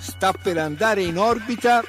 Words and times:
sta 0.00 0.32
per 0.32 0.56
andare 0.58 1.02
in 1.02 1.18
orbita 1.18 1.82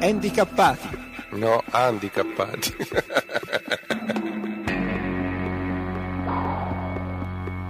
handicappati. 0.00 0.88
No, 1.32 1.64
handicappati. 1.70 2.76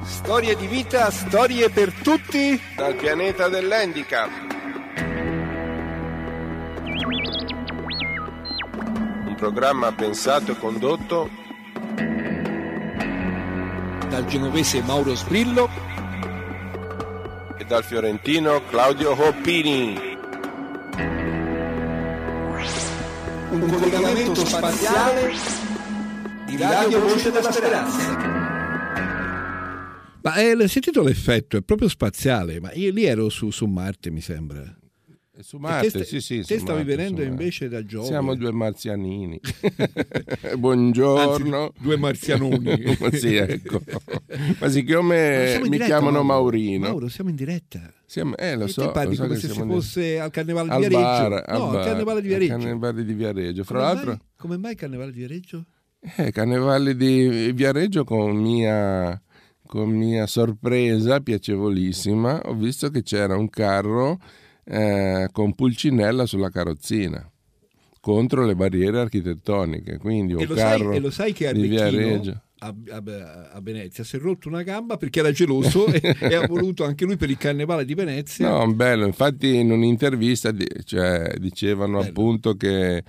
Storie 0.05 0.57
di 0.57 0.67
vita, 0.67 1.11
storie 1.11 1.71
per 1.71 1.91
tutti. 2.03 2.61
Dal 2.77 2.95
pianeta 2.95 3.49
dell'handicap. 3.49 4.31
Un 9.25 9.35
programma 9.37 9.93
pensato 9.93 10.53
e 10.53 10.59
condotto 10.59 11.48
Dal 14.09 14.25
genovese 14.27 14.83
Mauro 14.83 15.15
Sbrillo 15.15 15.69
e 17.57 17.65
dal 17.65 17.85
fiorentino 17.85 18.63
Claudio 18.69 19.13
Hoppini. 19.13 20.09
un 23.51 23.67
collegamento 23.67 24.45
spaziale 24.45 25.33
di 26.47 26.57
Radio 26.59 27.01
Voce 27.01 27.31
della 27.31 27.51
Speranza. 27.51 28.17
Ma 30.21 30.35
eh, 30.35 30.55
l'hai 30.55 30.69
sentito 30.69 31.03
l'effetto? 31.03 31.57
È 31.57 31.63
proprio 31.63 31.89
spaziale, 31.89 32.61
ma 32.61 32.73
io 32.73 32.93
lì 32.93 33.05
ero 33.05 33.29
su, 33.29 33.51
su 33.51 33.65
Marte, 33.67 34.11
mi 34.11 34.21
sembra. 34.21 34.78
Su 35.41 35.57
E 35.57 35.61
Marte, 35.61 35.91
te, 35.91 36.05
sì, 36.05 36.21
sì. 36.21 36.39
te 36.39 36.55
su 36.57 36.61
stavi 36.65 36.79
Marte, 36.85 36.97
venendo 36.97 37.23
su 37.23 37.29
invece 37.29 37.69
da 37.69 37.85
Giove. 37.85 38.07
Siamo 38.07 38.35
due 38.35 38.51
marzianini. 38.53 39.41
Buongiorno. 40.59 41.63
Anzi, 41.63 41.73
due 41.81 41.97
marzianoni. 41.97 42.97
sì, 43.13 43.35
ecco. 43.37 43.81
Ma 44.59 44.69
siccome 44.69 45.59
mi 45.63 45.69
diretta, 45.69 45.85
chiamano 45.85 46.23
Mauro. 46.23 46.43
Maurino. 46.43 46.89
Mauro, 46.89 47.09
siamo 47.09 47.31
in 47.31 47.37
diretta. 47.37 47.93
Siamo- 48.05 48.37
eh, 48.37 48.57
lo 48.57 48.65
e 48.65 48.69
so. 48.69 48.87
te 48.87 48.91
parli 48.91 49.15
so 49.15 49.23
come 49.23 49.35
se 49.37 49.47
si 49.47 49.53
siamo 49.53 49.73
in- 49.75 49.81
fosse 49.81 50.19
al 50.19 50.31
Carnevale 50.31 50.69
di 50.69 50.75
al 50.75 50.81
Viareggio. 50.81 51.01
bar, 51.03 51.29
no, 51.31 51.65
al 51.67 51.73
bar, 51.73 51.85
Carnevale 51.85 52.21
di 52.21 52.29
Viareggio. 52.29 52.57
Carnevale 52.57 53.05
di 53.05 53.13
Viareggio. 53.13 53.65
Fra 53.65 53.79
Come 53.79 53.93
l'altro, 53.93 54.11
mai- 54.11 54.21
come 54.37 54.57
mai 54.57 54.75
Carnevale 54.75 55.13
di 55.13 55.19
Viareggio? 55.19 55.65
eh, 56.17 56.31
Carnevale 56.33 56.97
di 56.97 57.53
Viareggio 57.53 58.05
con 58.05 58.35
mia, 58.37 59.21
con 59.67 59.91
mia 59.91 60.27
sorpresa 60.27 61.21
piacevolissima, 61.21 62.41
ho 62.47 62.55
visto 62.55 62.91
che 62.91 63.03
c'era 63.03 63.37
un 63.37 63.49
carro 63.51 64.19
eh, 64.71 65.29
con 65.33 65.55
Pulcinella 65.55 66.27
sulla 66.27 66.51
carrozzina 66.51 67.29
contro 68.01 68.45
le 68.47 68.55
barriere 68.55 69.01
architettoniche. 69.01 69.99
Quindi 69.99 70.33
un 70.35 70.41
E 70.41 70.47
lo, 70.47 70.57
sai, 70.57 70.79
carro 70.79 70.93
e 70.93 70.99
lo 71.01 71.11
sai 71.11 71.33
che 71.33 71.49
a 71.49 71.53
di 71.53 71.67
Becchino, 71.69 71.91
Viareggio. 71.91 72.43
a, 72.59 72.75
a- 72.91 73.51
a 73.53 73.61
Venezia 73.61 74.05
si 74.05 74.17
è 74.17 74.19
rotto 74.19 74.49
una 74.49 74.63
gamba 74.63 74.97
perché 74.97 75.21
era 75.21 75.31
geloso 75.33 75.87
e, 75.87 76.01
e 76.21 76.35
ha 76.35 76.47
voluto 76.47 76.85
anche 76.85 77.05
lui 77.05 77.17
per 77.17 77.31
il 77.31 77.37
Carnevale 77.37 77.85
di 77.85 77.95
Venezia. 77.95 78.49
No, 78.49 78.73
bello, 78.73 79.05
infatti 79.07 79.57
in 79.57 79.71
un'intervista 79.71 80.53
cioè, 80.85 81.35
dicevano 81.39 81.99
Bello. 81.99 82.09
appunto 82.09 82.55
che, 82.55 83.05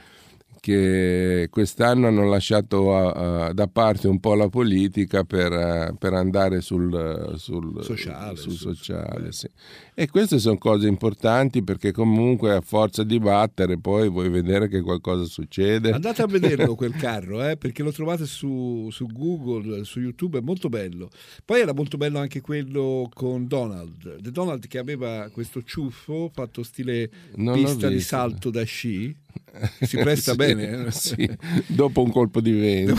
che 0.59 1.47
quest'anno 1.49 2.07
hanno 2.07 2.27
lasciato 2.27 2.95
a- 2.95 3.45
a- 3.47 3.53
da 3.53 3.67
parte 3.67 4.07
un 4.07 4.19
po' 4.19 4.35
la 4.35 4.49
politica 4.49 5.23
per, 5.23 5.51
eh, 5.51 5.93
per 5.97 6.13
andare 6.13 6.61
sul, 6.61 7.33
sul 7.37 7.83
Sociale, 7.83 8.35
sul 8.37 8.53
sociale, 8.53 9.31
sì. 9.31 9.47
E 9.93 10.07
queste 10.07 10.39
sono 10.39 10.57
cose 10.57 10.87
importanti 10.87 11.63
perché 11.63 11.91
comunque 11.91 12.53
a 12.55 12.61
forza 12.61 13.03
di 13.03 13.19
battere 13.19 13.77
poi 13.77 14.09
vuoi 14.09 14.29
vedere 14.29 14.67
che 14.67 14.81
qualcosa 14.81 15.25
succede. 15.25 15.91
Andate 15.91 16.21
a 16.21 16.25
vederlo 16.27 16.75
quel 16.75 16.93
carro, 16.93 17.45
eh, 17.45 17.57
perché 17.57 17.83
lo 17.83 17.91
trovate 17.91 18.25
su, 18.25 18.87
su 18.91 19.07
Google, 19.07 19.83
su 19.83 19.99
YouTube, 19.99 20.37
è 20.37 20.41
molto 20.41 20.69
bello. 20.69 21.09
Poi 21.43 21.61
era 21.61 21.73
molto 21.73 21.97
bello 21.97 22.19
anche 22.19 22.41
quello 22.41 23.09
con 23.13 23.47
Donald, 23.47 24.21
The 24.21 24.31
Donald 24.31 24.67
che 24.67 24.77
aveva 24.77 25.29
questo 25.31 25.63
ciuffo 25.63 26.29
fatto 26.33 26.63
stile 26.63 27.09
Non 27.35 27.55
pista 27.55 27.87
di 27.89 27.99
salto 27.99 28.49
da 28.49 28.63
sci. 28.63 29.15
Si 29.81 29.97
presta 29.97 30.31
Sì, 30.31 30.37
bene. 30.37 30.85
eh? 30.87 30.91
sì, 30.91 31.29
dopo 31.67 32.01
un 32.03 32.11
colpo 32.11 32.41
di 32.41 32.51
vento. 32.51 32.95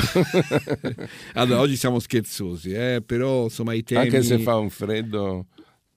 Allora, 1.34 1.60
oggi 1.60 1.76
siamo 1.76 1.98
scherzosi, 1.98 2.70
eh, 2.72 3.02
però 3.04 3.44
insomma 3.44 3.72
i 3.74 3.82
temi... 3.82 4.00
Anche 4.02 4.22
se 4.22 4.38
fa 4.38 4.56
un 4.56 4.70
freddo. 4.70 5.46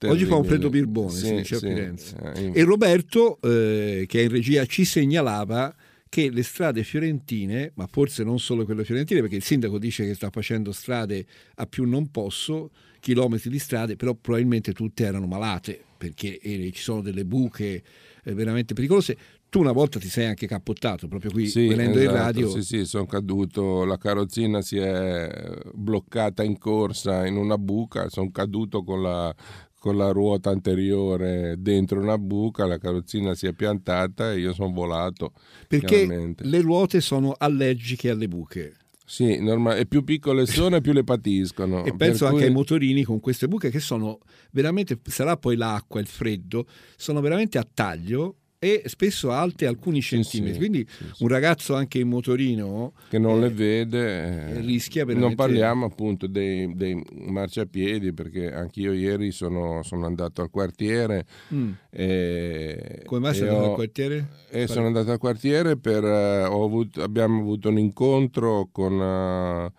Oggi 0.06 0.25
fa 0.25 0.35
un 0.35 0.44
terribile. 0.46 0.47
freddo 0.47 0.69
birbone, 0.69 1.12
Sì, 1.12 1.41
sì. 1.44 1.56
Firenze. 1.56 2.16
Eh, 2.35 2.52
E 2.53 2.63
Roberto, 2.63 3.40
eh, 3.41 4.06
che 4.08 4.19
è 4.19 4.24
in 4.24 4.30
regia, 4.30 4.66
ci 4.66 4.84
segnalava 4.85 5.74
che 6.09 6.30
le 6.30 6.44
strade 6.44 6.84
fiorentine, 6.84 7.72
ma 7.75 7.88
forse 7.88 8.24
non 8.24 8.38
solo 8.40 8.66
quelle 8.66 8.84
fiorentine, 8.84 9.22
perché 9.22 9.38
il 9.38 9.44
sindaco 9.44 9.79
dice 9.79 10.06
che 10.06 10.13
sta 10.13 10.29
facendo 10.29 10.72
strade 10.72 11.25
a 11.56 11.66
più 11.66 11.85
non 11.85 12.12
posso, 12.12 12.69
chilometri 13.00 13.50
di 13.50 13.59
strade, 13.59 13.96
però 13.96 14.13
probabilmente 14.13 14.74
tutte 14.74 15.06
erano 15.06 15.25
malate, 15.25 15.81
perché 15.97 16.38
eh, 16.40 16.72
ci 16.74 16.81
sono 16.81 17.02
delle 17.02 17.25
buche 17.25 17.81
veramente 18.25 18.74
pericolose. 18.74 19.18
Tu 19.53 19.59
una 19.59 19.72
volta 19.72 20.00
ti 20.00 20.09
sei 20.09 20.25
anche 20.25 20.47
cappottato, 20.47 21.08
proprio 21.08 21.30
qui 21.30 21.46
Sì, 21.46 21.68
venendo 21.68 22.00
in 22.00 22.06
esatto, 22.06 22.18
radio. 22.18 22.50
Sì, 22.50 22.64
sì, 22.64 22.86
sono 22.86 23.06
caduto, 23.06 23.86
la 23.86 24.00
carrozzina 24.00 24.64
si 24.64 24.78
è 24.78 25.30
bloccata 25.75 26.41
in 26.41 26.58
corsa 26.58 27.28
in 27.28 27.36
una 27.36 27.59
buca, 27.59 28.09
sono 28.09 28.31
caduto 28.31 28.84
con 28.84 29.03
la, 29.03 29.31
con 29.78 29.96
la 29.96 30.09
ruota 30.09 30.50
anteriore 30.50 31.53
dentro 31.59 32.00
una 32.00 32.18
buca, 32.18 32.66
la 32.66 32.80
carrozzina 32.80 33.36
si 33.36 33.46
è 33.46 33.53
piantata 33.53 34.31
e 34.34 34.40
io 34.40 34.53
sono 34.53 34.74
volato. 34.74 35.34
perché 35.68 36.35
le 36.35 36.62
ruote 36.62 37.00
sono 37.00 37.35
allergiche 37.38 38.09
alle 38.09 38.28
buche. 38.28 38.75
Sì, 39.06 39.40
norma- 39.40 39.75
e 39.75 39.85
più 39.85 40.03
piccole 40.03 40.47
sono 40.47 40.81
più 40.81 40.94
le 40.94 41.03
patiscono. 41.03 41.84
E 41.85 41.94
penso 41.96 42.25
per 42.25 42.30
anche 42.30 42.40
cui- 42.40 42.47
ai 42.47 42.52
motorini 42.52 43.03
con 43.03 43.20
queste 43.20 43.47
buche 43.47 43.70
che 43.70 43.80
sono 43.80 44.18
veramente, 44.50 45.00
sarà 45.03 45.38
poi 45.38 45.56
l'acqua, 45.58 46.00
il 46.00 46.08
freddo, 46.08 46.66
sono 46.97 47.22
veramente 47.22 47.59
a 47.59 47.68
taglio 47.72 48.38
e 48.63 48.84
spesso 48.85 49.31
alte 49.31 49.66
alcuni 49.66 50.01
centimetri. 50.01 50.53
sì, 50.53 50.57
Quindi 50.57 50.88
sì, 50.90 51.24
un 51.24 51.28
ragazzo 51.28 51.75
anche 51.75 52.00
in 52.00 52.07
motorino 52.07 52.94
che 53.09 53.19
non 53.19 53.41
le 53.41 53.50
vede 53.50 54.51
eh, 54.56 54.62
rischia 54.62 55.03
veramente- 55.03 55.35
non 55.35 55.35
parliamo 55.47 55.85
appunto 55.85 56.28
dei, 56.28 56.73
dei 56.75 57.03
marciapiedi 57.28 58.13
perché 58.13 58.53
anch'io 58.53 58.94
ieri 58.94 59.31
sono, 59.31 59.84
sono 59.84 60.06
andato 60.06 60.41
al 60.41 60.50
quartiere 60.50 61.25
Mm. 61.53 61.72
e, 61.90 63.02
come 63.06 63.19
mai 63.22 63.34
sei 63.34 63.47
andato 63.50 63.69
al 63.69 63.75
quartiere? 63.75 64.28
e 64.50 64.68
sono 64.68 64.85
andato 64.88 65.12
al 65.12 65.18
quartiere 65.18 65.78
per 65.78 66.03
eh, 66.03 66.44
ho 66.46 66.63
avuto- 66.63 67.02
abbiamo 67.03 67.40
avuto 67.41 67.69
un 67.69 67.78
incontro 67.79 68.69
con, 68.72 68.94
eh, 69.02 69.72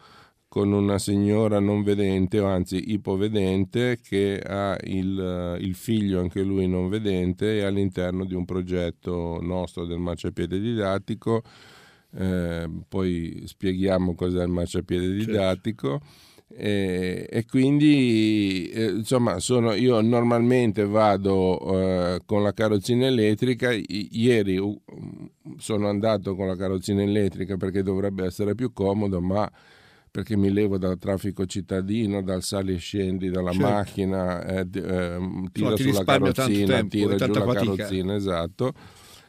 con 0.55 0.71
una 0.71 1.01
signora 1.01 1.59
non 1.59 1.83
vedente 1.83 2.39
o 2.39 2.47
anzi 2.47 2.93
ipovedente 2.93 3.99
che 4.01 4.39
ha 4.39 4.79
il, 4.85 5.19
eh, 5.59 5.61
il 5.61 5.75
figlio 5.75 6.21
anche 6.21 6.43
lui 6.43 6.69
non 6.69 6.89
vedente 6.89 7.57
e 7.57 7.65
all'interno 7.65 8.25
di 8.25 8.35
un 8.35 8.45
progetto 8.45 9.41
nostro 9.43 9.85
del 9.85 9.99
marciapiede 9.99 10.61
didattico. 10.61 11.43
Eh, 12.17 12.71
poi 12.89 13.43
spieghiamo 13.47 14.15
cos'è 14.15 14.45
il 14.45 14.49
marciapiede 14.49 15.09
Certo. 15.09 15.25
didattico. 15.25 16.01
E, 16.57 17.27
e 17.29 17.45
quindi 17.47 18.71
eh, 18.73 18.91
insomma 18.91 19.41
sono, 19.41 19.73
io 19.73 20.01
normalmente 20.03 20.87
vado 20.87 21.59
eh, 21.83 22.21
con 22.25 22.45
la 22.45 22.53
carrozzina 22.53 23.07
elettrica. 23.07 23.73
I- 23.73 24.09
ieri 24.13 24.57
uh, 24.59 24.81
sono 25.57 25.89
andato 25.89 26.37
con 26.37 26.47
la 26.47 26.55
carrozzina 26.55 27.03
elettrica 27.03 27.57
perché 27.57 27.83
dovrebbe 27.83 28.25
essere 28.25 28.55
più 28.55 28.73
comodo 28.73 29.21
ma 29.21 29.51
perché 30.15 30.37
mi 30.37 30.53
levo 30.53 30.79
dal 30.79 30.97
traffico 30.97 31.45
cittadino, 31.45 32.23
dal 32.23 32.45
sali 32.45 32.75
e 32.75 32.77
scendi 32.77 33.31
dalla 33.31 33.51
Certo. 33.51 33.67
macchina, 33.67 34.45
eh, 34.47 34.65
ehm, 34.73 35.51
tiro 35.51 35.75
ti 35.75 35.83
sulla 35.83 36.05
carrozzina, 36.05 36.75
tempo 36.77 36.89
tiro 36.89 37.09
giù 37.17 37.17
tanta 37.17 37.39
la 37.41 37.45
fatica. 37.47 37.75
carrozzina, 37.75 38.15
esatto. 38.15 38.73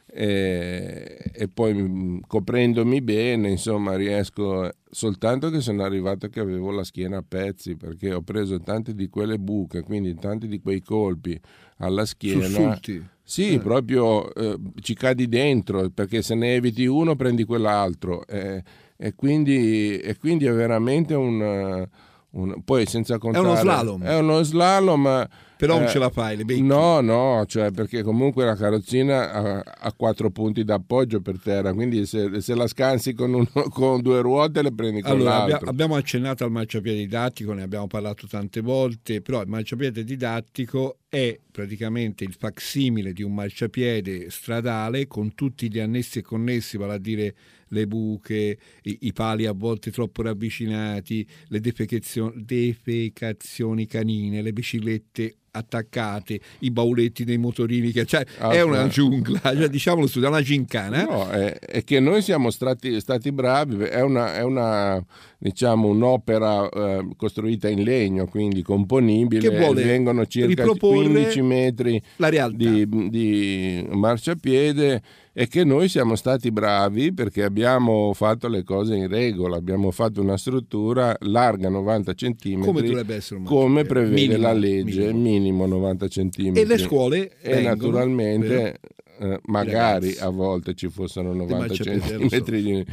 E, 0.06 1.32
e 1.34 1.48
poi 1.48 1.74
mh, 1.74 2.20
coprendomi 2.28 3.02
bene, 3.02 3.50
insomma, 3.50 3.96
riesco 3.96 4.70
soltanto 4.88 5.50
che 5.50 5.60
sono 5.60 5.82
arrivato 5.82 6.28
che 6.30 6.40
avevo 6.40 6.70
la 6.70 6.84
schiena 6.84 7.18
a 7.18 7.26
pezzi 7.28 7.76
perché 7.76 8.14
ho 8.14 8.22
preso 8.22 8.60
tante 8.60 8.94
di 8.94 9.10
quelle 9.10 9.40
buche, 9.40 9.82
quindi 9.82 10.14
tanti 10.14 10.48
di 10.48 10.60
quei 10.62 10.84
colpi 10.84 11.36
alla 11.78 12.06
schiena. 12.06 12.42
Sussulti. 12.44 13.04
Sì, 13.28 13.56
Eh. 13.56 13.60
proprio 13.60 14.32
eh, 14.36 14.56
ci 14.82 14.94
cadi 14.94 15.28
dentro 15.28 15.90
perché 15.90 16.22
se 16.22 16.36
ne 16.36 16.54
eviti 16.54 16.86
uno 16.86 17.16
prendi 17.16 17.44
quell'altro 17.44 18.24
eh, 18.28 18.64
e, 18.98 19.14
quindi, 19.14 19.98
e 19.98 20.18
quindi 20.18 20.46
è 20.46 20.54
veramente 20.54 21.14
un, 21.14 21.42
eh, 21.42 21.90
un- 22.32 22.64
poi 22.64 22.86
senza 22.86 23.18
contare 23.18 23.46
uno 23.46 23.56
slalom. 23.56 24.04
è 24.04 24.18
uno 24.18 24.42
slalom 24.42 25.28
Però 25.58 25.80
non 25.80 25.88
ce 25.88 26.00
la 26.00 26.10
fai, 26.10 26.38
le 26.38 26.46
becchi. 26.46 26.62
No, 26.62 27.02
no, 27.02 27.46
cioè 27.48 27.72
perché 27.72 28.04
comunque 28.04 28.46
la 28.46 28.56
carrozzina 28.56 29.32
ha, 29.32 29.64
ha 29.64 29.94
quattro 29.94 30.30
punti 30.30 30.64
d'appoggio 30.64 31.22
per 31.22 31.40
terra, 31.42 31.74
quindi 31.74 32.06
se, 32.06 32.42
se 32.42 32.56
la 32.56 32.68
scansi 32.68 33.14
con, 33.14 33.34
un, 33.34 33.46
con, 33.72 34.02
due 34.02 34.22
ruote 34.22 34.62
le 34.62 34.74
prendi 34.74 35.02
con 35.02 35.12
allora, 35.12 35.30
l'altro. 35.30 35.56
Abbia, 35.58 35.70
abbiamo 35.70 35.96
accennato 35.96 36.44
al 36.44 36.52
marciapiede 36.52 36.98
didattico, 36.98 37.54
ne 37.54 37.64
abbiamo 37.64 37.88
parlato 37.88 38.28
tante 38.28 38.62
volte, 38.62 39.22
però 39.22 39.42
il 39.42 39.48
marciapiede 39.48 40.04
didattico 40.04 40.98
è 41.16 41.40
praticamente 41.50 42.26
il 42.26 42.36
facsimile 42.38 43.14
di 43.14 43.24
un 43.24 43.34
marciapiede 43.34 44.30
stradale 44.30 45.08
con 45.08 45.34
tutti 45.34 45.72
gli 45.72 45.80
annessi 45.80 46.20
e 46.20 46.22
connessi, 46.22 46.76
vale 46.76 46.96
a 46.96 46.98
dire 46.98 47.36
le 47.70 47.88
buche, 47.88 48.58
i, 48.84 48.98
i 49.04 49.14
pali 49.14 49.46
a 49.46 49.54
volte 49.54 49.92
troppo 49.92 50.24
ravvicinati, 50.24 51.26
le 51.48 51.62
defecazioni, 51.62 53.88
canine, 53.88 54.42
le 54.42 54.52
biciclette 54.52 55.38
attaccate, 55.52 56.40
i 56.60 56.72
bauletti 56.72 57.24
dei 57.24 57.38
motorini, 57.38 57.92
che, 57.92 58.06
cioè, 58.06 58.26
ah, 58.40 58.50
è 58.50 58.62
una 58.62 58.88
giungla, 58.88 59.40
cioè, 59.56 59.70
diciamolo 59.70 60.08
su, 60.08 60.20
è 60.20 60.28
una 60.28 60.42
gincana. 60.42 61.04
No, 61.04 61.30
è, 61.30 61.58
è, 61.58 61.84
che 61.84 62.00
noi 62.00 62.22
siamo 62.22 62.52
stati, 62.52 63.00
stati 63.00 63.32
bravi, 63.32 63.84
è 63.86 64.02
una, 64.02 64.36
è 64.36 64.44
una 64.44 65.04
diciamo, 65.38 65.88
un'opera 65.88 66.70
eh, 66.70 67.08
costruita 67.16 67.70
in 67.70 67.84
legno, 67.84 68.26
quindi 68.26 68.62
componibile, 68.62 69.50
che 69.50 69.58
vuole 69.58 69.84
vengono 69.84 70.26
circa 70.26 70.64
15 70.64 70.78
metri 71.42 72.02
di, 72.54 72.88
di 73.10 73.88
marciapiede 73.92 75.02
e 75.38 75.48
che 75.48 75.66
noi 75.66 75.90
siamo 75.90 76.16
stati 76.16 76.50
bravi 76.50 77.14
perché 77.14 77.44
abbiamo 77.44 78.14
fatto 78.14 78.48
le 78.48 78.64
cose 78.64 78.96
in 78.96 79.10
regola, 79.10 79.58
abbiamo 79.58 79.92
fatto 79.92 80.22
una 80.22 80.38
struttura 80.38 81.16
larga 81.22 81.68
90 81.68 82.14
cm 82.14 82.62
come, 82.62 83.44
come 83.44 83.84
prevede 83.84 84.14
minimo, 84.14 84.42
la 84.42 84.54
legge, 84.54 85.12
minimo. 85.12 85.66
minimo 85.66 85.66
90 85.66 86.08
cm. 86.08 86.52
E 86.56 86.66
le 86.66 86.78
scuole 86.78 87.32
e 87.42 87.62
naturalmente 87.62 88.80
eh, 89.20 89.40
magari 89.46 90.16
a 90.20 90.30
volte 90.30 90.74
ci 90.74 90.90
fossero 90.90 91.34
90 91.34 91.74
cm 91.74 92.38
di, 92.44 92.86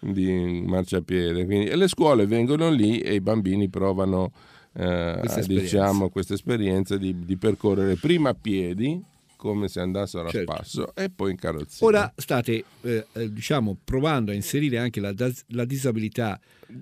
di 0.00 0.62
marciapiede. 0.66 1.44
Quindi, 1.44 1.66
e 1.66 1.76
le 1.76 1.88
scuole 1.88 2.26
vengono 2.26 2.70
lì 2.70 3.00
e 3.00 3.14
i 3.14 3.20
bambini 3.20 3.68
provano 3.68 4.30
eh, 4.74 5.16
questa 5.20 5.40
diciamo, 5.42 6.08
questa 6.08 6.34
esperienza 6.34 6.96
di, 6.96 7.24
di 7.24 7.36
percorrere 7.36 7.96
prima 7.96 8.30
a 8.30 8.34
piedi 8.34 9.02
come 9.38 9.68
se 9.68 9.78
andassero 9.78 10.26
a 10.26 10.30
certo. 10.30 10.52
spasso 10.52 10.94
e 10.96 11.10
poi 11.10 11.30
in 11.30 11.36
carrozzina. 11.36 11.88
Ora 11.88 12.12
state 12.16 12.64
eh, 12.82 13.06
eh, 13.12 13.32
diciamo 13.32 13.78
provando 13.84 14.32
a 14.32 14.34
inserire 14.34 14.78
anche 14.78 15.00
la, 15.00 15.14
la 15.48 15.64
disabilità 15.64 16.38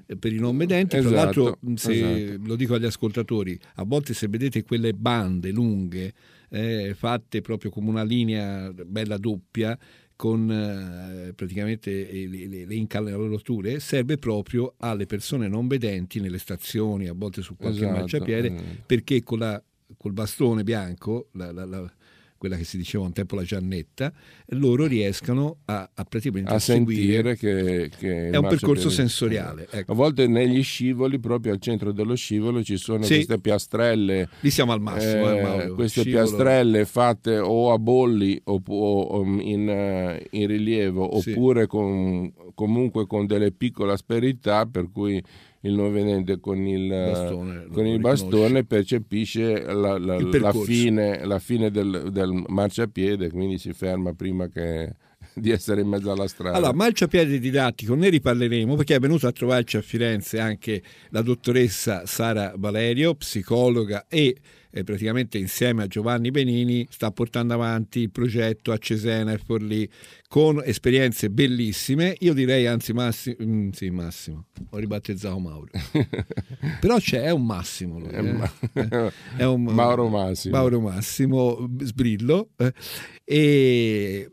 eh, 0.06 0.16
per 0.16 0.32
i 0.32 0.38
non 0.38 0.56
vedenti, 0.56 0.96
esatto, 0.96 1.12
tra 1.12 1.22
l'altro 1.22 1.58
se, 1.74 2.24
esatto. 2.24 2.46
lo 2.46 2.56
dico 2.56 2.74
agli 2.74 2.86
ascoltatori, 2.86 3.60
a 3.74 3.84
volte 3.84 4.14
se 4.14 4.26
vedete 4.28 4.64
quelle 4.64 4.94
bande 4.94 5.50
lunghe 5.50 6.14
eh, 6.48 6.94
fatte 6.96 7.42
proprio 7.42 7.70
come 7.70 7.90
una 7.90 8.04
linea 8.04 8.72
bella 8.72 9.18
doppia 9.18 9.78
con 10.16 10.50
eh, 10.50 11.32
praticamente 11.34 11.90
le, 12.10 12.46
le, 12.46 12.64
le 12.64 12.74
incalolature 12.74 13.78
serve 13.80 14.16
proprio 14.16 14.74
alle 14.78 15.06
persone 15.06 15.46
non 15.46 15.68
vedenti 15.68 16.20
nelle 16.20 16.38
stazioni, 16.38 17.06
a 17.06 17.12
volte 17.14 17.42
su 17.42 17.54
qualche 17.54 17.84
esatto, 17.84 17.98
marciapiede, 17.98 18.48
eh. 18.48 18.62
perché 18.86 19.22
con 19.22 19.38
la, 19.38 19.62
col 19.98 20.12
bastone 20.12 20.64
bianco, 20.64 21.28
la, 21.32 21.52
la 21.52 21.92
quella 22.36 22.56
che 22.56 22.64
si 22.64 22.76
diceva 22.76 23.04
un 23.04 23.12
tempo 23.12 23.36
la 23.36 23.42
Giannetta, 23.42 24.12
loro 24.50 24.86
riescano 24.86 25.58
a, 25.66 25.88
a 25.92 26.04
praticamente 26.04 26.52
a 26.52 26.58
sentire 26.58 27.36
che, 27.36 27.90
che 27.96 28.30
è 28.30 28.36
un 28.36 28.48
percorso 28.48 28.90
sensoriale. 28.90 29.68
Ecco. 29.70 29.92
A 29.92 29.94
volte 29.94 30.26
negli 30.26 30.62
scivoli, 30.62 31.18
proprio 31.18 31.52
al 31.52 31.60
centro 31.60 31.92
dello 31.92 32.14
scivolo, 32.14 32.62
ci 32.62 32.76
sono 32.76 33.02
sì. 33.04 33.14
queste 33.14 33.38
piastrelle. 33.38 34.28
Lì 34.40 34.50
siamo 34.50 34.72
al 34.72 34.80
massimo, 34.80 35.30
eh, 35.30 35.38
eh, 35.38 35.42
Mauro, 35.42 35.74
queste 35.74 36.02
scivolo. 36.02 36.24
piastrelle 36.24 36.84
fatte 36.84 37.38
o 37.38 37.72
a 37.72 37.78
bolli 37.78 38.40
o, 38.44 38.60
o 38.64 39.22
in, 39.24 39.68
eh, 39.68 40.26
in, 40.30 40.46
rilievo, 40.46 41.20
sì. 41.20 41.30
oppure 41.30 41.66
con, 41.66 42.32
comunque 42.54 43.06
con 43.06 43.26
delle 43.26 43.52
piccole 43.52 43.92
asperità, 43.92 44.66
per 44.66 44.90
cui 44.92 45.22
il 45.60 45.74
non 45.74 45.92
vedente 45.92 46.38
con 46.38 46.58
il 46.66 46.88
bastone, 46.88 47.66
con 47.72 47.86
il 47.86 47.98
bastone 47.98 48.64
percepisce 48.64 49.62
la, 49.62 49.98
la, 49.98 50.18
la 50.20 50.52
fine, 50.52 51.24
la 51.24 51.38
fine 51.38 51.70
del, 51.70 52.10
del, 52.12 52.44
marciapiede, 52.46 53.30
quindi 53.30 53.58
si 53.58 53.72
ferma 53.72 54.12
prima 54.12 54.48
che, 54.48 54.94
di 55.38 55.50
essere 55.50 55.82
in 55.82 55.88
mezzo 55.88 56.10
alla 56.10 56.26
strada. 56.26 56.56
Allora, 56.56 56.72
marciapiede 56.72 57.38
didattico, 57.38 57.94
ne 57.94 58.08
riparleremo 58.08 58.74
perché 58.74 58.94
è 58.94 58.98
venuta 58.98 59.28
a 59.28 59.32
trovarci 59.32 59.76
a 59.76 59.82
Firenze 59.82 60.40
anche 60.40 60.82
la 61.10 61.20
dottoressa 61.20 62.06
Sara 62.06 62.54
Valerio, 62.56 63.14
psicologa 63.14 64.06
e 64.08 64.34
eh, 64.70 64.84
praticamente 64.84 65.36
insieme 65.36 65.82
a 65.82 65.86
Giovanni 65.86 66.30
Benini 66.30 66.86
sta 66.90 67.10
portando 67.10 67.52
avanti 67.52 68.00
il 68.00 68.10
progetto 68.10 68.72
a 68.72 68.78
Cesena 68.78 69.32
e 69.32 69.38
Forlì 69.38 69.88
con 70.26 70.62
esperienze 70.64 71.28
bellissime. 71.28 72.16
Io 72.20 72.32
direi 72.32 72.66
anzi 72.66 72.94
Massimo, 72.94 73.36
mm, 73.42 73.70
sì, 73.70 73.90
Massimo, 73.90 74.46
ho 74.70 74.78
ribattezzato 74.78 75.38
Mauro. 75.38 75.68
Però 76.80 76.98
c'è, 76.98 77.22
è 77.22 77.30
un 77.30 77.44
Massimo. 77.44 77.98
Lui, 77.98 78.08
eh? 78.08 79.12
è 79.36 79.44
un, 79.44 79.64
Mauro 79.64 80.08
Massimo. 80.08 80.56
Mauro 80.56 80.80
Massimo 80.80 81.70
Sbrillo. 81.78 82.50
Eh? 82.56 82.72
E 83.24 84.30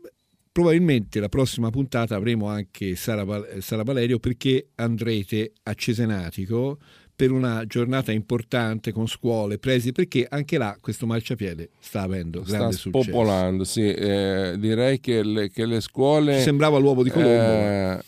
probabilmente 0.54 1.18
la 1.18 1.28
prossima 1.28 1.70
puntata 1.70 2.14
avremo 2.14 2.46
anche 2.46 2.94
Sara, 2.94 3.26
Sara 3.58 3.82
Valerio 3.82 4.20
perché 4.20 4.68
andrete 4.76 5.50
a 5.64 5.74
Cesenatico 5.74 6.78
per 7.16 7.32
una 7.32 7.66
giornata 7.66 8.12
importante 8.12 8.92
con 8.92 9.08
scuole, 9.08 9.58
presi, 9.58 9.90
perché 9.90 10.24
anche 10.28 10.56
là 10.56 10.76
questo 10.80 11.06
marciapiede 11.06 11.70
sta 11.80 12.02
avendo 12.02 12.42
grande 12.42 12.72
sta 12.72 12.82
successo. 12.82 13.02
spopolando, 13.02 13.64
sì. 13.64 13.82
Eh, 13.82 14.54
direi 14.56 15.00
che 15.00 15.24
le, 15.24 15.50
che 15.50 15.66
le 15.66 15.80
scuole... 15.80 16.36
Ci 16.36 16.42
sembrava 16.42 16.78
l'uovo 16.78 17.02
di 17.02 17.10
Colombo. 17.10 17.32
Eh, 17.32 17.98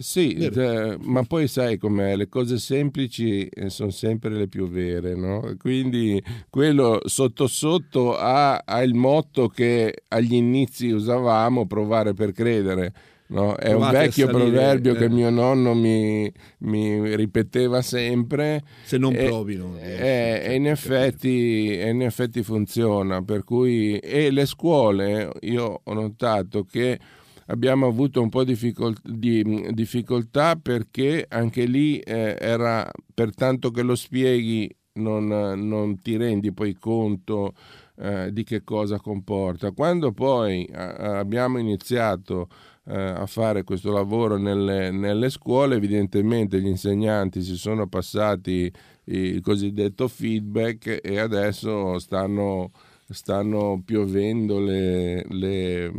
sì, 0.00 0.34
eh, 0.34 0.96
ma 1.00 1.24
poi 1.24 1.48
sai 1.48 1.76
com'è, 1.76 2.14
le 2.14 2.28
cose 2.28 2.58
semplici 2.58 3.46
eh, 3.46 3.68
sono 3.68 3.90
sempre 3.90 4.30
le 4.30 4.46
più 4.46 4.68
vere, 4.68 5.16
no? 5.16 5.54
Quindi 5.58 6.22
quello 6.48 7.00
sotto 7.04 7.48
sotto 7.48 8.16
ha, 8.16 8.62
ha 8.64 8.82
il 8.82 8.94
motto 8.94 9.48
che 9.48 10.04
agli 10.08 10.34
inizi 10.34 10.90
usavamo, 10.90 11.66
provare 11.66 12.14
per 12.14 12.30
credere 12.30 12.92
No? 13.28 13.56
È 13.56 13.72
un 13.74 13.90
vecchio 13.90 14.26
salire, 14.26 14.50
proverbio 14.50 14.94
eh. 14.94 14.96
che 14.96 15.08
mio 15.10 15.28
nonno 15.28 15.74
mi, 15.74 16.32
mi, 16.60 17.14
ripeteva 17.14 17.82
sempre. 17.82 18.62
Se 18.84 18.96
non 18.96 19.12
provi, 19.12 19.56
no. 19.56 19.76
E, 19.78 20.40
e 20.44 20.54
in, 20.54 20.66
effetti, 20.66 21.78
in, 21.78 22.02
effetti, 22.02 22.42
funziona. 22.42 23.22
Per 23.22 23.44
cui, 23.44 23.98
e 23.98 24.30
le 24.30 24.46
scuole, 24.46 25.30
io 25.40 25.80
ho 25.84 25.92
notato 25.92 26.64
che 26.64 26.98
abbiamo 27.48 27.86
avuto 27.86 28.22
un 28.22 28.28
po' 28.28 28.44
di 28.44 28.56
difficoltà 29.72 30.56
perché 30.56 31.26
anche 31.28 31.64
lì 31.64 31.98
eh, 31.98 32.36
era 32.38 32.90
per 33.12 33.34
tanto 33.34 33.70
che 33.70 33.82
lo 33.82 33.94
spieghi 33.94 34.74
non, 34.94 35.26
non 35.26 36.00
ti 36.00 36.16
rendi 36.16 36.52
poi 36.52 36.74
conto 36.74 37.54
eh, 37.96 38.32
di 38.32 38.44
che 38.44 38.64
cosa 38.64 38.98
comporta. 38.98 39.70
Quando 39.72 40.12
poi 40.12 40.64
eh, 40.64 40.74
abbiamo 40.76 41.58
iniziato 41.58 42.48
eh, 42.86 42.96
a 42.96 43.26
fare 43.26 43.64
questo 43.64 43.92
lavoro 43.92 44.36
nelle, 44.36 44.90
nelle, 44.90 45.30
scuole, 45.30 45.76
evidentemente 45.76 46.60
gli 46.60 46.66
insegnanti 46.66 47.42
si 47.42 47.56
sono 47.56 47.86
passati 47.86 48.70
il 49.04 49.40
cosiddetto 49.40 50.06
feedback 50.06 51.00
e 51.02 51.18
adesso 51.18 51.98
stanno 51.98 52.72
stanno 53.10 53.80
piovendo 53.84 54.60
le, 54.60 55.24
le, 55.28 55.90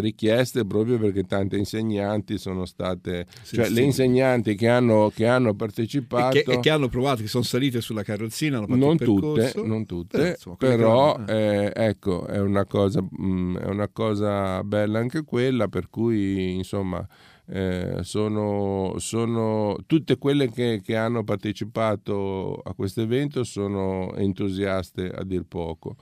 richieste 0.00 0.66
proprio 0.66 0.98
perché 0.98 1.24
tante 1.24 1.56
insegnanti 1.56 2.36
sono 2.36 2.66
state, 2.66 3.26
sì, 3.42 3.56
cioè 3.56 3.66
sì. 3.66 3.72
le 3.72 3.80
insegnanti 3.80 4.54
che 4.54 4.68
hanno, 4.68 5.10
che 5.14 5.26
hanno 5.26 5.54
partecipato 5.54 6.36
e 6.36 6.42
che, 6.42 6.52
e 6.52 6.60
che, 6.60 6.70
hanno 6.70 6.88
provato, 6.88 7.22
che 7.22 7.28
sono 7.28 7.44
salite 7.44 7.80
sulla 7.80 8.02
carrozzina, 8.02 8.60
non 8.66 8.98
tutte, 8.98 9.52
non 9.64 9.86
tutte, 9.86 10.26
eh, 10.26 10.30
insomma, 10.32 10.56
però 10.56 11.18
eh, 11.26 11.72
ecco 11.74 12.26
è 12.26 12.38
una, 12.38 12.66
cosa, 12.66 13.00
mh, 13.00 13.26
mm, 13.26 13.56
è 13.56 13.66
una 13.66 13.88
cosa 13.88 14.62
bella 14.62 14.98
anche 14.98 15.24
quella 15.24 15.68
per 15.68 15.88
cui 15.88 16.54
insomma 16.54 17.06
eh, 17.46 18.00
sono, 18.02 18.96
sono, 18.98 19.78
tutte 19.86 20.18
quelle 20.18 20.50
che, 20.50 20.82
che 20.84 20.96
hanno 20.96 21.24
partecipato 21.24 22.60
a 22.62 22.74
questo 22.74 23.00
evento 23.00 23.42
sono 23.42 24.14
entusiaste 24.16 25.08
a 25.08 25.24
dir 25.24 25.44
poco 25.48 25.96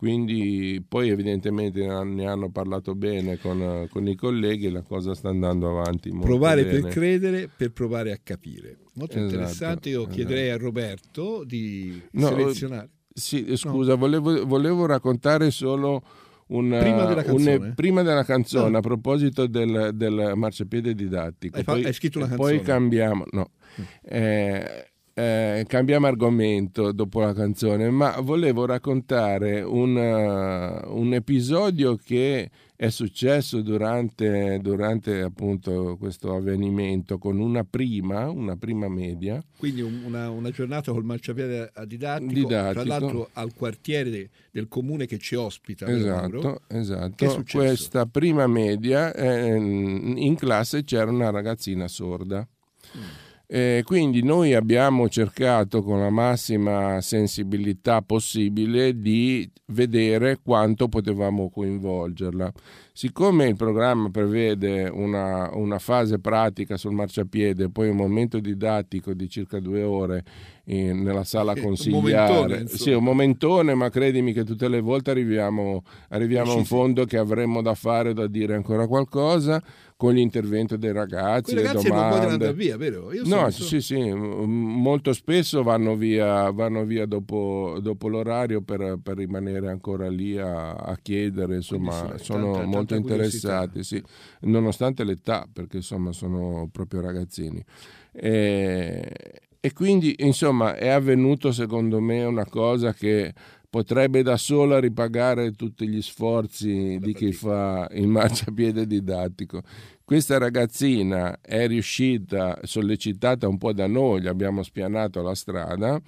quindi 0.00 0.82
poi 0.88 1.10
evidentemente 1.10 1.86
ne 1.86 2.26
hanno 2.26 2.48
parlato 2.50 2.94
bene 2.94 3.36
con, 3.36 3.86
con 3.90 4.08
i 4.08 4.14
colleghi 4.14 4.64
e 4.64 4.70
la 4.70 4.80
cosa 4.80 5.14
sta 5.14 5.28
andando 5.28 5.68
avanti. 5.68 6.08
provare 6.08 6.64
bene. 6.64 6.80
per 6.80 6.90
credere, 6.90 7.50
per 7.54 7.70
provare 7.72 8.10
a 8.10 8.18
capire. 8.22 8.78
Molto 8.94 9.18
esatto, 9.18 9.34
interessante, 9.34 9.88
io 9.90 10.00
esatto. 10.00 10.14
chiederei 10.14 10.48
a 10.48 10.56
Roberto 10.56 11.44
di 11.44 12.00
no, 12.12 12.28
selezionare. 12.28 12.88
Sì, 13.12 13.44
scusa, 13.56 13.90
no. 13.90 13.98
volevo, 13.98 14.46
volevo, 14.46 14.86
raccontare 14.86 15.50
solo 15.50 16.02
un, 16.46 16.74
prima 16.80 17.04
della 17.04 17.22
canzone, 17.22 17.54
un, 17.56 17.72
prima 17.74 18.00
della 18.00 18.24
canzone 18.24 18.70
no. 18.70 18.78
a 18.78 18.80
proposito 18.80 19.46
del, 19.46 19.90
del 19.92 20.32
marciapiede 20.34 20.94
didattico. 20.94 21.58
Hai, 21.58 21.64
poi, 21.64 21.84
hai 21.84 21.92
scritto 21.92 22.16
una 22.16 22.28
canzone? 22.28 22.56
Poi 22.56 22.64
cambiamo, 22.64 23.26
no. 23.32 23.50
Mm. 23.78 23.84
Eh, 24.00 24.89
eh, 25.20 25.64
cambiamo 25.66 26.06
argomento 26.06 26.92
dopo 26.92 27.20
la 27.20 27.34
canzone, 27.34 27.90
ma 27.90 28.18
volevo 28.20 28.64
raccontare 28.64 29.60
un, 29.60 29.94
uh, 29.94 30.98
un 30.98 31.12
episodio 31.12 31.96
che 31.96 32.50
è 32.74 32.88
successo 32.88 33.60
durante, 33.60 34.58
durante, 34.62 35.20
appunto 35.20 35.98
questo 35.98 36.34
avvenimento 36.34 37.18
con 37.18 37.38
una 37.38 37.64
prima, 37.64 38.30
una 38.30 38.56
prima 38.56 38.88
media. 38.88 39.44
Quindi 39.58 39.82
una, 39.82 40.30
una 40.30 40.50
giornata 40.50 40.90
col 40.90 41.04
marciapiede 41.04 41.70
a 41.74 41.84
didattico, 41.84 42.32
didattico, 42.32 42.82
tra 42.82 42.84
l'altro 42.84 43.28
al 43.34 43.52
quartiere 43.52 44.30
del 44.50 44.68
comune 44.68 45.04
che 45.04 45.18
ci 45.18 45.34
ospita. 45.34 45.86
Esatto, 45.86 46.62
esatto. 46.68 47.44
Questa 47.50 48.06
prima 48.06 48.46
media, 48.46 49.12
eh, 49.12 49.54
in 49.54 50.34
classe 50.36 50.82
c'era 50.84 51.10
una 51.10 51.28
ragazzina 51.28 51.86
sorda. 51.86 52.48
Mm 52.96 53.28
eh, 53.52 53.82
quindi 53.84 54.22
noi 54.22 54.54
abbiamo 54.54 55.08
cercato 55.08 55.82
con 55.82 55.98
la 55.98 56.08
massima 56.08 57.00
sensibilità 57.00 58.00
possibile 58.00 58.96
di 58.96 59.50
vedere 59.66 60.38
quanto 60.40 60.86
potevamo 60.86 61.50
coinvolgerla. 61.50 62.52
Siccome 62.92 63.46
il 63.46 63.56
programma 63.56 64.10
prevede 64.10 64.88
una, 64.92 65.50
una 65.54 65.78
fase 65.78 66.18
pratica 66.18 66.76
sul 66.76 66.92
marciapiede 66.92 67.70
poi 67.70 67.88
un 67.88 67.96
momento 67.96 68.40
didattico 68.40 69.14
di 69.14 69.28
circa 69.28 69.60
due 69.60 69.82
ore 69.82 70.24
in, 70.64 71.02
nella 71.02 71.24
sala 71.24 71.54
consigliare, 71.60 72.60
un 72.60 72.66
sì, 72.66 72.90
un 72.90 73.04
momentone, 73.04 73.74
ma 73.74 73.88
credimi 73.88 74.32
che 74.32 74.44
tutte 74.44 74.68
le 74.68 74.80
volte 74.80 75.10
arriviamo, 75.10 75.82
arriviamo 76.08 76.52
a 76.52 76.54
un 76.56 76.64
fondo 76.64 77.04
che 77.04 77.18
avremmo 77.18 77.62
da 77.62 77.74
fare, 77.74 78.12
da 78.12 78.26
dire 78.26 78.54
ancora 78.54 78.86
qualcosa 78.86 79.62
con 80.00 80.14
l'intervento 80.14 80.78
dei 80.78 80.92
ragazzi, 80.92 81.52
Quei 81.52 81.66
ragazzi 81.66 81.88
domande. 81.88 82.16
non 82.16 82.38
vogliono 82.38 82.52
via, 82.54 82.76
vero? 82.78 83.12
Io 83.12 83.22
no, 83.26 83.50
so, 83.50 83.64
sì, 83.64 83.82
sì, 83.82 84.10
molto 84.10 85.12
spesso 85.12 85.62
vanno 85.62 85.94
via, 85.94 86.50
vanno 86.52 86.86
via 86.86 87.04
dopo, 87.04 87.76
dopo, 87.82 88.08
l'orario 88.08 88.62
per, 88.62 88.98
per, 89.02 89.18
rimanere 89.18 89.68
ancora 89.68 90.08
lì 90.08 90.38
a, 90.38 90.70
a 90.70 90.96
chiedere, 91.02 91.56
insomma, 91.56 92.14
sì, 92.16 92.24
sono 92.24 92.52
tanta, 92.52 92.66
molto 92.66 92.79
tanta 92.84 92.96
interessati, 92.96 93.82
sì, 93.84 94.02
nonostante 94.40 95.04
l'età, 95.04 95.46
perché 95.52 95.78
insomma 95.78 96.12
sono 96.12 96.68
proprio 96.70 97.00
ragazzini. 97.00 97.64
E, 98.12 99.12
e 99.60 99.72
quindi, 99.72 100.14
insomma, 100.18 100.74
è 100.74 100.88
avvenuto 100.88 101.52
secondo 101.52 102.00
me 102.00 102.24
una 102.24 102.46
cosa 102.46 102.92
che 102.92 103.32
potrebbe 103.70 104.22
da 104.22 104.36
sola 104.36 104.80
ripagare 104.80 105.52
tutti 105.52 105.86
gli 105.86 106.02
sforzi 106.02 106.98
di 106.98 107.14
chi 107.14 107.32
fa 107.32 107.88
il 107.92 108.08
marciapiede 108.08 108.84
didattico. 108.84 109.62
Questa 110.04 110.38
ragazzina 110.38 111.38
è 111.40 111.68
riuscita, 111.68 112.58
sollecitata 112.64 113.46
un 113.46 113.58
po' 113.58 113.72
da 113.72 113.86
noi, 113.86 114.22
gli 114.22 114.26
abbiamo 114.26 114.64
spianato 114.64 115.22
la 115.22 115.36
strada, 115.36 116.00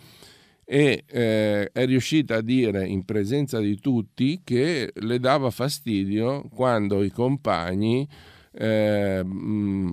e 0.64 1.04
eh, 1.06 1.70
è 1.72 1.86
riuscita 1.86 2.36
a 2.36 2.40
dire 2.40 2.86
in 2.86 3.04
presenza 3.04 3.58
di 3.58 3.78
tutti 3.78 4.40
che 4.44 4.92
le 4.94 5.18
dava 5.18 5.50
fastidio 5.50 6.48
quando 6.54 7.02
i 7.02 7.10
compagni 7.10 8.08
eh, 8.54 9.24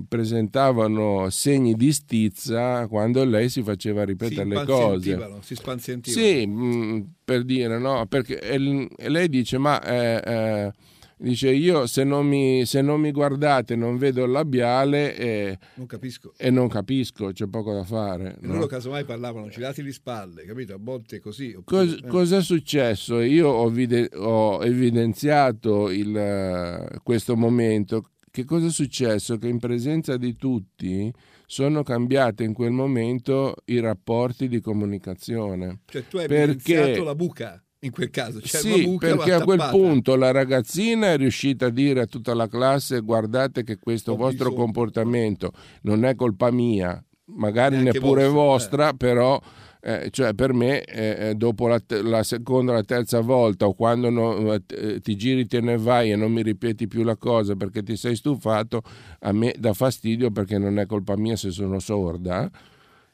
presentavano 0.07 1.29
segni 1.29 1.75
di 1.75 1.93
stizza 1.93 2.87
quando 2.87 3.23
lei 3.23 3.49
si 3.49 3.63
faceva 3.63 4.03
ripetere 4.03 4.43
si 4.43 4.49
le 4.49 4.65
cose. 4.65 5.39
Si 5.41 5.55
spanzientivano. 5.55 6.25
Sì, 6.25 6.45
mh, 6.45 7.13
per 7.23 7.43
dire, 7.43 7.77
no? 7.79 8.05
Perché 8.07 8.39
e 8.39 9.09
lei 9.09 9.29
dice, 9.29 9.57
ma... 9.57 9.81
Eh, 9.81 10.21
eh, 10.25 10.73
dice 11.19 11.49
io 11.49 11.85
se 11.85 12.03
non, 12.03 12.25
mi, 12.25 12.65
se 12.65 12.81
non 12.81 13.01
mi 13.01 13.11
guardate 13.11 13.75
non 13.75 13.97
vedo 13.97 14.23
il 14.23 14.31
labiale 14.31 15.15
e 15.15 15.59
non 15.75 15.85
capisco, 15.85 16.33
e 16.37 16.49
non 16.49 16.69
capisco 16.69 17.31
c'è 17.33 17.47
poco 17.47 17.73
da 17.73 17.83
fare 17.83 18.37
e 18.41 18.47
no? 18.47 18.53
loro 18.53 18.67
casomai 18.67 19.03
parlavano 19.03 19.49
girati 19.49 19.81
le 19.81 19.91
spalle 19.91 20.45
capito 20.45 20.73
a 20.73 20.77
volte 20.79 21.19
così 21.19 21.53
oppure, 21.53 21.85
Cos, 21.85 21.99
eh. 22.01 22.07
cosa 22.07 22.37
è 22.37 22.41
successo 22.41 23.19
io 23.19 23.49
ho, 23.49 23.69
vide, 23.69 24.09
ho 24.15 24.63
evidenziato 24.63 25.89
il, 25.89 27.01
questo 27.03 27.35
momento 27.35 28.11
che 28.31 28.45
cosa 28.45 28.67
è 28.67 28.71
successo? 28.71 29.37
Che 29.37 29.47
in 29.47 29.57
presenza 29.57 30.15
di 30.15 30.35
tutti 30.35 31.11
sono 31.47 31.81
cambiate 31.81 32.43
in 32.43 32.53
quel 32.53 32.69
momento 32.71 33.55
i 33.65 33.79
rapporti 33.79 34.47
di 34.47 34.59
comunicazione. 34.59 35.79
Cioè 35.87 36.07
tu 36.07 36.17
hai 36.17 36.27
perché... 36.27 37.01
la 37.01 37.15
buca 37.15 37.61
in 37.81 37.91
quel 37.91 38.09
caso. 38.09 38.39
C'è 38.39 38.57
sì, 38.57 38.95
perché 38.99 39.33
a 39.33 39.43
quel 39.43 39.67
punto 39.69 40.15
la 40.15 40.31
ragazzina 40.31 41.11
è 41.11 41.17
riuscita 41.17 41.67
a 41.67 41.69
dire 41.69 42.01
a 42.01 42.05
tutta 42.05 42.33
la 42.33 42.47
classe 42.47 42.99
guardate 43.01 43.63
che 43.63 43.77
questo 43.77 44.13
Ho 44.13 44.15
vostro 44.15 44.49
bisogno. 44.49 44.63
comportamento 44.63 45.51
non 45.83 46.03
è 46.05 46.15
colpa 46.15 46.51
mia, 46.51 47.01
magari 47.35 47.75
Neanche 47.75 47.99
neppure 47.99 48.27
vostra, 48.27 48.87
vostra 48.87 48.89
eh. 48.89 48.95
però 48.97 49.41
eh, 49.81 50.09
cioè 50.11 50.33
per 50.33 50.51
me 50.51 50.83
eh, 50.83 51.29
eh 51.29 51.35
dopo 51.35 51.67
la, 51.67 51.81
la, 51.87 52.21
seconda 52.23 52.73
o 52.73 52.75
la 52.75 52.83
terza 52.83 53.21
volta 53.21 53.65
o 53.65 53.73
quando 53.73 54.09
no, 54.09 54.53
eh, 54.53 54.99
ti 54.99 55.15
giri 55.15 55.47
te 55.47 55.61
ne 55.61 55.77
vai 55.77 56.11
e 56.11 56.17
non 56.17 56.33
mi 56.33 56.41
ripeti 56.41 56.85
più 56.87 57.03
la 57.03 57.15
cosa 57.15 57.55
perché 57.55 57.81
ti 57.81 57.95
sei 57.95 58.17
stufato 58.17 58.81
a 59.19 59.31
me 59.31 59.55
dà 59.57 59.71
fastidio 59.73 60.31
perché 60.31 60.57
non 60.57 60.79
è 60.79 60.85
colpa 60.85 61.15
mia 61.15 61.37
se 61.37 61.51
sono 61.51 61.79
sorda 61.79 62.51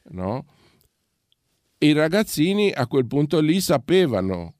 no? 0.10 0.46
I 1.80 1.94
ragazzini 1.94 2.72
a 2.72 2.88
quel 2.88 3.06
punto 3.06 3.40
lì 3.40 3.60
sapevano 3.60 4.56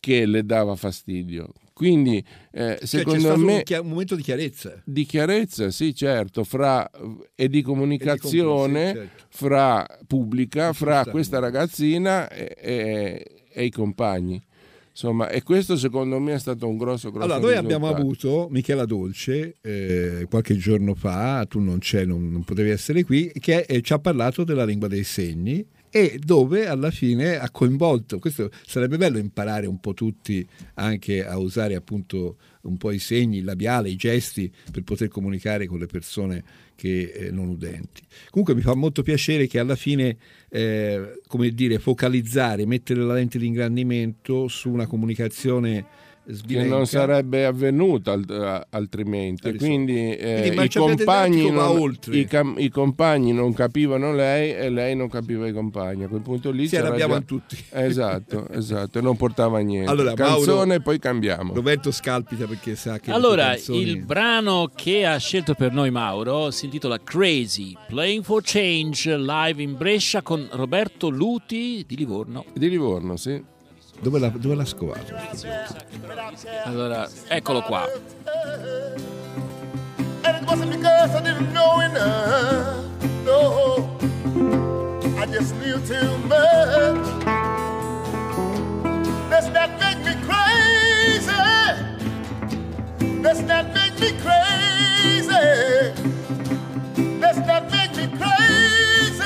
che 0.00 0.26
le 0.26 0.44
dava 0.44 0.76
fastidio 0.76 1.52
quindi, 1.76 2.24
eh, 2.52 2.76
cioè, 2.78 2.86
secondo 2.86 3.36
me. 3.36 3.56
Un, 3.56 3.62
chi- 3.62 3.74
un, 3.74 3.88
momento 3.88 4.16
di 4.16 4.22
chiarezza. 4.22 4.80
Di 4.82 5.04
chiarezza, 5.04 5.70
sì, 5.70 5.94
certo, 5.94 6.42
fra, 6.42 6.90
e 7.34 7.50
di 7.50 7.60
comunicazione 7.60 8.88
e 8.88 8.92
di 8.92 8.98
certo. 8.98 9.24
fra 9.28 9.86
pubblica, 10.06 10.72
fra 10.72 11.04
questa 11.04 11.38
ragazzina 11.38 12.30
e, 12.30 12.56
e, 12.58 13.44
e, 13.52 13.64
i 13.66 13.70
compagni. 13.70 14.42
Insomma, 14.88 15.28
e 15.28 15.42
questo 15.42 15.76
secondo 15.76 16.18
me 16.18 16.32
è 16.32 16.38
stato 16.38 16.66
un 16.66 16.78
grosso, 16.78 17.10
grosso 17.10 17.26
Allora, 17.26 17.40
noi 17.40 17.50
risultato. 17.50 17.74
abbiamo 17.74 17.94
avuto 17.94 18.48
Michela 18.50 18.86
Dolce 18.86 19.56
eh, 19.60 20.26
qualche 20.30 20.56
giorno 20.56 20.94
fa, 20.94 21.44
tu 21.46 21.60
non 21.60 21.76
c'è, 21.80 22.06
non, 22.06 22.30
non 22.30 22.42
potevi 22.42 22.70
essere 22.70 23.04
qui, 23.04 23.30
che 23.38 23.66
eh, 23.68 23.82
ci 23.82 23.92
ha 23.92 23.98
parlato 23.98 24.44
della 24.44 24.64
lingua 24.64 24.88
dei 24.88 25.04
segni 25.04 25.62
e 25.90 26.18
dove 26.22 26.66
alla 26.66 26.90
fine 26.90 27.38
ha 27.38 27.50
coinvolto, 27.50 28.18
questo 28.18 28.50
sarebbe 28.64 28.96
bello 28.96 29.18
imparare 29.18 29.66
un 29.66 29.80
po' 29.80 29.94
tutti 29.94 30.46
anche 30.74 31.24
a 31.24 31.38
usare 31.38 31.74
appunto 31.74 32.36
un 32.62 32.76
po' 32.76 32.90
i 32.90 32.98
segni, 32.98 33.38
il 33.38 33.44
labiale, 33.44 33.88
i 33.88 33.96
gesti 33.96 34.52
per 34.70 34.82
poter 34.82 35.08
comunicare 35.08 35.66
con 35.66 35.78
le 35.78 35.86
persone 35.86 36.44
che 36.74 37.12
eh, 37.14 37.30
non 37.30 37.48
udenti. 37.48 38.02
Comunque 38.30 38.54
mi 38.54 38.60
fa 38.60 38.74
molto 38.74 39.02
piacere 39.02 39.46
che 39.46 39.58
alla 39.58 39.76
fine, 39.76 40.16
eh, 40.50 41.20
come 41.26 41.50
dire, 41.50 41.78
focalizzare, 41.78 42.66
mettere 42.66 43.00
la 43.00 43.14
lente 43.14 43.38
di 43.38 43.46
ingrandimento 43.46 44.48
su 44.48 44.70
una 44.70 44.86
comunicazione 44.86 45.86
che 46.46 46.64
non 46.64 46.86
sarebbe 46.86 47.46
avvenuta 47.46 48.18
altrimenti. 48.70 49.56
Quindi, 49.56 50.16
eh, 50.16 50.48
i, 50.48 50.68
compagni 50.70 51.50
non, 51.50 51.96
i, 52.10 52.24
cam, 52.24 52.54
i, 52.58 52.68
compagni 52.68 53.32
non, 53.32 53.52
capivano 53.52 54.12
lei 54.12 54.52
e 54.52 54.68
lei 54.70 54.96
non 54.96 55.08
capiva 55.08 55.46
i 55.46 55.52
compagni. 55.52 56.04
A 56.04 56.08
quel 56.08 56.22
punto 56.22 56.50
lì 56.50 56.66
si 56.66 56.76
arrabbiavano 56.76 57.24
tutti. 57.24 57.56
Esatto, 57.86 58.48
esatto, 58.48 59.00
non 59.00 59.16
portava 59.16 59.58
niente. 59.60 59.90
Allora, 59.90 60.12
Canzone, 60.14 60.66
Mauro, 60.66 60.82
poi 60.82 60.98
cambiamo. 60.98 61.54
Roberto 61.54 61.90
scalpita 61.90 62.46
perché 62.46 62.74
sa 62.74 62.98
che. 62.98 63.10
Allora, 63.10 63.48
canzoni... 63.48 63.80
il 63.80 64.02
brano 64.02 64.70
che 64.74 65.06
ha 65.06 65.16
scelto 65.18 65.54
per 65.54 65.72
noi 65.72 65.90
Mauro 65.90 66.50
si 66.50 66.64
intitola 66.64 66.98
Crazy 67.02 67.74
Playing 67.86 68.24
for 68.24 68.42
Change 68.42 69.16
live 69.16 69.62
in 69.62 69.76
Brescia 69.76 70.22
con 70.22 70.48
Roberto 70.52 71.08
Luti 71.08 71.84
di 71.86 71.96
Livorno. 71.96 72.44
Di 72.52 72.68
Livorno, 72.68 73.16
sì. 73.16 73.54
Dove 74.00 74.18
l'ha, 74.18 74.28
dove 74.28 74.54
l'ha 74.54 74.64
scovato? 74.64 75.14
Allora, 76.64 77.08
eccolo 77.28 77.62
qua. 77.62 77.88
And 80.22 80.36
it 80.36 80.46
wasn't 80.46 80.70
because 80.70 81.14
I 81.14 81.20
didn't 81.22 81.52
know 81.52 81.80
enough. 81.80 82.84
No, 83.24 83.88
I 85.18 85.26
just 85.26 85.54
knew 85.56 85.80
too 85.86 86.18
much. 86.28 87.06
Does 89.30 89.50
that 89.52 89.78
make 89.80 89.98
me 90.04 90.14
crazy? 90.26 91.32
Does 93.22 93.42
that 93.46 93.72
make 93.74 93.98
me 94.00 94.12
crazy? 94.22 95.32
Does 97.20 97.38
that 97.46 97.70
make 97.70 97.96
me 97.96 98.06
crazy? 98.16 99.24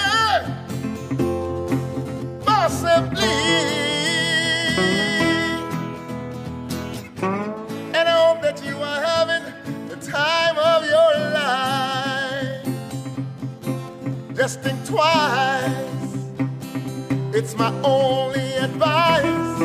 Possibly. 2.45 3.89
Time 10.11 10.59
of 10.59 10.85
your 10.85 11.12
life. 11.38 12.67
Just 14.35 14.61
think 14.61 14.85
twice, 14.85 16.14
it's 17.33 17.57
my 17.57 17.73
only 17.83 18.55
advice. 18.55 19.59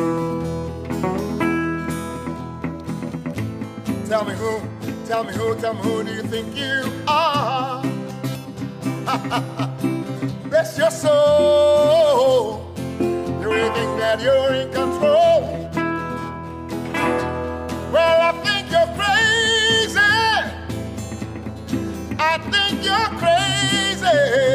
Tell 4.07 4.23
me 4.23 4.33
who, 4.33 4.61
tell 5.07 5.23
me 5.23 5.33
who, 5.33 5.55
tell 5.55 5.73
me 5.73 5.81
who 5.81 6.03
do 6.03 6.13
you 6.13 6.23
think 6.23 6.55
you 6.55 6.91
are? 7.07 7.81
bless 10.49 10.77
your 10.77 10.91
soul. 10.91 12.71
You 12.99 13.49
really 13.49 13.69
think 13.69 13.97
that 13.99 14.21
you're 14.21 14.53
in 14.53 14.71
control? 14.71 15.34
I 22.35 22.37
think 22.37 22.83
you're 22.83 23.09
crazy. 23.17 24.54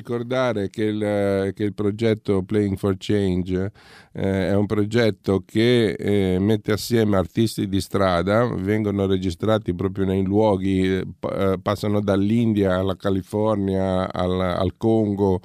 Ricordare 0.00 0.70
che 0.70 0.84
il, 0.84 1.52
che 1.54 1.62
il 1.62 1.74
progetto 1.74 2.42
Playing 2.42 2.76
for 2.76 2.96
Change 2.98 3.70
eh, 4.12 4.48
è 4.48 4.54
un 4.54 4.66
progetto 4.66 5.42
che 5.44 5.92
eh, 5.92 6.38
mette 6.40 6.72
assieme 6.72 7.16
artisti 7.16 7.68
di 7.68 7.80
strada, 7.80 8.46
vengono 8.46 9.06
registrati 9.06 9.74
proprio 9.74 10.06
nei 10.06 10.24
luoghi, 10.24 10.84
eh, 10.86 11.06
eh, 11.32 11.58
passano 11.62 12.00
dall'India 12.00 12.76
alla 12.76 12.96
California 12.96 14.10
al, 14.10 14.40
al 14.40 14.76
Congo, 14.76 15.40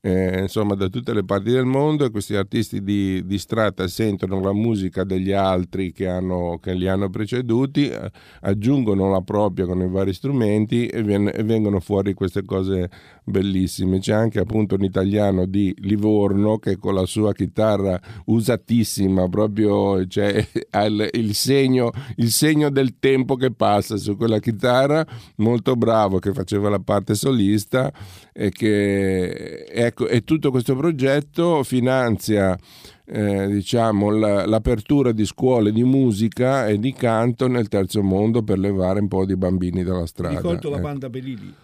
eh, 0.00 0.42
insomma 0.42 0.74
da 0.74 0.88
tutte 0.88 1.12
le 1.12 1.24
parti 1.24 1.50
del 1.50 1.64
mondo 1.64 2.04
e 2.04 2.10
questi 2.10 2.36
artisti 2.36 2.82
di, 2.82 3.24
di 3.26 3.38
strada 3.38 3.88
sentono 3.88 4.40
la 4.40 4.52
musica 4.52 5.02
degli 5.04 5.32
altri 5.32 5.92
che, 5.92 6.06
hanno, 6.06 6.58
che 6.62 6.74
li 6.74 6.86
hanno 6.86 7.10
preceduti, 7.10 7.88
eh, 7.88 8.10
aggiungono 8.42 9.10
la 9.10 9.20
propria 9.22 9.66
con 9.66 9.80
i 9.80 9.88
vari 9.88 10.12
strumenti 10.12 10.86
e, 10.86 11.02
vien- 11.02 11.30
e 11.32 11.42
vengono 11.42 11.80
fuori 11.80 12.14
queste 12.14 12.44
cose 12.44 12.88
bellissime. 13.28 13.98
C'è 13.98 14.12
anche 14.12 14.40
appunto 14.40 14.74
un 14.74 14.84
italiano 14.84 15.46
di 15.46 15.74
Livorno 15.78 16.58
che 16.58 16.76
con 16.76 16.94
la 16.94 17.06
sua 17.06 17.32
chitarra 17.32 18.00
usatissima 18.26 19.28
proprio 19.28 19.94
ha 20.70 20.84
il, 20.84 21.08
il 21.12 21.34
segno, 21.34 21.90
il 22.16 22.30
segno 22.30 22.70
del 22.70 22.98
tempo 22.98 23.36
che 23.36 23.52
passa 23.52 23.96
su 23.96 24.16
quella 24.16 24.38
chitarra, 24.38 25.06
molto 25.36 25.76
bravo 25.76 26.18
che 26.18 26.32
faceva 26.32 26.68
la 26.68 26.80
parte 26.80 27.14
solista 27.14 27.92
e 28.32 28.50
che 28.50 29.64
ecco 29.64 30.06
e 30.06 30.22
tutto 30.22 30.50
questo 30.50 30.76
progetto 30.76 31.62
finanzia 31.62 32.56
eh, 33.04 33.48
diciamo 33.48 34.10
la- 34.10 34.46
l'apertura 34.46 35.12
di 35.12 35.24
scuole 35.24 35.72
di 35.72 35.82
musica 35.82 36.66
e 36.66 36.78
di 36.78 36.92
canto 36.92 37.48
nel 37.48 37.68
terzo 37.68 38.02
mondo 38.02 38.42
per 38.42 38.58
levare 38.58 39.00
un 39.00 39.08
po' 39.08 39.24
di 39.24 39.36
bambini 39.36 39.82
dalla 39.82 40.06
strada. 40.06 40.36
Ricordo 40.36 40.68
la 40.70 40.76
ecco. 40.76 40.86
banda 40.86 41.08
Belili 41.08 41.54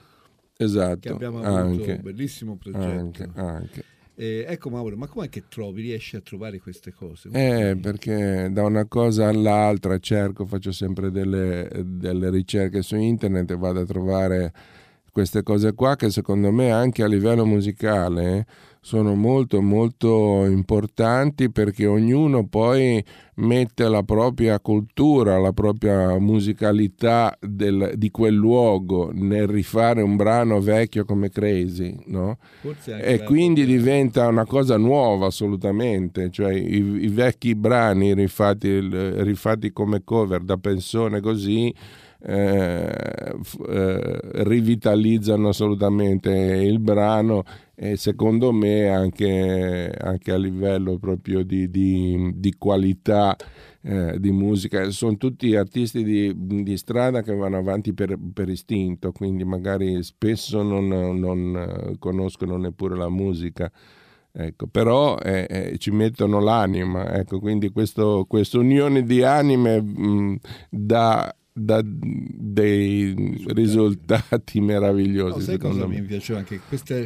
Esatto, 0.57 1.01
che 1.01 1.09
abbiamo 1.09 1.41
avuto, 1.41 1.83
anche, 1.83 1.93
un 1.93 2.01
bellissimo 2.03 2.57
progetto. 2.57 2.87
anche, 2.87 3.31
anche. 3.35 3.85
Eh, 4.17 4.45
ecco 4.47 4.71
Mauro, 4.71 4.97
ma 4.97 5.09
com'è 5.09 5.29
che 5.29 5.45
trovi, 5.49 5.83
riesci 5.83 6.15
a 6.15 6.21
trovare 6.21 6.61
queste 6.61 6.93
cose? 6.93 7.29
Eh, 7.33 7.77
perché 7.77 8.49
da 8.53 8.63
una 8.63 8.85
cosa 8.85 9.27
all'altra 9.27 9.99
cerco, 9.99 10.47
faccio 10.47 10.71
sempre 10.71 11.11
delle, 11.11 11.69
delle 11.85 12.31
ricerche 12.31 12.83
su 12.83 12.95
internet 12.95 13.51
e 13.51 13.57
vado 13.57 13.81
a 13.81 13.85
trovare 13.85 14.53
queste 15.15 15.45
cose 15.45 15.75
qua 15.75 15.95
che 15.95 16.11
secondo 16.11 16.51
me 16.51 16.73
anche 16.73 17.05
a 17.05 17.07
livello 17.07 17.47
musicale 17.47 18.45
sono 18.81 19.15
molto 19.15 19.63
molto 19.63 20.45
importanti 20.45 21.51
perché 21.51 21.87
ognuno 21.87 22.47
poi 22.49 23.03
mette 23.37 23.89
la 23.89 24.03
propria 24.03 24.59
cultura, 24.59 25.39
la 25.39 25.53
propria 25.53 26.19
musicalità 26.19 27.35
del- 27.41 27.93
di 27.95 28.11
quel 28.11 28.35
luogo 28.35 29.11
nel 29.15 29.47
rifare 29.47 30.03
un 30.03 30.17
brano 30.17 30.61
vecchio 30.61 31.05
come 31.05 31.31
Crazy, 31.31 31.95
no? 32.07 32.37
E 33.01 33.23
quindi 33.25 33.65
diventa 33.65 34.27
una 34.27 34.45
cosa 34.45 34.77
nuova 34.77 35.27
assolutamente, 35.27 36.29
cioè 36.31 36.53
i, 36.53 37.05
i 37.05 37.09
vecchi 37.09 37.55
brani 37.55 38.15
rifatti, 38.15 38.81
rifatti 39.23 39.73
come 39.73 40.03
cover 40.05 40.43
da 40.43 40.57
pensone 40.57 41.21
così 41.21 41.73
eh, 42.27 43.37
eh, 43.69 44.21
rivitalizzano 44.45 45.49
assolutamente 45.49 46.31
il 46.31 46.79
brano 46.81 47.43
e 47.75 47.97
secondo 47.97 48.51
me 48.51 48.89
anche, 48.89 49.93
anche 50.01 50.33
a 50.33 50.39
livello 50.39 50.97
proprio 50.99 51.43
di, 51.43 51.71
di- 51.71 52.33
di 52.35 52.55
qualità 52.57 53.37
eh, 53.83 54.19
di 54.19 54.33
musica. 54.33 54.89
Sono 54.91 55.17
tutti 55.19 55.55
artisti 55.55 56.03
di, 56.03 56.33
di 56.63 56.77
strada 56.79 57.23
che 57.23 57.35
vanno 57.35 57.59
avanti 57.59 57.93
per, 57.93 58.17
per 58.33 58.49
istinto 58.49 59.13
quindi 59.13 59.45
magari 59.45 60.03
spesso 60.03 60.63
non, 60.63 60.89
non, 60.89 61.57
eh, 61.57 61.99
conoscono 61.99 62.57
neppure 62.57 62.97
la 62.97 63.11
musica 63.11 63.71
ecco, 64.33 64.67
però 64.67 65.19
eh, 65.19 65.47
eh, 65.49 65.79
ci 65.79 65.91
mettono 65.91 66.41
l'anima 66.41 67.13
ecco, 67.13 67.39
quindi 67.39 67.69
questa 67.71 68.59
unione 68.59 69.03
di 69.03 69.23
anime 69.23 69.81
mh, 69.83 70.39
dà 70.71 71.35
dà 71.57 71.81
dei 71.85 73.15
risultati 73.47 74.61
meravigliosi 74.61 75.39
No, 75.39 75.45
secondo 75.45 75.77
cosa 75.77 75.87
me 75.87 76.01
mi 76.01 76.07
piaceva 76.07 76.41
anche 76.41 76.59
questa, 76.67 76.97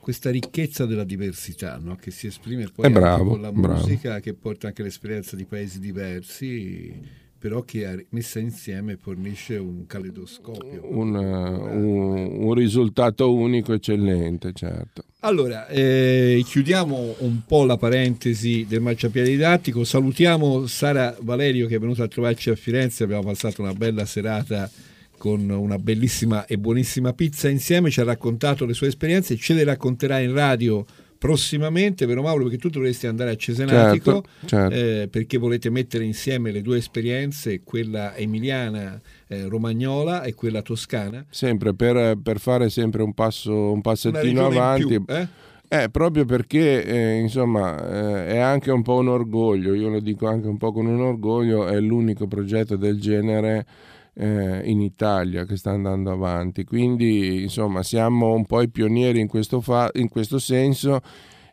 questa 0.00 0.30
ricchezza 0.30 0.86
della 0.86 1.04
diversità 1.04 1.76
no? 1.76 1.94
che 1.96 2.10
si 2.10 2.26
esprime 2.26 2.70
poi 2.74 2.86
anche 2.86 2.98
bravo, 2.98 3.30
con 3.32 3.42
la 3.42 3.52
bravo. 3.52 3.80
musica 3.80 4.20
che 4.20 4.32
porta 4.32 4.68
anche 4.68 4.82
l'esperienza 4.82 5.36
di 5.36 5.44
paesi 5.44 5.80
diversi 5.80 7.22
però 7.44 7.60
che 7.60 8.06
messa 8.08 8.38
insieme 8.38 8.96
fornisce 8.96 9.56
un 9.58 9.84
caleidoscopio. 9.86 10.80
Un, 10.84 11.14
un- 11.14 12.42
un 12.42 12.54
risultato 12.54 13.34
unico 13.34 13.74
eccellente 13.74 14.52
certo. 14.54 15.04
Allora, 15.20 15.66
eh, 15.68 16.42
chiudiamo 16.42 17.16
un 17.18 17.40
po' 17.46 17.66
la 17.66 17.76
parentesi 17.76 18.64
del 18.66 18.80
marciapiede 18.80 19.28
didattico, 19.28 19.84
salutiamo 19.84 20.66
Sara 20.66 21.14
Valerio 21.20 21.66
che 21.66 21.74
è 21.76 21.78
venuta 21.78 22.04
a 22.04 22.08
trovarci 22.08 22.48
a 22.48 22.54
Firenze, 22.54 23.04
abbiamo 23.04 23.24
passato 23.24 23.60
una 23.60 23.74
bella 23.74 24.06
serata 24.06 24.70
con 25.18 25.46
una 25.50 25.78
bellissima 25.78 26.46
e 26.46 26.56
buonissima 26.56 27.12
pizza 27.12 27.50
insieme, 27.50 27.90
ci 27.90 28.00
ha 28.00 28.04
raccontato 28.04 28.64
le 28.64 28.72
sue 28.72 28.86
esperienze, 28.86 29.36
ce 29.36 29.52
le 29.52 29.64
racconterà 29.64 30.18
in 30.18 30.32
radio 30.32 30.82
prossimamente, 31.24 32.04
vero 32.04 32.20
Mauro? 32.20 32.42
Perché 32.42 32.58
tu 32.58 32.68
dovresti 32.68 33.06
andare 33.06 33.30
a 33.30 33.36
Cesenatico 33.36 34.24
Certo, 34.42 34.46
certo. 34.46 34.74
eh, 34.74 35.08
perché 35.10 35.38
volete 35.38 35.70
mettere 35.70 36.04
insieme 36.04 36.50
le 36.50 36.60
due 36.60 36.76
esperienze, 36.76 37.62
quella 37.64 38.14
emiliana 38.14 39.00
eh, 39.28 39.48
romagnola 39.48 40.22
e 40.24 40.34
quella 40.34 40.60
toscana. 40.60 41.24
Sempre 41.30 41.72
per, 41.72 42.18
per 42.22 42.38
fare 42.38 42.68
sempre 42.68 43.02
un 43.02 43.14
passo 43.14 43.72
un 43.72 43.80
passettino 43.80 44.44
avanti. 44.44 45.02
più, 45.02 45.04
eh? 45.08 45.26
Eh, 45.66 45.88
proprio 45.88 46.26
perché 46.26 46.84
eh, 46.84 47.14
insomma 47.14 48.26
eh, 48.26 48.26
è 48.34 48.38
anche 48.38 48.70
un 48.70 48.82
po' 48.82 48.96
un 48.96 49.08
orgoglio, 49.08 49.72
io 49.72 49.88
lo 49.88 50.00
dico 50.00 50.26
anche 50.26 50.46
un 50.46 50.58
po' 50.58 50.72
con 50.72 50.84
un 50.84 51.00
orgoglio, 51.00 51.66
è 51.66 51.80
l'unico 51.80 52.26
progetto 52.26 52.76
del 52.76 53.00
genere 53.00 53.64
eh, 54.14 54.62
in 54.64 54.80
Italia 54.80 55.44
che 55.44 55.56
sta 55.56 55.70
andando 55.70 56.10
avanti. 56.10 56.64
Quindi 56.64 57.42
insomma 57.42 57.82
siamo 57.82 58.34
un 58.34 58.46
po' 58.46 58.62
i 58.62 58.68
pionieri 58.68 59.20
in 59.20 59.28
questo, 59.28 59.60
fa- 59.60 59.90
in 59.94 60.08
questo 60.08 60.38
senso 60.38 61.00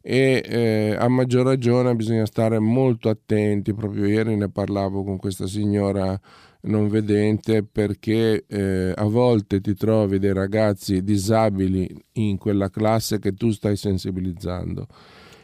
e 0.02 0.44
eh, 0.44 0.96
a 0.98 1.08
maggior 1.08 1.46
ragione 1.46 1.96
bisogna 1.96 2.26
stare 2.26 2.60
molto 2.60 3.10
attenti. 3.10 3.74
Proprio 3.74 4.06
ieri 4.06 4.36
ne 4.36 4.50
parlavo 4.50 5.04
con 5.04 5.18
questa 5.18 5.48
signora 5.48 6.20
non 6.64 6.90
vedente 6.90 7.64
perché 7.64 8.46
eh, 8.48 8.94
a 8.96 9.06
volte 9.06 9.62
ti 9.62 9.74
trovi 9.74 10.20
dei 10.20 10.34
ragazzi 10.34 11.04
disabili 11.04 11.90
in 12.14 12.38
quella 12.38 12.70
classe 12.70 13.20
che 13.20 13.34
tu 13.34 13.52
stai 13.52 13.76
sensibilizzando. 13.76 14.88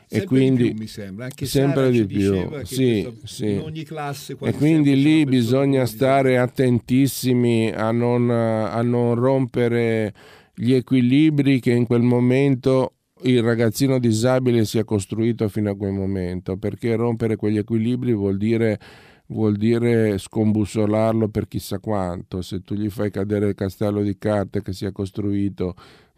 E 0.09 0.19
Sempre 0.19 0.39
di 0.39 0.45
quindi 0.45 0.63
più, 0.69 0.79
mi 0.79 0.87
sembra. 0.87 1.25
Anche 1.25 1.45
sempre 1.45 1.91
di 1.91 2.05
più, 2.05 2.33
sì, 2.63 3.03
questo- 3.03 3.13
sì. 3.25 3.49
in 3.51 3.59
ogni 3.59 3.83
classe 3.83 4.37
E 4.39 4.53
quindi 4.53 5.01
lì 5.01 5.25
bisogna 5.25 5.85
stare 5.85 6.37
attentissimi 6.37 7.71
a 7.73 7.91
non, 7.91 8.29
a 8.29 8.81
non 8.81 9.15
rompere 9.15 10.13
gli 10.55 10.71
equilibri 10.73 11.59
che 11.59 11.71
in 11.71 11.85
quel 11.85 12.03
momento 12.03 12.93
il 13.23 13.41
ragazzino 13.43 13.99
disabile 13.99 14.63
si 14.63 14.77
è 14.77 14.85
costruito 14.85 15.49
fino 15.49 15.71
a 15.71 15.75
quel 15.75 15.91
momento, 15.91 16.55
perché 16.55 16.95
rompere 16.95 17.35
quegli 17.35 17.57
equilibri 17.57 18.13
vuol 18.13 18.37
dire, 18.37 18.79
vuol 19.27 19.57
dire 19.57 20.17
scombussolarlo 20.17 21.27
per 21.27 21.47
chissà 21.47 21.79
quanto. 21.79 22.41
Se 22.41 22.61
tu 22.61 22.75
gli 22.75 22.89
fai 22.89 23.11
cadere 23.11 23.49
il 23.49 23.55
castello 23.55 24.01
di 24.01 24.17
carte 24.17 24.61
che 24.61 24.71
si 24.71 24.85
è 24.85 24.91
costruito 24.91 25.75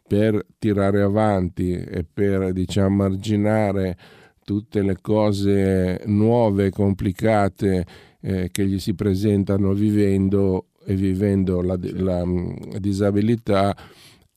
per 0.09 0.43
tirare 0.57 1.03
avanti 1.03 1.71
e 1.71 2.03
per 2.03 2.51
diciamo 2.51 3.03
arginare 3.03 3.95
tutte 4.43 4.81
le 4.81 4.97
cose 4.99 6.01
nuove 6.07 6.65
e 6.65 6.69
complicate 6.71 7.85
eh, 8.19 8.49
che 8.51 8.65
gli 8.65 8.79
si 8.79 8.95
presentano 8.95 9.73
vivendo 9.73 10.69
e 10.83 10.95
vivendo 10.95 11.61
la, 11.61 11.77
la, 11.79 12.25
mm, 12.25 12.53
disabilità 12.79 13.77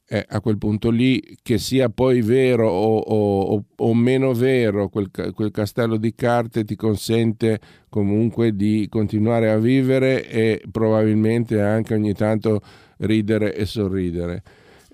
eh, 0.06 0.26
a 0.28 0.42
quel 0.42 0.58
punto 0.58 0.90
lì 0.90 1.38
che 1.40 1.56
sia 1.56 1.88
poi 1.88 2.20
vero 2.20 2.68
o, 2.68 2.98
o- 2.98 3.64
o 3.74 3.94
meno 3.94 4.34
vero 4.34 4.90
quel, 4.90 5.10
quel 5.10 5.50
castello 5.50 5.96
di 5.96 6.14
carte 6.14 6.64
ti 6.64 6.76
consente 6.76 7.58
comunque 7.88 8.54
di 8.54 8.86
continuare 8.90 9.50
a 9.50 9.56
vivere 9.56 10.28
e 10.28 10.62
probabilmente 10.70 11.62
anche 11.62 11.94
ogni 11.94 12.12
tanto 12.12 12.60
ridere 12.98 13.54
e 13.56 13.64
sorridere 13.64 14.42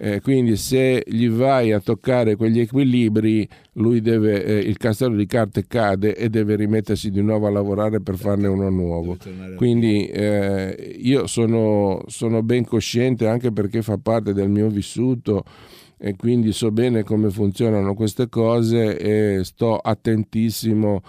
Eh, 0.01 0.21
quindi 0.21 0.57
se 0.57 1.03
gli 1.05 1.29
vai 1.29 1.73
a 1.73 1.81
toccare 1.81 2.37
quegli 2.37 2.61
equilibri 2.61 3.49
lui 3.73 4.01
deve 4.01 4.45
eh, 4.45 4.59
il 4.59 4.77
castello 4.77 5.17
di 5.17 5.27
carte 5.27 5.67
cade 5.67 6.15
e 6.15 6.29
deve 6.29 6.55
rimettersi 6.55 7.11
di 7.11 7.21
nuovo 7.21 7.49
a 7.49 7.51
lavorare 7.51 8.01
per 8.01 8.17
farne 8.17 8.47
uno 8.47 8.71
nuovo. 8.71 9.17
Quindi 9.57 10.07
eh, 10.07 10.97
io 11.01 11.27
sono, 11.27 12.05
sono 12.07 12.45
ben 12.45 12.65
cosciente 12.65 13.27
anche 13.27 13.51
perché 13.51 13.83
fa 13.83 13.99
parte 13.99 14.33
del 14.33 14.49
mio 14.49 14.69
vissuto 14.69 15.43
e 15.97 16.15
quindi 16.15 16.53
so 16.53 16.71
bene 16.71 17.03
come 17.03 17.29
funzionano 17.29 17.95
queste 17.95 18.29
cose 18.29 18.97
e 18.99 19.43
sto 19.43 19.79
attentissimo 19.79 21.03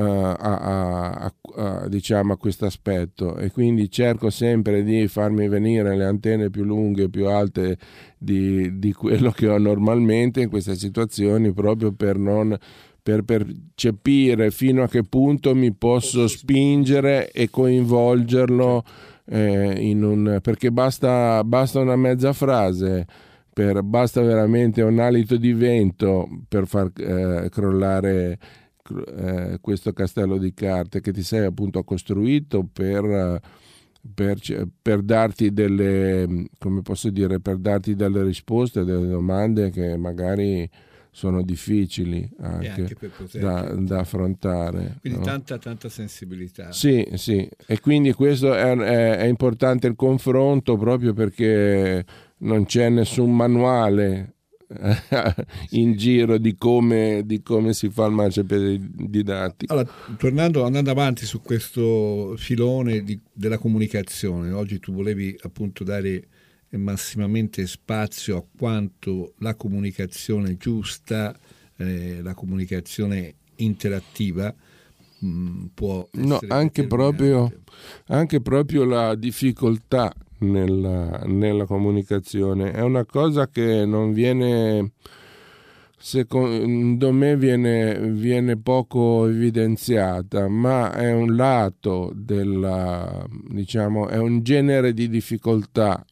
a, 0.00 0.32
a- 0.34 1.10
a- 1.12 1.34
a- 1.56 1.88
diciamo, 1.88 2.32
a 2.32 2.36
questo 2.36 2.66
aspetto. 2.66 3.36
E 3.36 3.50
quindi 3.50 3.90
cerco 3.90 4.30
sempre 4.30 4.82
di 4.82 5.06
farmi 5.08 5.48
venire 5.48 5.96
le 5.96 6.04
antenne 6.04 6.50
più 6.50 6.64
lunghe, 6.64 7.08
più 7.08 7.26
alte 7.28 7.78
di, 8.18 8.78
di 8.78 8.92
quello 8.92 9.30
che 9.30 9.48
ho 9.48 9.58
normalmente 9.58 10.40
in 10.42 10.48
queste 10.48 10.74
situazioni 10.76 11.52
proprio 11.52 11.92
per 11.92 12.18
non 12.18 12.56
per 13.02 13.22
percepire 13.22 14.50
fino 14.50 14.82
a 14.82 14.88
che 14.88 15.02
punto 15.04 15.54
mi 15.54 15.74
posso 15.74 16.26
spingere 16.26 17.30
e 17.32 17.50
coinvolgerlo 17.50 18.82
eh, 19.26 19.74
in 19.78 20.02
un, 20.02 20.38
perché 20.40 20.70
basta, 20.72 21.44
basta 21.44 21.80
una 21.80 21.96
mezza 21.96 22.32
frase 22.32 23.06
per- 23.52 23.82
basta 23.82 24.22
veramente 24.22 24.80
un 24.82 24.98
alito 25.00 25.36
di 25.36 25.52
vento 25.52 26.26
per 26.48 26.66
far 26.66 26.90
eh, 26.96 27.48
crollare 27.50 28.38
cr- 28.38 28.63
eh, 28.92 29.58
questo 29.60 29.92
castello 29.92 30.36
di 30.36 30.52
carte 30.52 31.00
che 31.00 31.12
ti 31.12 31.22
sei 31.22 31.46
appunto 31.46 31.82
costruito 31.84 32.68
per, 32.70 33.04
eh, 33.04 33.40
per, 34.12 34.38
per 34.82 35.00
darti 35.02 35.52
delle 35.52 36.48
come 36.58 36.82
posso 36.82 37.08
dire 37.10 37.40
per 37.40 37.56
darti 37.56 37.94
delle 37.94 38.22
risposte 38.22 38.84
delle 38.84 39.06
domande 39.06 39.70
che 39.70 39.96
magari 39.96 40.68
sono 41.10 41.42
difficili 41.42 42.28
anche, 42.40 42.68
anche 42.68 42.94
poter 42.96 43.40
da, 43.40 43.62
da 43.74 44.00
affrontare 44.00 44.96
quindi 45.00 45.20
no? 45.20 45.24
tanta 45.24 45.58
tanta 45.58 45.88
sensibilità 45.88 46.72
Sì, 46.72 47.08
sì, 47.14 47.48
e 47.66 47.80
quindi 47.80 48.12
questo 48.12 48.52
è, 48.52 48.76
è- 48.76 49.16
è 49.18 49.24
importante 49.26 49.86
il 49.86 49.94
confronto 49.96 50.76
proprio 50.76 51.14
perché 51.14 52.04
non 52.38 52.66
c'è 52.66 52.88
nessun 52.90 53.34
manuale 53.34 54.33
in 55.70 55.96
giro 55.96 56.38
di 56.38 56.56
come, 56.56 57.22
di 57.24 57.42
come 57.42 57.72
si 57.72 57.88
fa 57.90 58.06
il 58.06 58.12
marciapiede 58.12 58.78
didattico. 58.80 59.72
Allora, 59.72 59.90
tornando, 60.16 60.64
andando 60.64 60.90
avanti 60.90 61.26
su 61.26 61.40
questo 61.40 62.34
filone 62.36 63.02
di- 63.02 63.20
della 63.32 63.58
comunicazione, 63.58 64.50
oggi 64.50 64.80
tu 64.80 64.92
volevi 64.92 65.36
appunto 65.42 65.84
dare 65.84 66.28
massimamente 66.70 67.66
spazio 67.66 68.36
a 68.36 68.44
quanto 68.56 69.34
la 69.38 69.54
comunicazione 69.54 70.56
giusta, 70.56 71.36
eh, 71.76 72.20
la 72.22 72.34
comunicazione 72.34 73.34
interattiva 73.56 74.54
mh, 75.18 75.64
può 75.74 76.08
No, 76.12 76.40
anche 76.48 76.86
proprio, 76.86 77.52
anche 78.06 78.40
proprio 78.40 78.84
la 78.84 79.14
difficoltà 79.14 80.12
nella, 80.38 81.22
nella 81.26 81.66
comunicazione. 81.66 82.72
È 82.72 82.80
una 82.80 83.04
cosa 83.04 83.48
che 83.48 83.84
non 83.84 84.12
viene, 84.12 84.92
secondo 85.98 87.12
me, 87.12 87.36
viene, 87.36 87.98
viene 88.10 88.56
poco 88.56 89.26
evidenziata, 89.26 90.48
ma 90.48 90.92
è 90.92 91.12
un 91.12 91.34
lato 91.34 92.12
della, 92.14 93.26
diciamo, 93.48 94.08
è 94.08 94.18
un 94.18 94.42
genere 94.42 94.92
di 94.92 95.08
difficoltà 95.08 96.04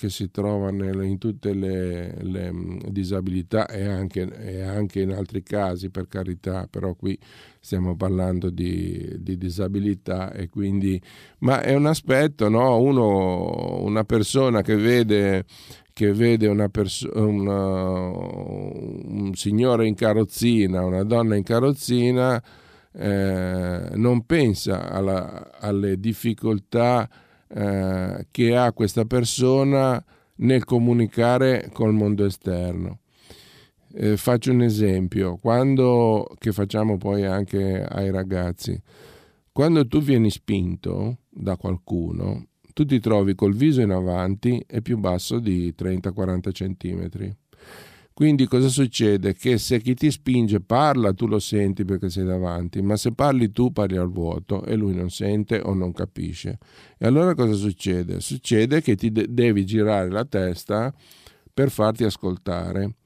che 0.00 0.08
si 0.08 0.30
trova 0.30 0.70
nelle- 0.70 1.04
in 1.06 1.18
tutte 1.18 1.52
le, 1.52 2.14
le, 2.22 2.50
mh, 2.50 2.88
disabilità 2.90 3.66
e 3.68 3.84
anche, 3.86 4.22
e 4.34 4.62
anche 4.62 5.00
in 5.02 5.12
altri 5.12 5.42
casi, 5.42 5.90
per 5.90 6.08
carità, 6.08 6.66
però 6.70 6.94
qui 6.94 7.18
stiamo 7.60 7.94
parlando 7.96 8.48
di, 8.48 9.16
di 9.18 9.36
disabilità 9.36 10.32
e 10.32 10.48
quindi 10.48 10.98
ma 11.40 11.60
è 11.60 11.74
un 11.74 11.84
aspetto 11.84 12.48
no? 12.48 12.78
Uno 12.80 13.82
una 13.84 14.04
persona 14.04 14.62
che 14.62 14.76
vede 14.76 15.44
che 15.92 16.12
vede 16.14 16.46
una 16.46 16.68
perso- 16.70 17.10
una- 17.14 18.08
un 18.08 19.32
signore 19.34 19.86
in 19.86 19.94
carrozzina 19.94 20.82
una 20.84 21.02
donna 21.04 21.36
in 21.36 21.42
carrozzina 21.42 22.42
eh, 22.92 23.88
non 23.94 24.24
pensa 24.26 24.88
alla- 24.90 25.50
alle 25.60 25.98
difficoltà 26.00 27.08
eh, 27.54 28.26
che 28.30 28.56
ha 28.56 28.72
questa 28.72 29.04
persona 29.04 30.02
nel 30.36 30.64
comunicare 30.64 31.70
col 31.72 31.92
mondo 31.92 32.24
esterno 32.24 33.00
eh, 33.92 34.16
faccio 34.16 34.52
un 34.52 34.62
esempio, 34.62 35.36
quando, 35.36 36.28
che 36.38 36.52
facciamo 36.52 36.96
poi 36.96 37.24
anche 37.24 37.82
ai 37.82 38.10
ragazzi, 38.10 38.80
quando 39.52 39.86
tu 39.86 40.00
vieni 40.00 40.30
spinto 40.30 41.18
da 41.28 41.56
qualcuno, 41.56 42.46
tu 42.72 42.84
ti 42.84 43.00
trovi 43.00 43.34
col 43.34 43.54
viso 43.54 43.80
in 43.80 43.90
avanti 43.90 44.62
e 44.66 44.80
più 44.80 44.98
basso 44.98 45.38
di 45.38 45.74
30-40 45.76 46.52
centimetri. 46.52 47.36
Quindi 48.20 48.46
cosa 48.46 48.68
succede? 48.68 49.32
Che 49.32 49.56
se 49.56 49.80
chi 49.80 49.94
ti 49.94 50.10
spinge 50.10 50.60
parla, 50.60 51.14
tu 51.14 51.26
lo 51.26 51.38
senti 51.38 51.86
perché 51.86 52.10
sei 52.10 52.26
davanti, 52.26 52.82
ma 52.82 52.94
se 52.96 53.14
parli 53.14 53.50
tu 53.50 53.72
parli 53.72 53.96
al 53.96 54.10
vuoto 54.12 54.62
e 54.66 54.76
lui 54.76 54.94
non 54.94 55.08
sente 55.08 55.58
o 55.64 55.72
non 55.72 55.94
capisce. 55.94 56.58
E 56.98 57.06
allora 57.06 57.34
cosa 57.34 57.54
succede? 57.54 58.20
Succede 58.20 58.82
che 58.82 58.94
ti 58.94 59.10
de- 59.10 59.24
devi 59.30 59.64
girare 59.64 60.10
la 60.10 60.26
testa 60.26 60.92
per 61.54 61.70
farti 61.70 62.04
ascoltare. 62.04 62.96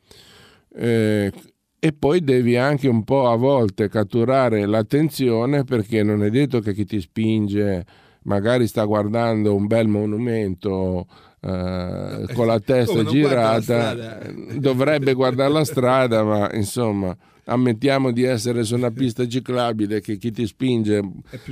Eh, 0.75 1.31
e 1.79 1.93
poi 1.93 2.25
devi 2.25 2.57
anche 2.57 2.89
un 2.89 3.05
po' 3.05 3.29
a 3.29 3.37
volte 3.37 3.89
catturare 3.89 4.67
l'attenzione 4.67 5.63
perché 5.63 6.03
non 6.03 6.25
è 6.25 6.31
detto 6.31 6.59
che 6.59 6.75
chi 6.75 6.85
ti 6.85 7.01
spinge 7.01 7.87
magari 8.25 8.67
sta 8.67 8.85
guardando 8.85 9.55
un 9.55 9.67
bel 9.69 9.87
monumento 9.87 11.07
eh, 11.45 12.33
con 12.33 12.47
la 12.47 12.59
testa 12.59 12.97
Come, 12.97 13.11
girata, 13.11 13.61
strada? 13.61 14.33
dovrebbe 14.59 15.13
guardare 15.13 15.53
la 15.53 15.65
strada, 15.65 16.25
ma 16.25 16.51
insomma, 16.55 17.15
ammettiamo 17.45 18.13
di 18.13 18.23
essere 18.23 18.65
su 18.65 18.75
una 18.75 18.91
pista 18.91 19.29
ciclabile 19.29 20.01
che 20.01 20.17
chi 20.17 20.31
ti 20.31 20.47
spinge 20.47 21.03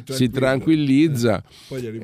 si 0.05 0.31
tranquillizza. 0.31 1.43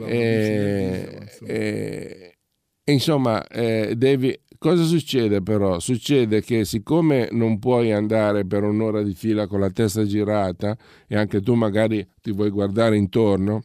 Eh, 0.07 1.18
insomma. 1.22 1.51
eh, 1.51 2.37
e 2.85 2.92
insomma, 2.92 3.46
eh, 3.46 3.94
devi. 3.96 4.38
Cosa 4.59 4.83
succede 4.83 5.40
però? 5.40 5.79
Succede 5.79 6.42
che 6.42 6.64
siccome 6.64 7.29
non 7.31 7.61
puoi 7.61 7.92
andare 7.92 8.44
per 8.44 8.64
un'ora 8.64 9.03
di 9.03 9.14
fila 9.14 9.46
con 9.46 9.61
la 9.61 9.70
testa 9.70 10.05
girata 10.05 10.77
e 11.07 11.16
anche 11.16 11.40
tu 11.40 11.55
magari 11.55 12.05
ti 12.20 12.33
vuoi 12.33 12.51
guardare 12.51 12.96
intorno, 12.96 13.62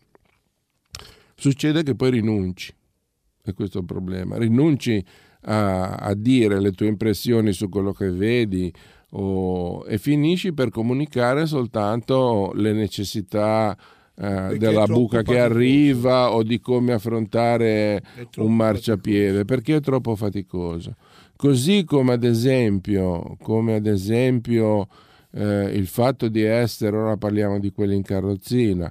succede 1.36 1.82
che 1.82 1.96
poi 1.96 2.12
rinunci. 2.12 2.72
E 3.46 3.54
questo 3.54 3.78
è 3.80 3.82
il 3.82 3.88
problema. 3.88 4.38
Rinunci 4.38 5.04
a, 5.42 5.96
a 5.96 6.14
dire 6.14 6.62
le 6.62 6.72
tue 6.72 6.88
impressioni 6.88 7.52
su 7.52 7.68
quello 7.68 7.92
che 7.92 8.10
vedi 8.10 8.74
o- 9.16 9.84
e 9.86 9.98
finisci 9.98 10.54
per 10.54 10.70
comunicare 10.70 11.46
soltanto 11.46 12.54
le 12.56 12.72
necessità 12.72 13.78
eh, 14.16 14.48
è 14.52 14.58
della 14.58 14.86
buca 14.86 15.24
che 15.24 15.34
faticoso. 15.34 15.44
arriva 15.54 16.32
o 16.32 16.42
di 16.42 16.62
come 16.62 16.94
affrontare 16.94 18.02
È 18.16 18.28
un 18.38 18.56
marciapiede 18.56 19.44
perché 19.44 19.76
è 19.76 19.82
troppo 19.82 20.16
faticoso. 20.16 20.96
Così 21.36 21.84
come 21.84 22.14
ad 22.14 22.24
esempio, 22.24 23.36
come 23.42 23.76
ad 23.76 23.88
esempio 23.88 24.88
eh, 25.34 25.64
il 25.74 25.88
fatto 25.88 26.30
di 26.30 26.44
essere, 26.44 26.96
ora 26.96 27.18
parliamo 27.18 27.60
di 27.60 27.72
quelli 27.74 27.96
in 27.96 28.04
carrozzina, 28.04 28.90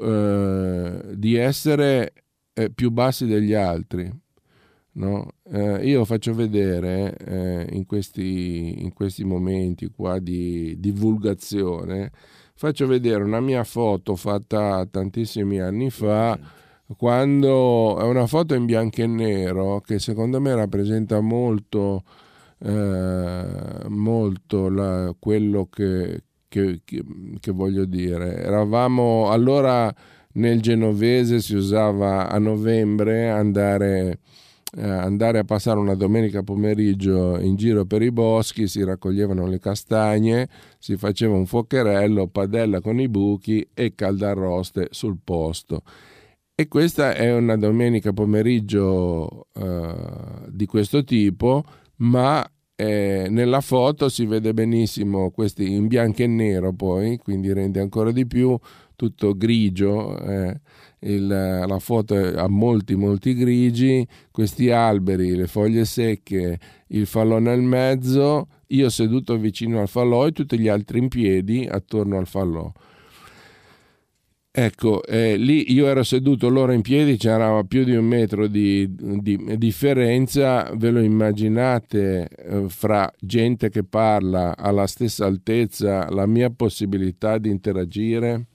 eh, 0.00 1.00
di 1.14 1.34
essere 1.34 2.12
eh, 2.54 2.70
più 2.70 2.90
bassi 2.90 3.26
degli 3.26 3.54
altri. 3.54 4.10
No? 4.94 5.26
Eh, 5.50 5.86
io 5.88 6.04
faccio 6.04 6.34
vedere 6.34 7.16
eh, 7.16 7.66
in, 7.72 7.86
questi, 7.86 8.82
in 8.82 8.92
questi 8.92 9.24
momenti 9.24 9.86
qua 9.88 10.18
di 10.18 10.76
divulgazione, 10.78 12.10
faccio 12.54 12.86
vedere 12.86 13.22
una 13.22 13.40
mia 13.40 13.64
foto 13.64 14.16
fatta 14.16 14.84
tantissimi 14.90 15.60
anni 15.60 15.88
fa, 15.88 16.38
quando 16.94 17.98
è 17.98 18.04
una 18.04 18.26
foto 18.26 18.52
in 18.54 18.66
bianco 18.66 19.00
e 19.00 19.06
nero 19.06 19.80
che 19.80 19.98
secondo 19.98 20.40
me 20.42 20.54
rappresenta 20.54 21.20
molto, 21.20 22.02
eh, 22.58 23.44
molto 23.88 24.68
la- 24.68 25.14
quello 25.18 25.68
che, 25.70 26.24
che- 26.48 26.80
che- 26.84 27.04
che 27.40 27.50
voglio 27.50 27.86
dire. 27.86 28.42
Eravamo 28.42 29.30
allora 29.30 29.92
nel 30.34 30.60
genovese, 30.60 31.40
si 31.40 31.54
usava 31.54 32.28
a 32.28 32.38
novembre 32.38 33.28
andare, 33.28 34.18
eh, 34.76 34.88
andare 34.88 35.38
a 35.38 35.44
passare 35.44 35.78
una 35.78 35.94
domenica 35.94 36.42
pomeriggio 36.42 37.38
in 37.38 37.56
giro 37.56 37.84
per 37.84 38.02
i 38.02 38.10
boschi, 38.10 38.68
si 38.68 38.84
raccoglievano 38.84 39.46
le 39.46 39.58
castagne, 39.58 40.48
si 40.78 40.96
faceva 40.96 41.34
un 41.34 41.46
fuocherello, 41.46 42.28
padella 42.28 42.80
con 42.80 43.00
i 43.00 43.08
buchi 43.08 43.66
e 43.74 43.94
caldarroste 43.94 44.88
sul 44.90 45.18
posto. 45.22 45.82
E 46.54 46.68
questa 46.68 47.14
è 47.14 47.34
una 47.34 47.56
domenica 47.56 48.12
pomeriggio 48.12 49.46
eh, 49.54 49.94
di 50.48 50.66
questo 50.66 51.02
tipo, 51.02 51.64
ma 51.96 52.46
eh, 52.74 53.26
nella 53.30 53.60
foto 53.60 54.08
si 54.08 54.26
vede 54.26 54.52
benissimo 54.52 55.30
questi 55.30 55.72
in 55.72 55.86
bianco 55.86 56.22
e 56.22 56.26
nero 56.26 56.72
poi, 56.72 57.16
quindi 57.18 57.52
rende 57.52 57.80
ancora 57.80 58.10
di 58.10 58.26
più 58.26 58.58
tutto 59.02 59.36
grigio. 59.36 60.16
eh, 60.18 60.60
il- 61.04 61.26
la 61.26 61.78
foto 61.80 62.14
ha 62.14 62.46
molti 62.48 62.94
molti 62.94 63.34
grigi, 63.34 64.06
questi 64.30 64.70
alberi, 64.70 65.34
le 65.34 65.48
foglie 65.48 65.84
secche, 65.84 66.58
il 66.88 67.06
falò 67.06 67.40
nel 67.40 67.60
mezzo, 67.62 68.46
io 68.68 68.88
seduto 68.88 69.36
vicino 69.36 69.80
al 69.80 69.88
falò 69.88 70.26
e 70.28 70.32
tutti 70.32 70.56
gli 70.58 70.68
altri 70.68 70.98
in 71.00 71.08
piedi 71.08 71.66
attorno 71.68 72.18
al 72.18 72.26
falò. 72.28 72.70
Ecco, 74.54 75.02
eh, 75.04 75.36
lì 75.38 75.72
io 75.72 75.86
ero 75.86 76.02
seduto, 76.02 76.48
loro 76.50 76.72
in 76.72 76.82
piedi, 76.82 77.16
c'era 77.16 77.64
più 77.64 77.84
di 77.84 77.96
un 77.96 78.04
metro 78.04 78.46
di, 78.48 78.86
di 78.94 79.56
differenza, 79.56 80.70
ve 80.76 80.90
lo 80.90 81.00
immaginate 81.00 82.28
eh, 82.28 82.68
fra 82.68 83.10
gente 83.18 83.70
che 83.70 83.82
parla 83.82 84.54
alla 84.56 84.86
stessa 84.86 85.24
altezza, 85.24 86.08
la 86.10 86.26
mia 86.26 86.50
possibilità 86.50 87.38
di 87.38 87.48
interagire? 87.48 88.46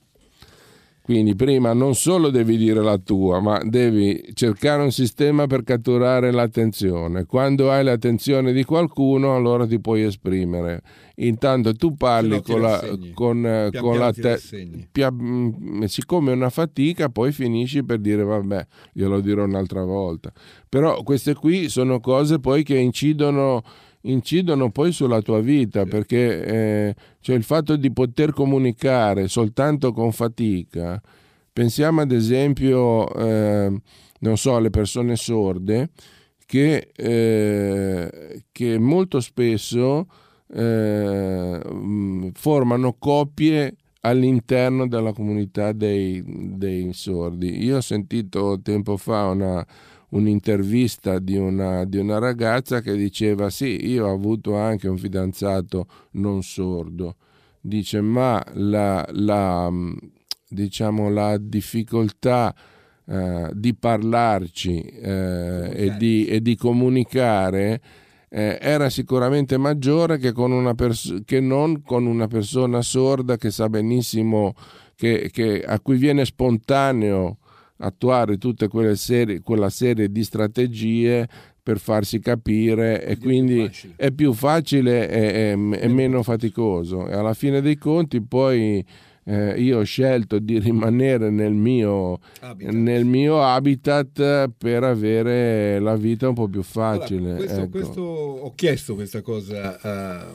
Quindi 1.08 1.36
prima 1.36 1.72
non 1.72 1.96
solo 1.96 2.30
devi 2.30 2.58
dire 2.58 2.82
la 2.82 2.98
tua, 2.98 3.40
ma 3.40 3.62
devi 3.64 4.30
cercare 4.34 4.84
un 4.84 4.92
sistema 4.92 5.48
per 5.48 5.64
catturare 5.64 6.34
l'attenzione. 6.34 7.24
Quando 7.24 7.72
hai 7.72 7.82
l'attenzione 7.82 8.52
di 8.52 8.66
qualcuno, 8.66 9.34
allora 9.34 9.66
ti 9.66 9.80
puoi 9.80 10.04
esprimere. 10.04 10.82
Intanto 11.20 11.74
tu 11.76 11.96
parli 11.96 12.42
con 12.42 12.60
la, 12.60 12.84
con, 13.14 13.46
eh, 13.46 13.70
Pian 13.70 13.82
con 13.82 13.98
la 13.98 14.12
te- 14.12 14.38
mm, 15.10 15.84
siccome 15.86 16.34
è 16.34 16.36
una 16.36 16.50
fatica, 16.50 17.08
poi 17.08 17.32
finisci 17.32 17.86
per 17.86 18.00
dire 18.00 18.24
vabbè, 18.24 18.68
glielo 18.92 19.22
dirò 19.22 19.46
un'altra 19.46 19.86
volta. 19.86 20.30
Però 20.68 21.04
queste 21.04 21.36
qui 21.36 21.70
sono 21.70 22.02
cose 22.02 22.40
poi 22.40 22.64
che 22.64 22.78
incidono, 22.78 23.64
incidono 24.10 24.72
poi 24.72 24.92
sulla 24.92 25.22
tua 25.22 25.40
vita, 25.40 25.86
perché 25.86 26.46
eh, 26.46 26.96
cioè 27.22 27.36
il 27.36 27.44
fatto 27.44 27.76
di 27.76 27.92
poter 27.92 28.32
comunicare 28.34 29.28
soltanto 29.28 29.92
con 29.94 30.12
fatica. 30.12 31.02
Pensiamo 31.54 32.02
ad 32.02 32.12
esempio, 32.12 33.08
eh, 33.16 33.82
non 34.20 34.38
so, 34.38 34.56
alle 34.56 34.70
persone 34.70 35.16
sorde 35.16 35.90
che, 36.46 36.92
eh, 36.96 38.44
che 38.52 38.78
molto 38.78 39.20
spesso 39.20 40.08
eh, 40.54 41.60
mh, 41.64 42.30
formano 42.34 42.96
coppie 42.98 43.76
all'interno 44.02 44.88
della 44.88 45.12
comunità 45.12 45.74
dei, 45.74 46.24
dei 46.26 46.94
sordi. 46.94 47.64
Io 47.64 47.78
ho 47.78 47.82
sentito 47.82 48.60
tempo 48.62 48.96
fa 48.96 49.26
una, 49.26 49.66
un'intervista 50.10 51.20
di 51.20 51.36
una, 51.36 51.84
di 51.86 51.98
una 51.98 52.20
ragazza 52.20 52.82
che 52.82 52.96
diceva 52.96 53.50
sì, 53.50 53.88
io 53.88 54.08
ho 54.08 54.14
avuto 54.14 54.56
anche 54.56 54.88
un 54.88 54.98
fidanzato 54.98 55.88
non 56.12 56.44
sordo. 56.44 57.16
Dice, 57.60 58.00
ma 58.00 58.42
la, 58.54 59.06
la, 59.12 59.70
mh, 59.70 59.98
diciamo, 60.48 61.10
la 61.10 61.38
difficoltà 61.38 62.56
eh, 63.06 63.50
di 63.54 63.74
parlarci 63.76 64.82
eh, 64.82 65.72
e, 65.74 65.96
di, 65.98 66.26
e 66.28 66.42
di 66.42 66.56
comunicare 66.56 67.82
eh, 68.30 68.58
era 68.62 68.90
sicuramente 68.90 69.58
maggiore 69.58 70.18
che, 70.18 70.32
con 70.32 70.52
una 70.52 70.74
pers- 70.74 71.22
che 71.26 71.40
non 71.40 71.82
con 71.84 72.06
una 72.06 72.28
persona 72.28 72.82
sorda 72.82 73.38
che 73.38 73.52
sa 73.52 73.70
benissimo 73.70 74.54
che, 74.96 75.30
che 75.32 75.64
a 75.64 75.80
cui 75.80 75.98
viene 75.98 76.26
spontaneo 76.26 77.38
attuare 77.78 78.38
tutte 78.38 78.68
quelle 78.68 78.96
serie, 78.96 79.42
quella 79.42 79.70
serie 79.70 80.12
di 80.12 80.24
strategie 80.24 81.28
per 81.62 81.80
farsi 81.80 82.20
capire 82.20 83.04
e 83.06 83.18
quindi 83.18 83.70
è 83.98 84.12
più 84.12 84.32
facile 84.34 85.10
e, 85.10 85.52
e- 85.52 85.80
e 85.82 85.88
meno 85.90 86.24
faticoso 86.24 87.08
e 87.08 87.14
alla 87.14 87.34
fine 87.34 87.60
dei 87.62 87.78
conti 87.78 88.22
poi 88.22 88.84
eh, 89.26 89.60
io 89.62 89.80
ho 89.80 89.84
scelto 89.84 90.40
di 90.40 90.58
rimanere 90.64 91.30
nel 91.30 91.52
mio, 91.52 92.20
Habitat. 92.40 92.74
nel 92.74 93.04
mio 93.04 93.44
habitat 93.44 94.50
per 94.58 94.84
avere 94.84 95.80
la 95.80 95.98
vita 95.98 96.30
un 96.30 96.34
po' 96.36 96.48
più 96.48 96.64
facile. 96.64 97.32
Allora, 97.32 97.38
questo- 97.46 97.60
ecco. 97.62 97.70
questo- 97.70 98.02
ho 98.02 98.54
chiesto 98.56 98.96
questa 98.96 99.22
cosa 99.22 99.78
a, 99.82 100.26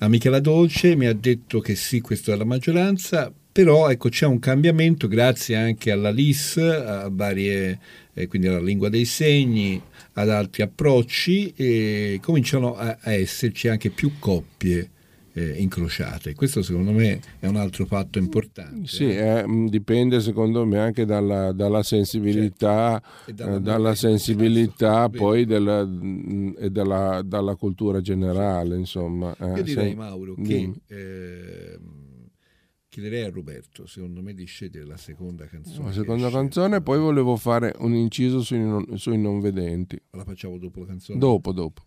a 0.00 0.08
Michela 0.08 0.40
Dolce, 0.40 0.96
mi 0.96 1.06
ha 1.06 1.14
detto 1.14 1.60
che 1.60 1.76
sì, 1.76 2.00
questa 2.00 2.32
è 2.32 2.36
la 2.36 2.44
maggioranza, 2.44 3.32
però 3.54 3.88
ecco, 3.88 4.08
c'è 4.08 4.26
un 4.26 4.40
cambiamento 4.40 5.06
grazie 5.06 5.54
anche 5.54 5.92
alla 5.92 6.10
LIS, 6.10 6.56
a 6.56 7.08
varie, 7.08 7.78
eh, 8.12 8.26
quindi 8.26 8.48
alla 8.48 8.60
lingua 8.60 8.88
dei 8.88 9.04
segni, 9.04 9.80
ad 10.14 10.28
altri 10.28 10.62
approcci 10.62 11.52
e 11.54 12.18
cominciano 12.20 12.74
a, 12.74 12.98
a 13.00 13.12
esserci 13.12 13.68
anche 13.68 13.90
più 13.90 14.14
coppie 14.18 14.90
eh, 15.34 15.50
incrociate. 15.58 16.34
Questo 16.34 16.62
secondo 16.62 16.90
me 16.90 17.20
è 17.38 17.46
un 17.46 17.54
altro 17.54 17.86
fatto 17.86 18.18
importante. 18.18 18.88
Sì, 18.88 19.08
eh, 19.14 19.46
mh, 19.46 19.68
dipende 19.68 20.18
secondo 20.18 20.66
me 20.66 20.80
anche 20.80 21.04
dalla, 21.04 21.52
dalla 21.52 21.84
sensibilità, 21.84 23.00
E 23.24 23.32
dalla 23.34 23.54
eh, 23.54 23.60
dalla 23.60 23.94
sensibilità 23.94 25.08
poi 25.10 25.44
della, 25.44 25.84
mh, 25.84 26.56
e 26.58 26.70
dalla, 26.70 27.22
dalla 27.24 27.54
cultura 27.54 28.00
generale, 28.00 28.74
insomma. 28.76 29.32
eh, 29.38 29.58
Io 29.58 29.62
direi, 29.62 29.90
sì. 29.90 29.94
Mauro, 29.94 30.34
che 30.34 30.42
Dimmi. 30.42 30.80
ehm, 30.88 31.78
chiederei 32.94 33.24
a 33.24 33.30
Roberto, 33.30 33.86
secondo 33.86 34.22
me, 34.22 34.34
di 34.34 34.44
scegliere 34.44 34.86
la 34.86 34.96
seconda 34.96 35.46
canzone. 35.46 35.86
La 35.86 35.92
seconda 35.92 36.30
canzone, 36.30 36.80
poi 36.80 37.00
volevo 37.00 37.34
fare 37.34 37.74
un 37.78 37.92
inciso 37.92 38.40
sui 38.40 38.60
non, 38.60 38.86
sui 38.98 39.18
non 39.18 39.40
vedenti. 39.40 40.00
La 40.12 40.22
facciamo 40.22 40.58
dopo 40.58 40.78
la 40.78 40.86
canzone? 40.86 41.18
Dopo, 41.18 41.52
dopo. 41.52 41.82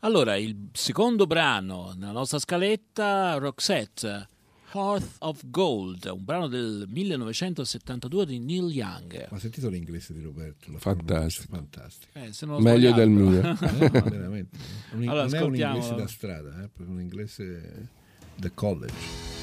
Allora, 0.00 0.34
il 0.34 0.70
secondo 0.72 1.28
brano 1.28 1.94
nella 1.96 2.10
nostra 2.10 2.40
scaletta, 2.40 3.34
Roxette, 3.38 4.28
Hearth 4.72 5.14
of 5.20 5.42
Gold, 5.46 6.10
un 6.12 6.24
brano 6.24 6.48
del 6.48 6.86
1972 6.88 8.26
di 8.26 8.40
Neil 8.40 8.68
Young. 8.72 9.28
Ma 9.30 9.38
sentito 9.38 9.68
l'inglese 9.68 10.12
di 10.12 10.22
Roberto? 10.22 10.76
Fantastico. 10.76 11.54
fantastico. 11.54 12.18
Eh, 12.18 12.32
se 12.32 12.46
non 12.46 12.56
ho 12.56 12.58
Meglio 12.58 12.92
del 12.92 13.10
mio. 13.10 13.40
Eh, 13.46 13.90
no, 13.92 14.02
veramente. 14.10 14.58
Un- 14.92 15.08
Allora, 15.08 15.26
non 15.26 15.34
è 15.36 15.40
un 15.42 15.54
inglese 15.54 15.94
da 15.94 16.08
strada, 16.08 16.64
è 16.64 16.68
proprio 16.68 16.96
un 16.96 17.00
inglese 17.00 17.90
da 18.34 18.50
college. 18.50 19.35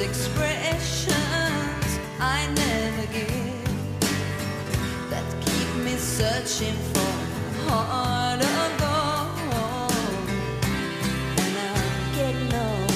Expressions 0.00 1.18
I 2.20 2.46
never 2.54 3.06
give 3.12 3.64
that 5.10 5.24
keep 5.44 5.84
me 5.84 5.96
searching 5.96 6.76
for 6.92 7.10
of 8.40 8.70
gold. 8.78 10.30
And 11.42 11.54
I'm 11.58 12.14
getting 12.14 12.54
old. 12.54 12.92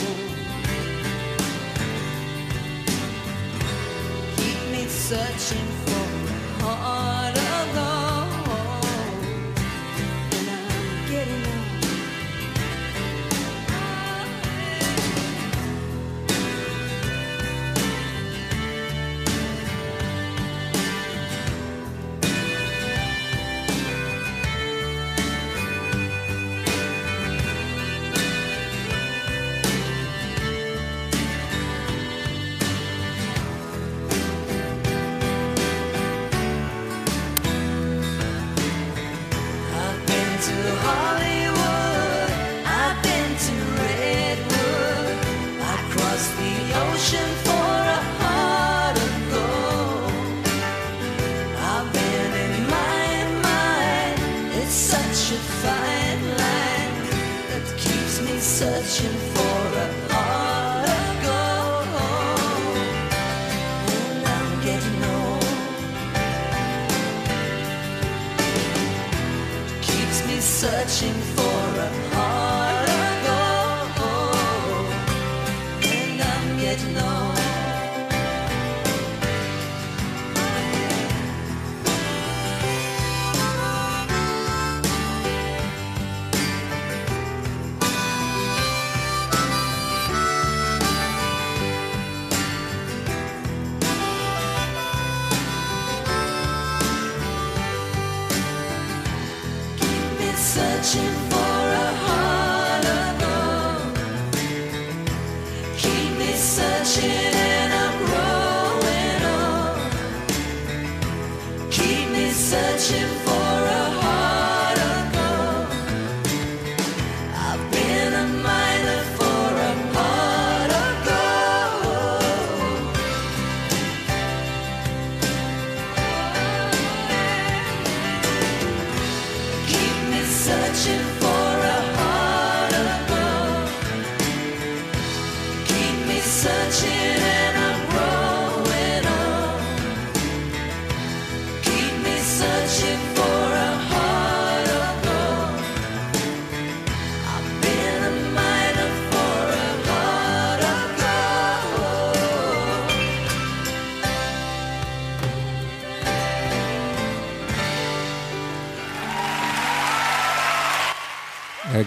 Keep 4.36 4.60
me 4.70 4.86
searching 4.86 5.71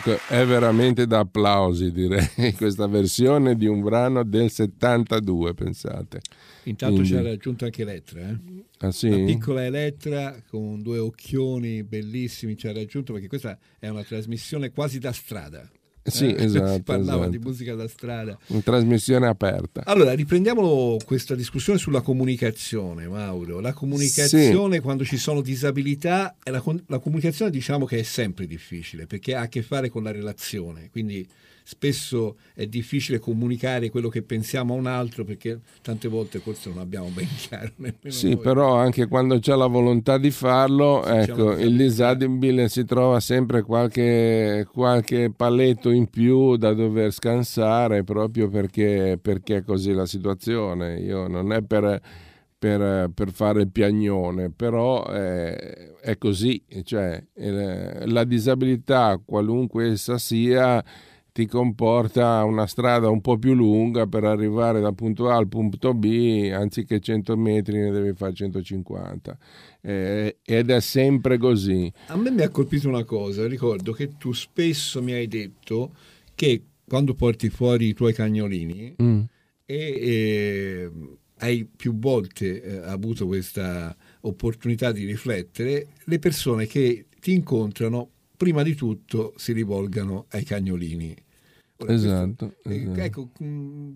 Ecco, 0.08 0.20
è 0.28 0.46
veramente 0.46 1.08
da 1.08 1.20
applausi 1.20 1.92
direi 1.92 2.54
questa 2.56 2.86
versione 2.86 3.56
di 3.56 3.66
un 3.66 3.82
brano 3.82 4.24
del 4.24 4.52
72, 4.52 5.56
pensate. 5.56 6.22
Intanto 6.66 6.98
Quindi- 6.98 7.12
ci 7.12 7.16
ha 7.16 7.24
raggiunto 7.24 7.66
anche 7.66 7.82
Elettra, 7.82 8.30
eh? 8.30 8.38
Ah 8.80 8.92
sì? 8.92 9.08
Una 9.08 9.26
piccola 9.26 9.66
Elettra 9.66 10.36
con 10.48 10.84
due 10.84 11.00
occhioni 11.00 11.84
bellissimi 11.84 12.56
ci 12.56 12.68
ha 12.68 12.74
raggiunto 12.74 13.14
perché 13.14 13.28
questa 13.28 13.58
è 13.80 13.88
una 13.88 14.04
trasmissione 14.04 14.70
quasi 14.70 15.00
da 15.00 15.12
strada. 15.12 15.68
Sì, 16.06 16.34
eh? 16.34 16.44
esatto, 16.46 16.74
Si 16.74 16.82
parlava 16.84 17.22
esatto. 17.24 17.30
di 17.32 17.40
musica 17.40 17.74
da 17.74 17.88
strada. 17.88 18.38
Una 18.48 18.62
trasmissione 18.62 19.28
aperta. 19.28 19.82
Allora, 19.86 20.14
riprendiamo 20.14 20.98
questa 21.04 21.34
discussione 21.36 21.80
sulla 21.80 22.02
comunicazione, 22.02 23.08
Mauro. 23.08 23.60
La 23.60 23.74
comunicazione 23.74 24.82
quando 24.82 25.04
ci 25.04 25.18
sono 25.18 25.42
disabilità, 25.42 26.36
la, 26.44 26.64
la 26.88 27.00
comunicazione 27.00 27.50
diciamo 27.50 27.86
che 27.86 28.00
è 28.00 28.04
sempre 28.04 28.46
difficile 28.46 29.08
perché 29.08 29.36
ha 29.36 29.42
a 29.42 29.48
che 29.48 29.62
fare 29.62 29.90
con 29.90 30.04
la 30.04 30.12
relazione, 30.12 30.90
quindi 30.92 31.28
spesso 31.68 32.38
è 32.54 32.68
difficile 32.68 33.18
comunicare 33.18 33.90
quello 33.90 34.08
che 34.08 34.22
pensiamo 34.22 34.76
a 34.76 34.78
un 34.78 34.86
altro 34.86 35.24
perché 35.24 35.60
tante 35.82 36.08
volte 36.08 36.38
forse 36.38 36.70
non 36.70 36.78
abbiamo 36.78 37.08
ben 37.08 37.26
chiaro 37.36 37.72
nemmeno 37.78 37.98
Sì, 38.10 38.34
noi. 38.34 38.38
però 38.38 38.76
anche 38.76 39.08
quando 39.08 39.40
c'è 39.40 39.56
la 39.56 39.66
volontà 39.66 40.20
di 40.20 40.30
farlo, 40.30 41.04
ecco, 41.04 41.56
diciamo 41.56 41.60
il 41.60 41.76
disabile 41.76 42.70
si 42.70 42.86
trova 42.86 43.20
sempre 43.20 43.64
qualche, 43.64 44.68
qualche 44.72 45.32
paletto 45.36 45.90
in 45.90 46.08
più 46.08 46.56
da 46.56 46.72
dover 46.74 47.12
scansare 47.12 48.04
proprio 48.04 48.48
perché, 48.48 49.18
perché 49.20 49.58
è 49.58 49.64
così 49.64 49.92
la 49.94 50.06
situazione. 50.06 51.00
Io 51.00 51.28
non 51.28 51.52
è 51.52 51.64
per, 51.64 52.00
per, 52.58 53.10
per 53.12 53.32
fare 53.32 53.62
il 53.62 53.72
piagnone, 53.72 54.52
però 54.52 55.04
eh, 55.08 55.96
è 56.00 56.18
così, 56.20 56.64
cioè, 56.84 57.24
eh, 57.34 58.08
la 58.08 58.24
disabilità, 58.24 59.20
qualunque 59.24 59.90
essa 59.92 60.18
sia, 60.20 60.84
ti 61.36 61.48
comporta 61.48 62.46
una 62.46 62.66
strada 62.66 63.10
un 63.10 63.20
po' 63.20 63.38
più 63.38 63.56
lunga 63.56 64.08
per 64.08 64.24
arrivare 64.24 64.80
dal 64.80 64.96
punto 64.96 65.30
A 65.30 65.36
al 65.36 65.50
punto 65.50 65.94
B, 65.94 66.50
anziché 66.54 67.02
100 67.02 67.36
metri 67.36 67.78
ne 67.78 67.92
devi 67.92 68.14
fare 68.16 68.34
150. 68.34 69.38
Eh, 69.82 70.38
ed 70.42 70.70
è 70.70 70.80
sempre 70.80 71.38
così. 71.38 71.92
A 72.08 72.16
me 72.16 72.32
mi 72.32 72.42
ha 72.42 72.48
colpito 72.48 72.88
una 72.88 73.04
cosa, 73.04 73.46
ricordo 73.48 73.92
che 73.92 74.16
tu 74.18 74.32
spesso 74.32 75.04
mi 75.04 75.12
hai 75.12 75.28
detto 75.28 75.92
che 76.36 76.62
quando 76.88 77.14
porti 77.14 77.50
fuori 77.50 77.88
i 77.88 77.94
tuoi 77.94 78.14
cagnolini 78.14 78.96
Mm. 79.04 79.22
e 79.66 79.76
eh, 79.76 80.92
hai 81.40 81.66
più 81.66 82.00
volte 82.00 82.62
eh, 82.62 82.78
avuto 82.86 83.28
questa 83.28 83.94
opportunità 84.22 84.94
di 84.94 85.04
riflettere, 85.04 85.88
le 86.06 86.18
persone 86.18 86.66
che 86.66 87.08
ti 87.20 87.34
incontrano 87.34 88.10
prima 88.38 88.64
di 88.64 88.74
tutto 88.74 89.34
si 89.36 89.52
rivolgano 89.52 90.28
ai 90.30 90.46
cagnolini. 90.46 91.24
Ora, 91.78 91.94
Esatto, 91.94 92.54
questo- 92.62 92.70
eh, 92.70 92.82
esatto. 92.82 93.00
ecco, 93.02 93.30
mm, 93.44 93.94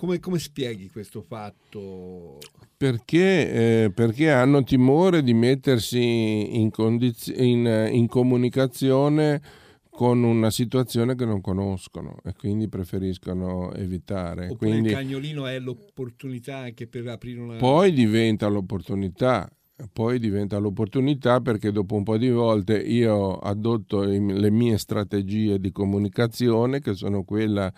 come, 0.00 0.18
come 0.18 0.38
spieghi 0.38 0.88
questo 0.88 1.20
fatto? 1.20 2.38
Perché, 2.76 3.84
eh, 3.84 3.90
perché 3.92 4.30
hanno 4.30 4.62
timore 4.62 5.22
di 5.22 5.34
mettersi 5.34 6.58
in, 6.58 6.70
condiz- 6.70 7.32
in, 7.36 7.88
in 7.92 8.06
comunicazione 8.06 9.42
con 9.90 10.22
una 10.22 10.50
situazione 10.50 11.14
che 11.14 11.26
non 11.26 11.42
conoscono 11.42 12.16
e 12.24 12.32
quindi 12.32 12.68
preferiscono 12.68 13.74
evitare. 13.74 14.48
Oppure 14.48 14.70
Quindi 14.70 14.88
il 14.88 14.94
cagnolino 14.94 15.46
è 15.46 15.58
l'opportunità 15.58 16.56
anche 16.56 16.86
per 16.86 17.06
aprire 17.08 17.40
una... 17.40 17.56
poi 17.58 17.92
diventa 17.92 18.46
l'opportunità. 18.48 19.50
Poi 19.92 20.18
diventa 20.18 20.58
l'opportunità 20.58 21.40
perché 21.40 21.72
dopo 21.72 21.94
un 21.94 22.02
po' 22.02 22.16
di 22.16 22.30
volte 22.30 22.76
io 22.78 23.38
adotto 23.38 24.02
le 24.02 24.50
mie 24.50 24.78
strategie 24.78 25.58
di 25.58 25.72
comunicazione 25.72 26.80
che 26.80 26.94
sono 26.94 27.22
quella- 27.24 27.72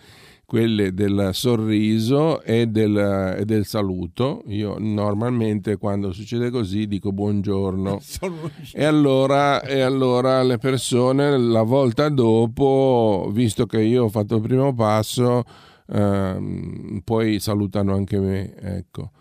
quelle 0.45 0.93
del 0.93 1.29
sorriso 1.31 2.41
e 2.43 2.67
del, 2.67 3.35
e 3.39 3.45
del 3.45 3.65
saluto. 3.65 4.43
Io 4.47 4.75
normalmente 4.77 5.77
quando 5.77 6.11
succede 6.11 6.49
così 6.49 6.87
dico 6.87 7.11
buongiorno. 7.11 7.99
E 8.73 8.83
allora, 8.83 9.61
e 9.61 9.81
allora 9.81 10.43
le 10.43 10.57
persone 10.57 11.37
la 11.37 11.63
volta 11.63 12.09
dopo, 12.09 13.29
visto 13.31 13.65
che 13.65 13.81
io 13.81 14.05
ho 14.05 14.09
fatto 14.09 14.35
il 14.35 14.41
primo 14.41 14.73
passo, 14.73 15.43
ehm, 15.87 17.01
poi 17.03 17.39
salutano 17.39 17.93
anche 17.93 18.19
me. 18.19 18.55
Ecco. 18.55 19.11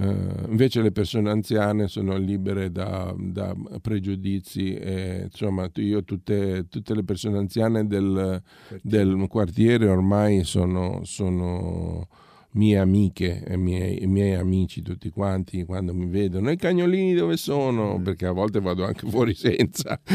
Eh, 0.00 0.46
invece 0.48 0.80
le 0.80 0.92
persone 0.92 1.28
anziane 1.28 1.86
sono 1.86 2.16
libere 2.16 2.72
da, 2.72 3.14
da 3.18 3.54
pregiudizi. 3.82 4.74
E, 4.74 5.24
insomma, 5.24 5.70
io 5.74 6.02
tutte, 6.04 6.68
tutte 6.70 6.94
le 6.94 7.04
persone 7.04 7.36
anziane 7.36 7.86
del, 7.86 8.42
del 8.80 9.26
quartiere 9.28 9.88
ormai 9.88 10.44
sono, 10.44 11.00
sono 11.04 12.08
mie 12.52 12.78
amiche 12.78 13.44
e 13.46 13.56
miei, 13.56 14.04
miei 14.06 14.34
amici 14.34 14.82
tutti 14.82 15.10
quanti 15.10 15.64
quando 15.64 15.94
mi 15.94 16.06
vedono 16.06 16.50
i 16.50 16.56
cagnolini 16.56 17.14
dove 17.14 17.36
sono? 17.36 18.00
Perché 18.02 18.26
a 18.26 18.32
volte 18.32 18.60
vado 18.60 18.84
anche 18.84 19.08
fuori 19.08 19.34
senza. 19.34 20.00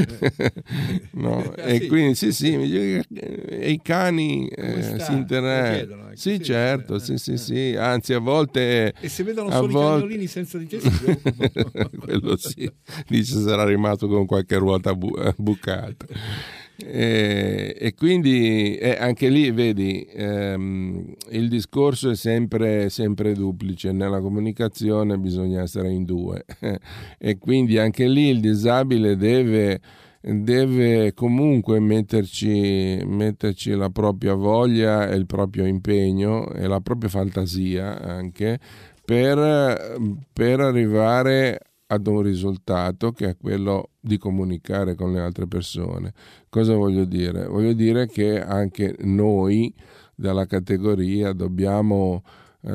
No? 1.11 1.38
Ah, 1.57 1.61
e 1.63 1.88
quindi 1.88 2.15
sì 2.15 2.31
sì 2.33 2.57
mi 2.57 2.65
dice, 2.69 3.05
"Eh, 3.13 3.45
e 3.61 3.71
i 3.71 3.79
cani 3.81 4.47
eh, 4.47 4.81
si 4.81 5.01
ecco, 5.01 6.15
sì 6.15 6.36
sì, 6.36 6.43
certo 6.43 6.95
eh, 6.95 6.99
sì 6.99 7.17
sì 7.17 7.33
eh. 7.33 7.38
sì 7.38 7.75
anzi 7.77 8.13
a 8.13 8.19
volte 8.19 8.93
E 8.99 9.07
se 9.09 9.23
vedono 9.23 9.49
solo 9.51 9.67
volte- 9.71 9.77
i 9.77 9.99
cagnolini 9.99 10.27
senza 10.27 10.57
di 10.57 10.67
te 10.67 10.79
si 10.79 10.89
quello 11.97 12.36
sì 12.38 12.69
dice 13.07 13.39
sarà 13.39 13.65
rimasto 13.65 14.07
con 14.07 14.25
qualche 14.25 14.57
ruota 14.57 14.93
bu- 14.93 15.17
eh, 15.17 15.33
bucata 15.38 16.05
e, 16.78 17.76
e 17.80 17.93
quindi 17.93 18.76
eh, 18.76 18.97
anche 18.99 19.30
lì 19.30 19.49
vedi 19.51 20.05
ehm, 20.11 21.13
il 21.30 21.47
discorso 21.47 22.09
è 22.09 22.15
sempre, 22.15 22.89
sempre 22.89 23.34
duplice. 23.34 23.91
Nella 23.91 24.19
comunicazione 24.19 25.17
bisogna 25.17 25.61
essere 25.61 25.89
in 25.91 26.03
due. 26.03 26.45
E 27.17 27.38
quindi 27.38 27.78
anche 27.78 28.07
lì 28.07 28.30
il 28.30 28.39
disabile 28.39 29.15
deve 29.15 29.80
deve 30.21 31.13
comunque 31.13 31.80
metterci, 31.80 32.99
metterci 33.05 33.71
la 33.71 33.89
propria 33.89 34.34
voglia 34.34 35.07
e 35.07 35.15
il 35.15 35.26
proprio 35.26 35.65
impegno 35.65 36.51
e 36.51 36.67
la 36.67 36.82
propria 36.82 37.09
fantasia 37.09 38.01
anche 38.01 38.59
per, 39.03 39.97
per 40.34 40.59
arrivare 40.59 41.59
ad 41.88 42.07
un 42.07 42.21
risultato 42.21 43.11
che 43.11 43.29
è 43.29 43.38
quello 43.38 43.91
di 43.99 44.17
comunicare 44.17 44.95
con 44.95 45.11
le 45.13 45.19
altre 45.19 45.47
persone. 45.47 46.13
Cosa 46.49 46.75
voglio 46.75 47.05
dire? 47.05 47.45
Voglio 47.45 47.73
dire 47.73 48.07
che 48.07 48.41
anche 48.41 48.95
noi 49.01 49.73
dalla 50.15 50.45
categoria 50.45 51.33
dobbiamo, 51.33 52.23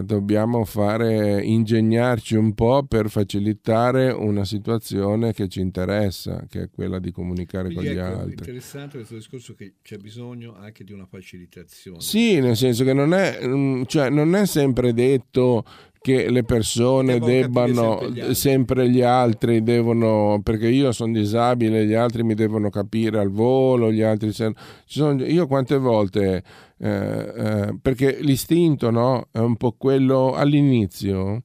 dobbiamo 0.03 0.65
fare, 0.65 1.43
ingegnarci 1.43 2.37
un 2.37 2.55
po' 2.55 2.85
per 2.85 3.11
facilitare 3.11 4.11
una 4.11 4.45
situazione 4.45 5.33
che 5.33 5.49
ci 5.49 5.61
interessa, 5.61 6.45
che 6.49 6.63
è 6.63 6.71
quella 6.73 7.01
di 7.01 7.11
comunicare 7.11 7.73
con 7.73 7.83
Quindi 7.83 7.95
gli 7.95 7.99
ecco, 7.99 8.09
è 8.09 8.13
altri. 8.19 8.31
interessante 8.31 8.97
questo 8.99 9.17
discorso 9.17 9.55
che 9.55 9.75
c'è 9.83 9.97
bisogno 9.97 10.55
anche 10.57 10.85
di 10.85 10.93
una 10.93 11.07
facilitazione. 11.07 12.01
Sì, 12.01 12.39
nel 12.41 12.57
senso 12.57 12.85
che 12.85 12.93
non 12.93 13.13
è, 13.15 13.41
mm, 13.45 13.83
cioè, 13.87 14.11
non 14.11 14.37
è 14.37 14.47
sempre 14.47 14.93
detto 14.93 15.65
che 16.03 16.31
le 16.31 16.45
persone 16.45 17.19
debbano 17.19 17.99
sempre 17.99 18.11
gli 18.13 18.21
altri. 18.21 18.35
sempre 18.35 18.89
gli 18.91 19.01
altri 19.03 19.63
devono 19.63 20.41
perché 20.43 20.69
io 20.69 20.93
sono 20.93 21.13
disabile 21.13 21.85
gli 21.85 21.93
altri 21.93 22.23
mi 22.23 22.33
devono 22.33 22.71
capire 22.71 23.19
al 23.19 23.31
volo 23.31 23.93
gli 23.93 24.01
altri 24.01 24.33
se- 24.33 24.55
sono- 24.87 25.23
io 25.23 25.47
quante 25.47 25.77
volte 25.77 26.43
eh, 26.83 26.89
eh, 26.89 27.79
perché 27.81 28.17
l'istinto 28.23 28.91
no 28.91 29.29
è 29.31 29.39
un 29.39 29.57
po' 29.57 29.73
quello 29.73 30.33
all'inizio 30.33 31.43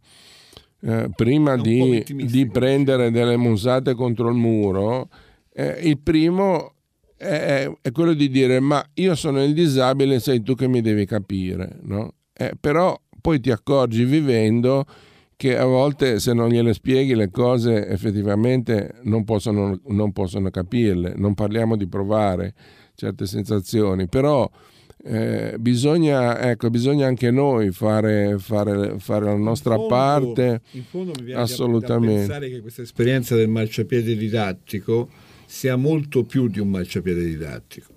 eh, 0.80 1.10
prima 1.14 1.58
di, 1.58 2.06
di 2.08 2.48
prendere 2.48 3.12
delle 3.12 3.36
musate 3.36 3.96
contro 3.96 4.30
il 4.30 4.36
muro 4.36 5.10
eh, 5.54 5.80
il 5.84 6.00
primo 6.00 6.76
è, 7.18 7.70
è 7.82 7.92
quello 7.92 8.14
di 8.14 8.30
dire 8.30 8.62
ma 8.62 8.82
io 8.94 9.14
sono 9.16 9.44
il 9.44 9.54
disabile 9.54 10.22
sei 10.22 10.42
tu 10.42 10.56
che 10.56 10.70
mi 10.70 10.80
devi 10.80 11.06
capire 11.06 11.80
no? 11.82 12.14
Eh, 12.32 12.54
però 12.58 12.98
poi 13.20 13.42
ti 13.42 13.52
accorgi 13.52 14.06
vivendo 14.06 14.86
che 15.36 15.58
a 15.58 15.66
volte 15.66 16.20
se 16.22 16.32
non 16.32 16.48
gliele 16.48 16.74
spieghi 16.74 17.14
le 17.14 17.30
cose 17.30 17.88
effettivamente 17.88 19.00
non 19.04 19.26
possono, 19.26 19.82
non 19.88 20.14
possono 20.14 20.50
capirle 20.50 21.14
non 21.18 21.34
parliamo 21.34 21.76
di 21.76 21.88
provare 21.88 22.54
certe 22.96 23.26
sensazioni 23.26 24.08
però 24.08 24.50
eh, 25.08 25.56
bisogna, 25.60 26.40
ecco, 26.50 26.72
bisogna 26.72 27.06
anche 27.06 27.30
noi 27.30 27.72
fare, 27.72 28.40
fare, 28.40 28.98
fare 28.98 29.26
la 29.26 29.34
In 29.34 29.44
nostra 29.44 29.76
fondo- 29.76 29.88
parte 29.90 30.62
In 30.72 30.84
fondo 30.84 31.12
mi 31.20 31.26
viene 31.26 31.40
Assolutamente. 31.42 32.14
da 32.14 32.20
pensare 32.22 32.50
che 32.50 32.60
questa 32.62 32.82
esperienza 32.82 33.36
del 33.36 33.48
marciapiede 33.48 34.16
didattico 34.16 35.10
sia 35.46 35.76
molto 35.76 36.24
più 36.24 36.48
di 36.48 36.60
un 36.60 36.70
marciapiede 36.70 37.24
didattico. 37.24 37.94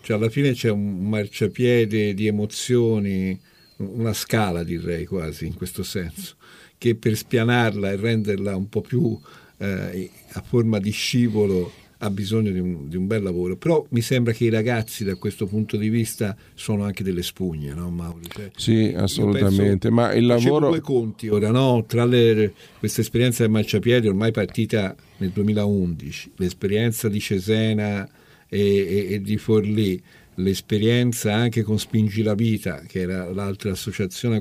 Cioè 0.00 0.16
alla 0.16 0.30
fine 0.30 0.52
c'è 0.52 0.70
un 0.70 1.06
marciapiede 1.08 2.14
di 2.14 2.26
emozioni, 2.26 3.38
una 3.76 4.14
scala 4.14 4.64
direi 4.64 5.04
quasi 5.04 5.44
in 5.46 5.54
questo 5.54 5.82
senso, 5.82 6.36
che 6.78 6.94
per 6.94 7.14
spianarla 7.14 7.90
e 7.92 7.96
renderla 7.96 8.56
un 8.56 8.68
po' 8.70 8.80
più 8.80 9.18
eh, 9.58 10.10
a 10.32 10.42
forma 10.42 10.78
di 10.78 10.90
scivolo 10.90 11.70
ha 12.04 12.10
bisogno 12.10 12.50
di 12.50 12.58
un, 12.58 12.88
di 12.88 12.96
un 12.96 13.06
bel 13.06 13.22
lavoro. 13.22 13.56
Però 13.56 13.86
mi 13.90 14.00
sembra 14.00 14.32
che 14.32 14.44
i 14.44 14.48
ragazzi 14.48 15.04
da 15.04 15.14
questo 15.14 15.46
punto 15.46 15.76
di 15.76 15.88
vista 15.88 16.36
sono 16.54 16.82
anche 16.84 17.04
delle 17.04 17.22
spugne, 17.22 17.72
no 17.74 17.90
Mauro? 17.90 18.18
Cioè, 18.26 18.50
sì 18.56 18.92
assolutamente 18.96 19.88
penso- 19.88 19.90
ma 19.92 20.12
il 20.12 20.26
lavoro 20.26 20.68
due 20.70 20.80
conti 20.80 21.28
ora, 21.28 21.50
no? 21.52 21.84
Tra 21.86 22.04
le- 22.04 22.52
questa 22.78 23.00
esperienza 23.02 23.42
del 23.44 23.52
marciapiede 23.52 24.08
ormai 24.08 24.32
partita 24.32 24.96
nel 25.18 25.30
2011, 25.30 26.32
l'esperienza 26.36 27.08
di 27.08 27.20
Cesena 27.20 28.08
e, 28.48 28.58
e- 28.60 29.06
e 29.14 29.20
di 29.22 29.36
Forlì, 29.36 30.02
l'esperienza 30.36 31.32
anche 31.34 31.62
con 31.62 31.78
Spingi 31.78 32.22
la 32.22 32.34
Vita, 32.34 32.82
che 32.86 33.00
era 33.00 33.30
l'altra 33.32 33.70
associazione. 33.70 34.40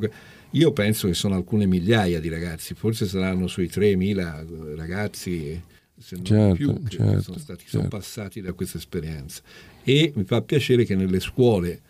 Io 0.55 0.71
penso 0.73 1.07
che 1.07 1.13
sono 1.13 1.35
alcune 1.35 1.67
migliaia 1.67 2.19
di 2.19 2.27
ragazzi, 2.27 2.73
forse 2.73 3.05
saranno 3.05 3.45
sui 3.47 3.67
3.000 3.69 4.45
ragazzi, 4.75 5.61
se 6.01 6.15
non 6.15 6.25
Certo, 6.25 6.55
più, 6.55 6.83
che 6.83 6.89
certo, 6.89 7.21
sono, 7.21 7.37
stati, 7.37 7.63
sono 7.67 7.83
certo. 7.83 7.97
passati 7.97 8.41
da 8.41 8.53
questa 8.53 8.77
esperienza. 8.77 9.41
E 9.83 10.11
mi 10.15 10.23
fa 10.23 10.41
piacere 10.41 10.83
che 10.83 10.95
nelle 10.95 11.19
scuole 11.19 11.81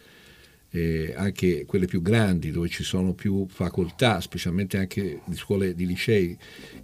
eh, 0.72 1.14
anche 1.16 1.66
quelle 1.66 1.86
più 1.86 2.01
grandi 2.01 2.51
dove 2.51 2.70
ci 2.70 2.84
sono 2.84 3.14
più 3.14 3.45
facoltà, 3.47 4.22
specialmente 4.22 4.78
anche 4.78 5.22
di 5.26 5.36
scuole 5.36 5.74
di 5.74 5.86
licei, 5.86 6.38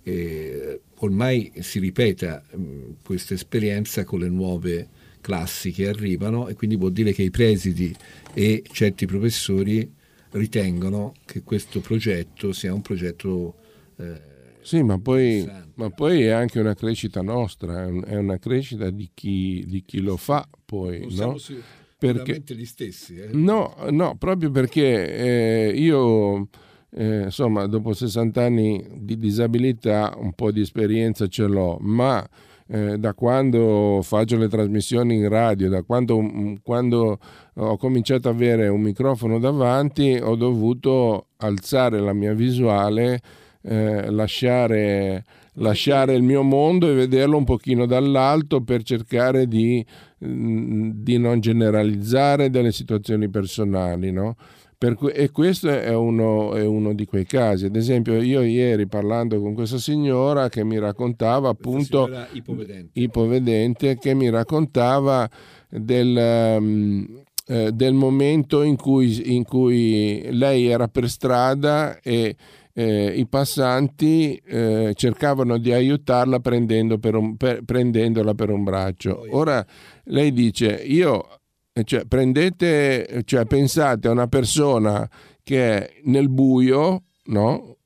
eh, 0.03 0.82
ormai 0.95 1.51
si 1.59 1.80
ripeta 1.80 2.43
mh, 2.51 2.95
questa 3.03 3.34
esperienza 3.34 4.03
con 4.03 4.19
le 4.19 4.30
nuove 4.30 4.88
classi 5.21 5.71
che 5.71 5.88
arrivano 5.88 6.47
e 6.47 6.53
quindi 6.53 6.75
vuol 6.75 6.93
dire 6.93 7.11
che 7.11 7.23
i 7.23 7.32
presidi 7.32 7.93
e 8.34 8.63
certi 8.71 9.05
professori 9.05 9.89
ritengono 10.32 11.13
che 11.25 11.43
questo 11.43 11.80
progetto 11.80 12.51
sia 12.51 12.73
un 12.73 12.82
progetto 12.82 13.55
eh, 13.97 14.26
Sì, 14.68 14.84
ma 14.84 14.99
poi, 14.99 15.49
ma 15.76 15.89
poi 15.89 16.24
è 16.24 16.32
anche 16.32 16.59
una 16.59 16.74
crescita 16.74 17.22
nostra, 17.22 17.84
è 17.84 17.86
un- 17.86 18.03
è 18.05 18.18
una 18.18 18.38
crescita 18.38 18.89
di 18.89 19.09
chi, 19.13 19.63
di 19.65 19.82
chi 19.82 20.01
lo 20.01 20.18
fa 20.18 20.45
poi, 20.65 20.99
Non 20.99 21.11
siamo 21.11 21.32
no? 21.32 21.38
si- 21.38 21.53
perché 21.97 22.18
veramente 22.18 22.53
gli 22.55 22.65
stessi. 22.65 23.15
eh. 23.18 23.30
No, 23.32 23.74
no, 23.91 24.15
proprio 24.18 24.51
perché 24.51 25.70
eh, 25.70 25.74
io, 25.74 26.49
eh, 26.89 27.22
insomma, 27.24 27.65
dopo 27.65 27.93
60 27.93 28.43
anni 28.43 28.86
di 28.97 29.18
disabilità 29.18 30.13
un 30.18 30.34
po' 30.34 30.51
di 30.51 30.59
esperienza 30.59 31.28
ce 31.28 31.47
l'ho, 31.47 31.78
ma 31.80 32.28
eh, 32.68 32.97
da 32.97 33.13
quando 33.13 34.01
faccio 34.03 34.36
le 34.38 34.49
trasmissioni 34.49 35.15
in 35.15 35.30
radio, 35.30 35.70
da 35.70 35.82
quando, 35.84 36.20
mm, 36.22 36.55
quando 36.61 37.20
ho 37.53 37.78
cominciato 37.78 38.28
ad 38.28 38.36
avere 38.36 38.68
un 38.68 38.82
microfono 38.82 39.39
davanti, 39.39 40.20
ho 40.22 40.36
dovuto 40.36 41.28
alzare 41.38 42.01
la 42.01 42.11
mia 42.11 42.34
visuale, 42.34 43.22
eh, 43.68 44.09
lasciare, 44.11 45.26
lasciare 45.55 46.13
il 46.15 46.24
mio 46.24 46.41
mondo 46.41 46.89
e 46.89 46.93
vederlo 46.93 47.38
un 47.38 47.43
pochino 47.43 47.86
dall'alto 47.86 48.61
per 48.61 48.84
cercare 48.84 49.45
di, 49.45 49.86
mm, 50.26 50.91
di 50.93 51.18
non 51.18 51.41
generalizzare 51.41 52.49
delle 52.49 52.72
situazioni 52.72 53.30
personali, 53.30 54.11
no? 54.11 54.38
Per 54.78 54.93
cui- 54.93 55.11
e 55.11 55.32
questo 55.32 55.70
è 55.70 55.93
uno, 55.93 56.53
è 56.53 56.63
uno 56.63 56.93
di 56.93 57.05
quei 57.05 57.26
casi. 57.26 57.65
Ad 57.65 57.76
esempio, 57.76 58.22
io 58.22 58.41
ieri 58.41 58.88
parlando 58.88 59.41
con 59.41 59.55
questa 59.55 59.80
signora 59.80 60.49
che 60.49 60.63
mi 60.63 60.78
raccontava 60.78 61.49
appunto 61.49 62.07
ipovedente. 62.32 62.99
ipovedente 62.99 63.97
che 63.97 64.13
mi 64.13 64.30
raccontava 64.30 65.28
del, 65.68 66.15
ehm, 66.15 67.24
eh, 67.47 67.72
del 67.72 67.93
momento 67.93 68.61
in 68.61 68.76
cui, 68.76 69.36
in 69.36 69.43
cui 69.43 70.28
lei 70.30 70.68
era 70.68 70.88
per 70.88 71.09
strada 71.09 71.99
e 72.01 72.36
eh, 72.80 73.11
i 73.17 73.25
passanti 73.28 74.36
eh, 74.45 74.91
cercavano 74.93 75.57
di 75.57 75.73
aiutarla 75.73 76.39
prendendo 76.39 76.99
per 76.99 77.15
un- 77.15 77.36
per- 77.36 77.63
prendendola 77.63 78.36
per 78.36 78.51
un 78.51 78.63
braccio. 78.63 79.25
Ora 79.32 79.65
lei 80.05 80.32
dice, 80.32 80.75
io, 80.86 81.39
eh, 81.73 81.84
cioè, 81.84 82.05
prendete, 82.05 83.23
cioè, 83.25 83.45
pensate 83.45 84.07
a 84.07 84.11
una 84.11 84.28
persona 84.28 85.09
che 85.41 85.75
è 85.78 85.89
nel 86.03 86.30
buio, 86.30 87.05
no? 87.25 87.78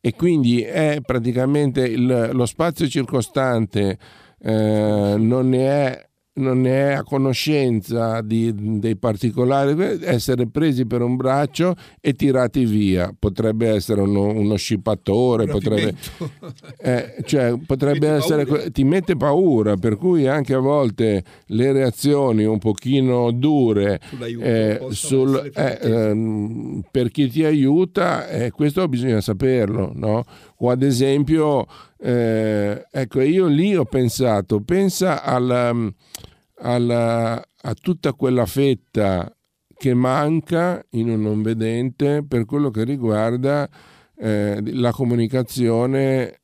e 0.00 0.14
quindi 0.14 0.62
è 0.62 0.98
praticamente 1.04 1.82
il- 1.86 2.30
lo 2.32 2.46
spazio 2.46 2.86
circostante 2.88 3.98
eh, 4.42 5.14
non, 5.18 5.48
ne 5.48 5.66
è, 5.66 6.08
non 6.40 6.62
ne 6.62 6.88
è 6.88 6.92
a 6.94 7.02
conoscenza 7.04 8.20
di- 8.22 8.52
dei 8.80 8.96
particolari, 8.96 9.98
essere 10.02 10.48
presi 10.48 10.86
per 10.86 11.02
un 11.02 11.14
braccio 11.16 11.74
e 12.00 12.14
tirati 12.14 12.64
via. 12.64 13.14
Potrebbe 13.16 13.68
essere 13.68 14.00
uno, 14.00 14.26
uno 14.26 14.56
scippatore, 14.56 15.46
potrebbe, 15.46 15.94
eh, 16.78 17.16
cioè, 17.24 17.54
potrebbe 17.64 18.06
mette 18.08 18.18
essere, 18.18 18.44
paura. 18.46 18.70
ti 18.70 18.84
mette 18.84 19.16
paura, 19.16 19.76
per 19.76 19.96
cui 19.96 20.26
anche 20.26 20.54
a 20.54 20.58
volte 20.58 21.22
le 21.46 21.72
reazioni 21.72 22.44
un 22.44 22.58
pochino 22.58 23.30
dure 23.30 24.00
eh, 24.42 24.78
sul- 24.90 25.50
eh, 25.54 25.78
ehm, 25.80 26.82
per 26.90 27.10
chi 27.10 27.28
ti 27.28 27.44
aiuta, 27.44 28.28
eh, 28.28 28.50
questo 28.50 28.88
bisogna 28.88 29.20
saperlo, 29.20 29.92
no? 29.94 30.24
O 30.62 30.70
ad 30.70 30.82
esempio, 30.82 31.66
eh, 31.98 32.86
ecco, 32.90 33.20
io 33.20 33.46
lì 33.46 33.74
ho 33.76 33.84
pensato, 33.84 34.60
pensa 34.60 35.22
al- 35.22 35.92
alla- 36.60 37.42
a 37.62 37.74
tutta 37.74 38.12
quella 38.14 38.46
fetta 38.46 39.34
che 39.74 39.94
manca 39.94 40.84
in 40.90 41.08
un 41.08 41.22
non 41.22 41.42
vedente 41.42 42.22
per 42.26 42.44
quello 42.44 42.70
che 42.70 42.84
riguarda 42.84 43.68
eh, 44.16 44.60
la 44.74 44.90
comunicazione 44.92 46.40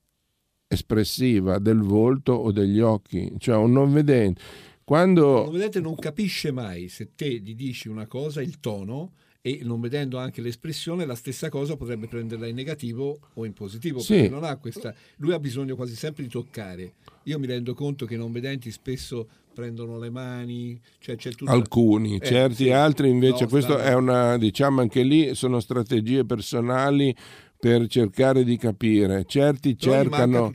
espressiva 0.67 1.59
del 1.59 1.79
volto 1.79 2.33
o 2.33 2.51
degli 2.51 2.79
occhi, 2.79 3.31
cioè 3.37 3.55
un 3.55 3.71
non 3.71 3.93
vedente. 3.93 4.41
Quando 4.83 5.43
Non 5.43 5.51
vedete, 5.51 5.79
non 5.79 5.95
capisce 5.95 6.51
mai 6.51 6.87
se 6.87 7.13
te 7.15 7.29
gli 7.39 7.55
dici 7.55 7.87
una 7.87 8.07
cosa, 8.07 8.41
il 8.41 8.59
tono, 8.59 9.13
e 9.55 9.59
non 9.63 9.79
vedendo 9.79 10.17
anche 10.17 10.41
l'espressione, 10.41 11.05
la 11.05 11.15
stessa 11.15 11.49
cosa 11.49 11.75
potrebbe 11.77 12.07
prenderla 12.07 12.47
in 12.47 12.55
negativo 12.55 13.19
o 13.33 13.45
in 13.45 13.53
positivo. 13.53 13.99
Sì. 13.99 14.13
perché 14.15 14.29
non 14.29 14.43
ha 14.43 14.55
questa. 14.57 14.93
Lui 15.17 15.31
ha 15.33 15.39
bisogno 15.39 15.75
quasi 15.75 15.95
sempre 15.95 16.23
di 16.23 16.29
toccare. 16.29 16.93
Io 17.23 17.39
mi 17.39 17.47
rendo 17.47 17.73
conto 17.73 18.05
che 18.05 18.15
i 18.15 18.17
non 18.17 18.31
vedenti 18.31 18.71
spesso 18.71 19.27
prendono 19.53 19.97
le 19.97 20.09
mani, 20.09 20.79
cioè 20.99 21.15
c'è 21.15 21.31
tutta 21.31 21.51
alcuni, 21.51 22.17
Eh, 22.17 22.25
certi 22.25 22.65
sì. 22.65 22.69
altri 22.71 23.09
invece, 23.09 23.43
No, 23.45 23.49
questo 23.49 23.73
stanno- 23.73 23.89
è 23.89 23.93
una, 23.95 24.37
diciamo 24.37 24.81
anche 24.81 25.01
lì 25.01 25.33
sono 25.33 25.59
strategie 25.59 26.25
personali 26.25 27.15
per 27.59 27.87
cercare 27.87 28.43
di 28.43 28.55
capire. 28.55 29.25
Certi 29.25 29.75
cercano, 29.79 30.51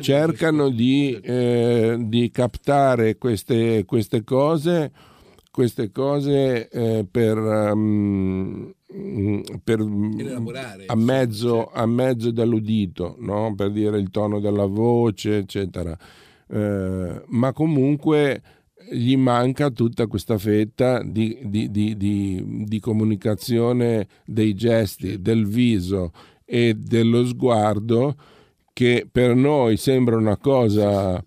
cercano 0.00 0.70
di, 0.70 1.10
Certo. 1.12 1.30
eh, 1.30 1.96
di 2.06 2.30
captare 2.30 3.16
queste, 3.18 3.84
queste 3.84 4.24
cose, 4.24 4.90
queste 5.58 5.90
cose 5.90 6.68
eh, 6.68 7.04
per, 7.10 7.36
um, 7.36 8.72
per 9.64 9.80
a 10.86 10.94
mezzo, 10.94 11.66
a 11.66 11.84
mezzo 11.84 12.30
dell'udito, 12.30 13.16
no? 13.18 13.52
per 13.56 13.72
dire 13.72 13.98
il 13.98 14.08
tono 14.10 14.38
della 14.38 14.66
voce, 14.66 15.38
eccetera. 15.38 15.98
Eh, 16.48 17.22
ma 17.26 17.52
comunque 17.52 18.40
gli 18.92 19.16
manca 19.16 19.70
tutta 19.70 20.06
questa 20.06 20.38
fetta 20.38 21.02
di- 21.02 21.36
di- 21.42 21.68
di- 21.72 22.44
di 22.64 22.78
comunicazione 22.78 24.06
dei 24.24 24.54
gesti, 24.54 25.20
del 25.20 25.44
viso 25.44 26.12
e 26.44 26.72
dello 26.78 27.26
sguardo 27.26 28.14
che 28.72 29.08
per 29.10 29.34
noi 29.34 29.76
sembra 29.76 30.16
una 30.16 30.36
cosa 30.36 31.20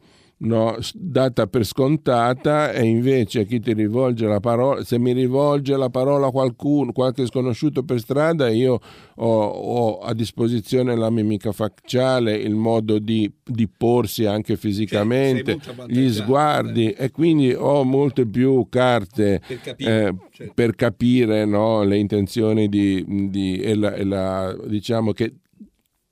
no, 0.43 0.75
data 0.93 1.47
per 1.47 1.65
scontata 1.65 2.71
e 2.71 2.85
invece 2.85 3.45
chi 3.45 3.59
ti 3.59 3.73
rivolge 3.73 4.25
la 4.25 4.39
parola, 4.39 4.83
se 4.83 4.97
mi 4.97 5.11
rivolge 5.11 5.75
la 5.77 5.89
parola 5.89 6.27
a 6.27 6.31
qualcuno, 6.31 6.91
qualche 6.91 7.25
sconosciuto 7.25 7.83
per 7.83 7.99
strada, 7.99 8.49
io 8.49 8.79
ho, 9.15 9.43
ho 9.45 9.99
a 9.99 10.13
disposizione 10.13 10.95
la 10.95 11.09
mimica 11.09 11.51
facciale, 11.51 12.35
il 12.35 12.55
modo 12.55 12.97
di, 12.99 13.31
di 13.43 13.67
porsi 13.67 14.25
anche 14.25 14.57
fisicamente, 14.57 15.57
Cioè, 15.59 15.85
gli 15.87 16.09
sguardi 16.11 16.91
e 16.91 17.11
quindi 17.11 17.53
ho 17.53 17.83
molte 17.83 18.25
più 18.25 18.67
carte 18.69 19.41
Per 19.45 19.59
capire, 19.61 20.07
eh, 20.07 20.15
certo. 20.31 20.53
per 20.55 20.75
capire 20.75 21.45
no, 21.45 21.83
le 21.83 21.97
intenzioni 21.97 22.67
di, 22.67 23.03
di- 23.29 23.59
e, 23.59 23.75
la, 23.75 23.93
e 23.93 24.03
la- 24.03 24.57
diciamo 24.67 25.11
che 25.11 25.35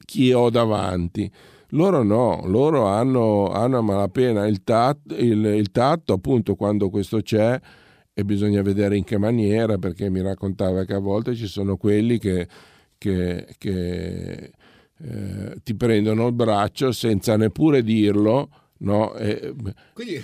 chi 0.06 0.32
ho 0.34 0.50
davanti. 0.50 1.32
Loro 1.72 2.02
no, 2.04 2.42
loro 2.46 2.86
hanno, 2.88 3.52
hanno 3.52 3.78
a 3.78 3.82
malapena 3.82 4.48
il 4.48 4.64
tatto, 4.64 5.16
il, 5.16 5.46
il 5.46 5.72
tatto, 5.72 6.14
appunto, 6.14 6.56
quando 6.56 6.90
questo 6.90 7.22
c'è 7.22 7.60
e 8.12 8.26
bisogna 8.26 8.62
vedere 8.64 8.98
in 8.98 9.04
che 9.04 9.18
maniera, 9.18 9.78
perché 9.78 10.10
mi 10.10 10.22
raccontava 10.22 10.84
che 10.84 10.94
a 10.96 11.00
volte 11.00 11.36
ci 11.36 11.46
sono 11.48 11.78
quelli 11.78 12.18
che, 12.18 12.48
che- 12.98 13.46
che, 13.58 14.52
eh, 15.02 15.56
ti 15.64 15.76
prendono 15.76 16.28
il 16.28 16.34
braccio 16.34 16.92
senza 16.92 17.38
neppure 17.38 17.84
dirlo, 17.84 18.50
no? 18.80 19.14
E, 19.14 19.54
Quindi 19.94 20.22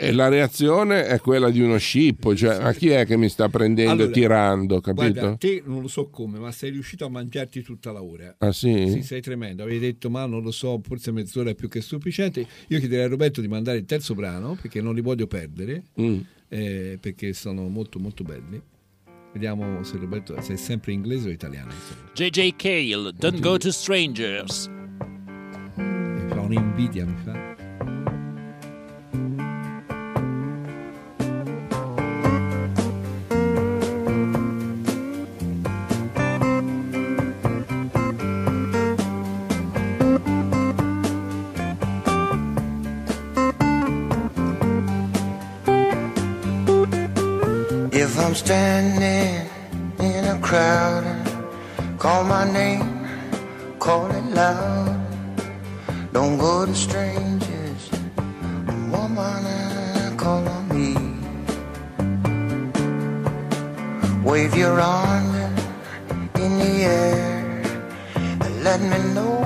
e 0.00 0.12
la 0.12 0.28
reazione 0.28 1.06
è 1.06 1.18
quella 1.18 1.50
di 1.50 1.60
uno 1.60 1.76
scippo, 1.76 2.36
cioè 2.36 2.60
ma 2.62 2.72
chi 2.72 2.88
è 2.90 3.04
che 3.04 3.16
mi 3.16 3.28
sta 3.28 3.48
prendendo 3.48 3.90
Allora, 3.90 4.08
e 4.08 4.12
tirando, 4.12 4.80
capito? 4.80 5.10
Guarda, 5.12 5.36
te 5.36 5.60
non 5.66 5.82
lo 5.82 5.88
so 5.88 6.08
come, 6.08 6.38
ma 6.38 6.52
sei 6.52 6.70
riuscito 6.70 7.04
a 7.04 7.08
mangiarti 7.08 7.62
tutta 7.62 7.90
l'ora. 7.90 8.32
ah 8.38 8.52
sì? 8.52 8.88
Sì, 8.90 9.02
sei 9.02 9.20
tremendo. 9.20 9.64
Avevi 9.64 9.80
detto, 9.80 10.08
ma 10.08 10.24
non 10.26 10.42
lo 10.42 10.52
so, 10.52 10.80
forse 10.86 11.10
mezz'ora 11.10 11.50
è 11.50 11.54
più 11.56 11.68
che 11.68 11.80
sufficiente. 11.80 12.46
Io 12.68 12.78
chiederei 12.78 13.06
a 13.06 13.08
Roberto 13.08 13.40
di 13.40 13.48
mandare 13.48 13.78
il 13.78 13.86
terzo 13.86 14.14
brano 14.14 14.56
perché 14.60 14.80
non 14.80 14.94
li 14.94 15.00
voglio 15.00 15.26
perdere, 15.26 15.82
Mm. 16.00 16.18
eh, 16.48 16.96
perché 17.00 17.32
sono 17.32 17.66
molto, 17.68 17.98
molto 17.98 18.22
belli. 18.22 18.62
Vediamo 19.32 19.82
se 19.82 19.96
Roberto 19.98 20.40
se 20.40 20.52
è 20.52 20.56
sempre 20.56 20.92
inglese 20.92 21.28
o 21.28 21.32
italiano. 21.32 21.72
insomma. 21.72 22.08
JJ 22.14 22.54
Cale, 22.56 23.12
Don't 23.18 23.40
Go 23.40 23.56
to 23.58 23.72
Strangers. 23.72 24.68
Mi 25.76 26.28
fa 26.28 26.40
un'invidia, 26.40 27.04
mi 27.04 27.16
fa. 27.24 27.47
Standing 48.38 49.50
in 49.98 50.24
a 50.24 50.38
crowd 50.40 51.02
and 51.02 51.98
call 51.98 52.22
my 52.22 52.44
name, 52.52 52.86
call 53.80 54.06
it 54.06 54.24
loud. 54.32 54.94
Don't 56.12 56.38
go 56.38 56.64
to 56.64 56.74
strangers, 56.74 57.82
woman, 58.92 60.16
call 60.16 60.46
on 60.56 60.64
me. 60.76 60.94
Wave 64.22 64.54
your 64.54 64.80
arm 64.80 65.34
in 66.42 66.52
the 66.62 66.74
air 66.84 67.62
and 68.14 68.62
let 68.62 68.80
me 68.80 68.98
know 69.14 69.37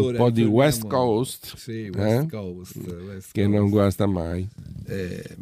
Allora, 0.00 0.18
un 0.18 0.24
po' 0.24 0.30
di 0.30 0.42
West 0.44 0.86
Coast, 0.86 1.56
Sì, 1.56 1.90
West 1.94 2.22
eh? 2.24 2.26
Coast, 2.28 2.76
West 2.76 3.32
che 3.32 3.42
Coast. 3.44 3.56
non 3.58 3.70
guasta 3.70 4.06
mai. 4.06 4.48
Eh, 4.86 5.36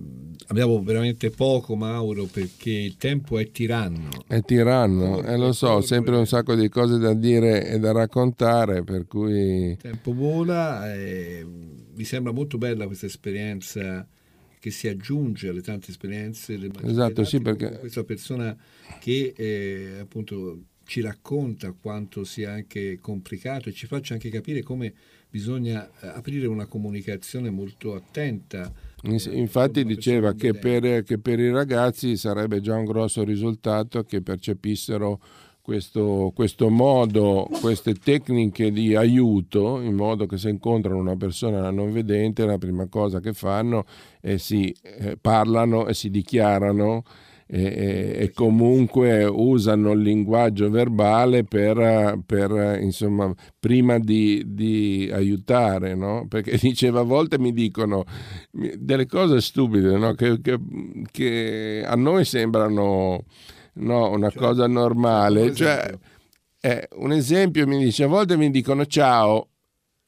abbiamo 0.49 0.83
veramente 0.83 1.31
poco, 1.31 1.75
Mauro, 1.77 2.25
perché 2.27 2.71
il 2.71 2.97
tempo 2.97 3.39
è 3.39 3.51
tiranno. 3.51 4.09
È 4.27 4.41
tiranno, 4.43 5.23
e 5.23 5.37
lo 5.37 5.53
so, 5.53 5.81
sempre 5.81 6.17
un 6.17 6.27
sacco 6.27 6.55
di 6.55 6.69
cose 6.69 6.99
da 6.99 7.15
dire 7.15 7.67
e 7.67 7.79
da 7.79 7.93
raccontare, 7.93 8.85
per 8.85 9.07
cui 9.07 9.71
Il 9.71 9.77
tempo 9.77 10.13
vola 10.13 10.93
e 10.95 11.47
mi 11.95 12.05
sembra 12.05 12.33
molto 12.33 12.59
bella 12.59 12.87
questa 12.87 13.07
esperienza 13.07 14.07
che 14.61 14.71
si 14.71 14.89
aggiunge 14.89 15.49
alle 15.49 15.61
tante 15.63 15.91
esperienze 15.91 16.59
del 16.59 16.73
Esatto, 16.83 17.25
sì, 17.25 17.41
perché- 17.41 17.79
questa 17.79 18.03
persona 18.05 18.57
che 19.01 19.33
eh, 19.37 19.99
appunto 20.01 20.59
ci 20.89 21.03
racconta 21.03 21.75
quanto 21.79 22.25
sia 22.25 22.51
anche 22.51 22.99
complicato 22.99 23.69
e 23.69 23.73
ci 23.73 23.87
faccia 23.87 24.15
anche 24.15 24.31
capire 24.31 24.63
come 24.63 24.95
bisogna 25.29 25.87
eh, 26.01 26.07
aprire 26.09 26.47
una 26.47 26.65
comunicazione 26.65 27.51
molto 27.51 27.95
attenta. 27.95 28.73
Eh, 29.03 29.23
Infatti 29.33 29.85
diceva 29.85 30.33
che 30.33 30.55
per, 30.55 31.03
che 31.03 31.19
per 31.19 31.41
i 31.41 31.51
ragazzi 31.51 32.17
sarebbe 32.17 32.63
già 32.63 32.75
un 32.77 32.87
grosso 32.87 33.23
risultato 33.23 34.03
che 34.05 34.23
percepissero 34.23 35.21
questo, 35.61 36.33
questo 36.35 36.71
modo, 36.71 37.47
queste 37.61 37.93
tecniche 37.93 38.73
di 38.73 38.95
aiuto, 38.95 39.83
in 39.83 39.93
modo 39.93 40.25
che 40.25 40.39
se 40.39 40.49
incontrano 40.49 40.97
una 40.99 41.17
persona 41.17 41.71
non 41.71 41.93
vedente, 41.93 42.47
la 42.47 42.57
prima 42.57 42.87
cosa 42.87 43.21
che 43.21 43.35
fanno 43.35 43.85
è 44.23 44.39
si 44.39 44.75
eh, 44.81 45.19
parlano 45.21 45.87
e 45.87 45.93
si 45.93 46.09
dichiarano 46.09 47.05
e, 47.51 48.17
e- 48.19 48.31
comunque 48.35 49.25
usano 49.25 49.93
il 49.93 50.01
linguaggio 50.03 50.69
verbale 50.71 51.45
per, 51.45 52.21
per, 52.27 52.79
insomma, 52.83 53.33
prima 53.59 53.99
di, 53.99 54.43
di 54.47 55.09
aiutare, 55.13 55.95
no? 55.95 56.27
Perché 56.29 56.57
diceva 56.61 57.01
a 57.01 57.05
volte 57.05 57.39
mi 57.39 57.53
dicono 57.53 58.05
delle 58.51 59.07
cose 59.07 59.41
stupide, 59.41 59.97
no? 59.97 60.13
Che, 60.15 60.41
che- 60.43 60.59
che 61.11 61.85
a 61.87 61.95
noi 61.95 62.25
sembrano 62.25 63.25
no, 63.75 64.11
una 64.11 64.31
cosa 64.33 64.67
normale. 64.67 65.43
un 65.49 65.55
Cioè, 65.55 65.71
esempio. 65.77 65.99
eh, 66.61 66.89
un 66.97 67.13
esempio 67.13 67.67
mi 67.67 67.79
dice, 67.83 68.05
a 68.05 68.09
volte 68.09 68.37
mi 68.37 68.51
dicono 68.51 68.85
ciao 68.87 69.49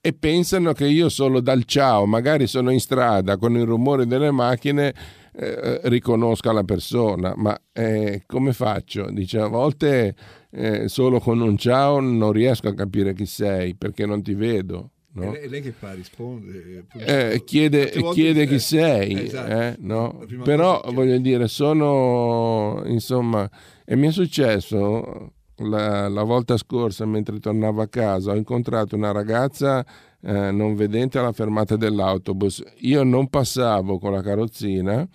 e 0.03 0.12
pensano 0.14 0.72
che 0.72 0.86
io 0.86 1.09
solo 1.09 1.41
dal 1.41 1.64
ciao, 1.64 2.07
magari 2.07 2.47
sono 2.47 2.70
in 2.70 2.80
strada 2.80 3.36
con 3.36 3.55
il 3.57 3.64
rumore 3.64 4.07
delle 4.07 4.30
macchine, 4.30 4.95
eh, 5.32 5.80
riconosca 5.84 6.52
la 6.52 6.64
persona, 6.64 7.32
ma 7.36 7.58
eh, 7.72 8.22
come 8.26 8.52
faccio? 8.52 9.08
Dice, 9.10 9.38
a 9.38 9.46
volte 9.46 10.14
eh, 10.50 10.88
solo 10.88 11.20
con 11.20 11.40
un 11.40 11.56
ciao 11.56 12.00
non 12.00 12.32
riesco 12.32 12.68
a 12.68 12.74
capire 12.74 13.14
chi 13.14 13.26
sei 13.26 13.74
perché 13.74 14.06
non 14.06 14.22
ti 14.22 14.34
vedo. 14.34 14.90
E 15.12 15.24
no? 15.24 15.32
lei, 15.32 15.48
lei 15.48 15.60
che 15.60 15.72
fa? 15.72 15.92
Risponde? 15.92 16.84
Eh, 16.94 17.42
chiede, 17.44 17.90
volte 17.96 18.20
chiede 18.20 18.46
dice- 18.46 18.52
chi 18.54 18.58
sei, 18.60 19.12
Eh, 19.14 19.24
esatto. 19.24 19.50
eh, 19.50 19.76
no? 19.80 20.24
Però 20.44 20.80
voglio 20.92 21.18
dire, 21.18 21.48
sono 21.48 22.82
insomma, 22.86 23.48
e 23.84 23.96
mi 23.96 24.06
è 24.06 24.12
successo 24.12 25.32
la, 25.56 26.08
la 26.08 26.22
volta 26.22 26.56
scorsa 26.56 27.04
mentre 27.06 27.38
tornavo 27.40 27.82
a 27.82 27.88
casa, 27.88 28.30
ho 28.32 28.36
incontrato 28.36 28.94
una 28.96 29.10
ragazza 29.12 29.84
eh, 30.22 30.50
non 30.50 30.74
vedente 30.74 31.18
alla 31.18 31.32
fermata 31.32 31.76
dell'autobus. 31.76 32.62
Io 32.80 33.02
non 33.02 33.28
passavo 33.28 33.98
con 33.98 34.12
la 34.12 34.22
carrozzina 34.22 35.06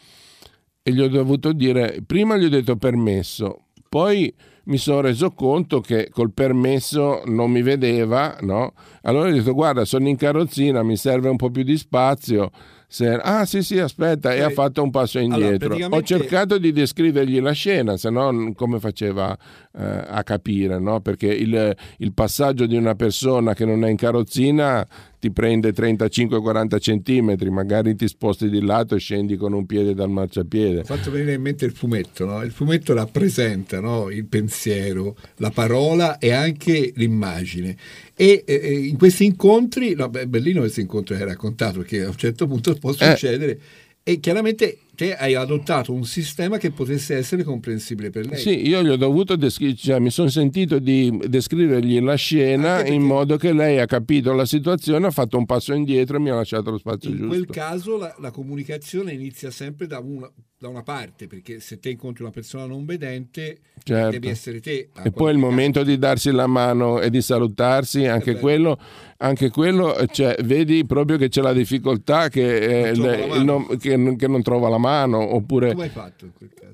e 0.82 0.93
gli 0.93 1.01
ho 1.01 1.08
dovuto 1.08 1.53
dire, 1.53 2.03
prima 2.06 2.38
gli 2.38 2.45
ho 2.45 2.49
detto 2.49 2.76
permesso, 2.76 3.66
poi 3.89 4.34
mi 4.66 4.78
sono 4.78 5.01
reso 5.01 5.32
conto 5.32 5.80
che 5.80 6.10
col 6.12 6.32
permesso 6.32 7.22
non 7.26 7.51
mi 7.51 7.62
vedeva, 7.62 8.38
no? 8.41 8.74
Allora 9.01 9.30
ho 9.30 9.32
detto 9.32 9.53
guarda 9.53 9.86
sono 9.86 10.08
in 10.08 10.16
carrozzina, 10.16 10.84
mi 10.84 10.97
serve 10.97 11.30
un 11.30 11.38
po' 11.38 11.49
più 11.49 11.64
di 11.64 11.78
spazio. 11.78 12.51
Se- 12.88 13.20
Ah 13.22 13.46
sì 13.46 13.64
sì 13.64 13.80
aspetta 13.80 14.34
e 14.34 14.38
Cioè, 14.38 14.46
ha 14.46 14.50
fatto 14.50 14.82
un 14.84 14.90
passo 14.92 15.18
allora, 15.20 15.36
indietro. 15.36 15.66
Ho 15.66 15.70
praticamente- 15.70 16.06
cercato 16.08 16.58
di 16.58 16.72
descrivergli 16.72 17.40
la 17.42 17.52
scena, 17.52 17.98
se 17.98 18.10
no 18.10 18.54
come 18.56 18.80
faceva 18.80 19.36
eh, 19.78 19.84
a 20.08 20.24
capire, 20.24 20.80
no? 20.80 21.02
Perché 21.02 21.28
il, 21.28 21.76
il 21.98 22.14
passaggio 22.14 22.66
di 22.66 22.76
una 22.78 22.96
persona 22.96 23.54
che 23.54 23.66
non 23.66 23.84
è 23.84 23.90
in 23.90 23.98
carrozzina 23.98 24.86
ti 25.26 25.32
prende 25.32 25.74
35-40 25.74 26.80
centimetri, 26.80 27.50
magari 27.50 27.96
ti 27.96 28.08
sposti 28.08 28.48
di 28.48 28.62
lato 28.62 28.94
e 28.94 29.00
scendi 29.00 29.38
con 29.38 29.54
un 29.54 29.66
piede 29.66 29.96
dal 29.96 30.10
marciapiede. 30.10 30.82
Ho 30.82 30.84
fatto 30.84 31.10
venire 31.10 31.34
in 31.34 31.42
mente 31.42 31.66
il 31.66 31.72
fumetto, 31.72 32.26
no? 32.26 32.44
Il 32.44 32.52
fumetto 32.52 32.94
rappresenta 32.94 33.80
no? 33.80 34.12
il 34.12 34.26
pensiero, 34.26 35.16
la 35.38 35.50
parola 35.50 36.20
e 36.20 36.32
anche 36.32 36.94
l'immagine. 36.96 37.76
E 38.14 38.44
eh, 38.46 38.72
in 38.88 38.98
questi 38.98 39.26
incontri, 39.26 39.96
no, 39.96 40.10
beh, 40.10 40.22
è 40.22 40.26
bellino 40.28 40.60
questo 40.60 40.82
incontro 40.82 41.16
che 41.16 41.22
hai 41.24 41.28
raccontato, 41.28 41.80
perché 41.80 42.04
a 42.04 42.10
un 42.10 42.18
certo 42.18 42.46
punto 42.46 42.76
può 42.76 42.92
Eh. 42.92 42.94
succedere. 42.94 43.60
E 44.04 44.20
chiaramente 44.20 44.78
te 44.96 45.14
hai 45.16 45.36
adottato 45.36 45.93
un 45.93 46.06
sistema 46.06 46.58
che 46.58 46.72
potesse 46.72 47.16
essere 47.16 47.43
comprensibile 47.43 48.10
per 48.10 48.26
lei. 48.28 48.39
Sì, 48.39 48.68
io 48.68 48.82
gli 48.82 48.89
ho 48.89 48.96
dovuto 48.96 49.36
descrivere, 49.36 49.78
cioè, 49.78 50.00
mi 50.00 50.10
sono 50.10 50.30
sentito 50.30 50.80
di 50.80 51.16
descrivergli 51.28 52.00
la 52.02 52.16
scena 52.16 52.78
perché- 52.78 52.93
in 52.93 53.04
modo 53.04 53.38
che 53.38 53.54
lei 53.54 53.80
ha 53.80 53.86
capito 53.86 54.34
la 54.34 54.46
situazione, 54.46 55.08
ha 55.08 55.12
fatto 55.12 55.38
un 55.38 55.46
passo 55.46 55.74
indietro 55.74 56.18
e 56.18 56.20
mi 56.20 56.30
ha 56.30 56.36
lasciato 56.36 56.72
lo 56.72 56.78
spazio 56.78 57.10
In 57.10 57.18
giusto. 57.18 57.30
quel 57.34 57.46
caso 57.48 57.98
la, 57.98 58.16
la 58.20 58.32
comunicazione 58.32 59.12
inizia 59.14 59.52
sempre 59.52 59.86
da 59.88 60.00
una, 60.00 60.32
da 60.58 60.70
una 60.70 60.84
parte, 60.84 61.28
perché 61.28 61.60
se 61.60 61.80
te 61.80 61.89
incontri 61.89 62.24
una 62.24 62.32
persona 62.32 62.66
non 62.66 62.86
vedente, 62.86 63.58
Certo. 63.84 64.10
devi 64.12 64.28
essere 64.30 64.62
te. 64.62 64.89
E 65.04 65.12
poi 65.12 65.32
il 65.34 65.38
momento 65.38 65.84
di 65.84 65.98
darsi 66.00 66.32
la 66.32 66.48
mano 66.48 67.00
e 67.02 67.10
di 67.10 67.22
salutarsi, 67.22 68.06
anche 68.08 68.36
quello, 68.39 68.80
anche 69.18 69.50
quello 69.50 69.96
cioè, 70.12 70.36
vedi 70.43 70.86
proprio 70.86 71.18
che 71.18 71.30
c'è 71.30 71.41
la 71.41 71.54
difficoltà 71.54 72.30
che, 72.30 72.88
eh, 72.89 72.91
Non 72.96 73.06
le- 73.10 73.43
nom- 73.43 73.78
che 73.78 73.96
non- 73.98 74.16
che 74.16 74.28
non 74.28 74.41
trova 74.41 74.70
la 74.70 74.78
mano, 74.78 74.85
oppure 74.94 75.72
Come 75.72 75.84
hai 75.84 75.90
fatto 75.90 76.26
in 76.26 76.34
quel 76.34 76.52
caso? 76.54 76.74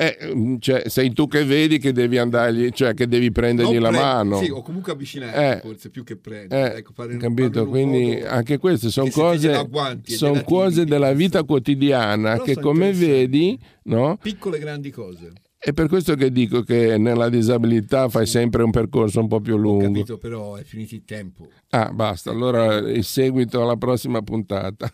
eh, 0.00 0.56
cioè, 0.60 0.88
sei 0.88 1.12
tu 1.12 1.26
che 1.26 1.44
vedi 1.44 1.78
che 1.78 1.92
devi 1.92 2.18
andargli, 2.18 2.70
cioè 2.70 2.94
che 2.94 3.08
devi 3.08 3.32
prendergli 3.32 3.72
Non 3.74 3.82
la 3.82 3.88
pre- 3.88 3.98
mano. 3.98 4.38
Sì, 4.40 4.48
o 4.48 4.62
comunque 4.62 4.92
avvicinare, 4.92 5.56
Eh. 5.56 5.60
forse 5.60 5.90
più 5.90 6.04
che 6.04 6.16
prendere. 6.16 6.74
Eh, 6.74 6.78
ecco, 6.78 6.92
capito? 7.18 7.66
Quindi 7.66 8.20
anche 8.20 8.58
queste 8.58 8.90
sono 8.90 9.10
cose, 9.10 9.68
son 10.04 10.44
cose 10.44 10.84
della 10.84 11.12
vita 11.12 11.42
quotidiana 11.42 12.32
Però 12.34 12.44
che 12.44 12.54
come 12.60 12.92
vedi, 12.92 13.58
no? 13.84 14.16
Piccole 14.22 14.58
grandi 14.60 14.90
cose. 14.90 15.32
È 15.60 15.72
per 15.72 15.88
questo 15.88 16.14
che 16.14 16.30
dico 16.30 16.62
che 16.62 16.96
nella 16.98 17.28
disabilità 17.28 18.08
fai 18.08 18.26
sempre 18.26 18.62
un 18.62 18.70
percorso 18.70 19.18
un 19.18 19.26
po' 19.26 19.40
più 19.40 19.54
Ho 19.54 19.56
lungo. 19.56 19.82
capito, 19.86 20.16
però 20.16 20.54
è 20.54 20.62
finito 20.62 20.94
il 20.94 21.02
tempo. 21.04 21.48
Ah, 21.70 21.90
basta. 21.92 22.30
Allora 22.30 22.76
il 22.76 23.02
seguito 23.02 23.60
alla 23.60 23.74
prossima 23.76 24.22
puntata. 24.22 24.88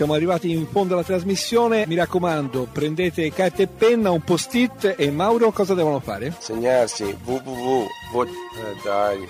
Siamo 0.00 0.14
arrivati 0.14 0.50
in 0.50 0.66
fondo 0.66 0.94
alla 0.94 1.04
trasmissione. 1.04 1.84
Mi 1.86 1.94
raccomando, 1.94 2.66
prendete 2.72 3.30
carta 3.34 3.62
e 3.62 3.66
penna, 3.66 4.10
un 4.10 4.22
post-it 4.22 4.94
e 4.96 5.10
Mauro 5.10 5.52
cosa 5.52 5.74
devono 5.74 6.00
fare? 6.00 6.34
Segnarsi 6.38 7.14
www. 7.22 8.22
Eh, 8.22 8.26
dai, 8.82 9.28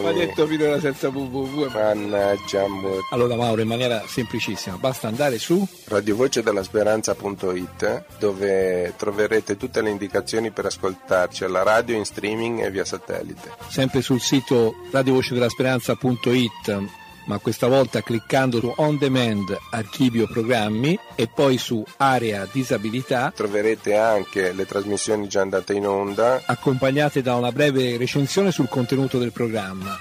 Ma 0.00 0.12
detto 0.12 0.46
finora 0.46 0.80
senza 0.80 1.10
www. 1.10 1.68
mannaggia, 1.70 2.64
Allora 3.10 3.36
Mauro, 3.36 3.60
in 3.60 3.68
maniera 3.68 4.04
semplicissima, 4.06 4.78
basta 4.78 5.06
andare 5.06 5.38
su 5.38 5.62
radiovocedellasperanza.it 5.84 8.04
dove 8.18 8.94
troverete 8.96 9.58
tutte 9.58 9.82
le 9.82 9.90
indicazioni 9.90 10.50
per 10.50 10.64
ascoltarci 10.64 11.44
alla 11.44 11.62
radio 11.62 11.94
in 11.94 12.06
streaming 12.06 12.64
e 12.64 12.70
via 12.70 12.86
satellite. 12.86 13.52
sempre 13.68 14.00
sul 14.00 14.22
sito 14.22 14.76
radiovocedellasperanza.it 14.92 17.04
ma 17.26 17.38
questa 17.38 17.68
volta 17.68 18.02
cliccando 18.02 18.58
su 18.60 18.72
On 18.76 18.98
Demand 18.98 19.56
Archivio 19.70 20.26
Programmi 20.26 20.98
e 21.14 21.28
poi 21.28 21.56
su 21.58 21.84
Area 21.98 22.46
Disabilità 22.50 23.32
Troverete 23.34 23.96
anche 23.96 24.52
le 24.52 24.66
trasmissioni 24.66 25.28
già 25.28 25.42
andate 25.42 25.74
in 25.74 25.86
onda 25.86 26.42
accompagnate 26.44 27.22
da 27.22 27.36
una 27.36 27.52
breve 27.52 27.96
recensione 27.96 28.50
sul 28.50 28.68
contenuto 28.68 29.18
del 29.18 29.32
programma. 29.32 29.96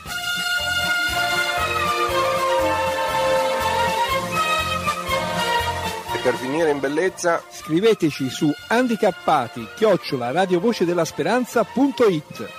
e 6.13 6.17
per 6.19 6.35
finire 6.35 6.69
in 6.71 6.79
bellezza 6.79 7.43
Scriveteci 7.49 8.29
su 8.29 8.53
handicappati 8.67 9.67
chiocciola 9.75 10.31
radiovocedellasperanza.it 10.31 12.49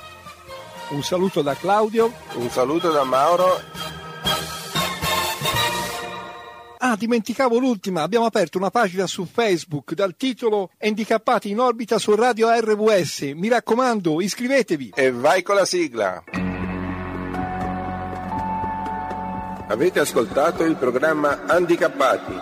Un 0.90 1.02
saluto 1.02 1.42
da 1.42 1.54
Claudio. 1.54 2.12
Un 2.34 2.48
saluto 2.48 2.92
da 2.92 3.02
Mauro. 3.02 3.60
Ah, 6.88 6.94
dimenticavo 6.94 7.58
l'ultima, 7.58 8.02
abbiamo 8.02 8.26
aperto 8.26 8.58
una 8.58 8.70
pagina 8.70 9.08
su 9.08 9.24
Facebook 9.24 9.92
dal 9.94 10.14
titolo 10.16 10.70
Handicappati 10.78 11.50
in 11.50 11.58
orbita 11.58 11.98
su 11.98 12.14
Radio 12.14 12.48
RWS. 12.48 13.32
Mi 13.34 13.48
raccomando, 13.48 14.20
iscrivetevi. 14.20 14.92
E 14.94 15.10
vai 15.10 15.42
con 15.42 15.56
la 15.56 15.64
sigla. 15.64 16.22
Avete 19.66 19.98
ascoltato 19.98 20.62
il 20.62 20.76
programma 20.76 21.46
Handicappati. 21.46 22.34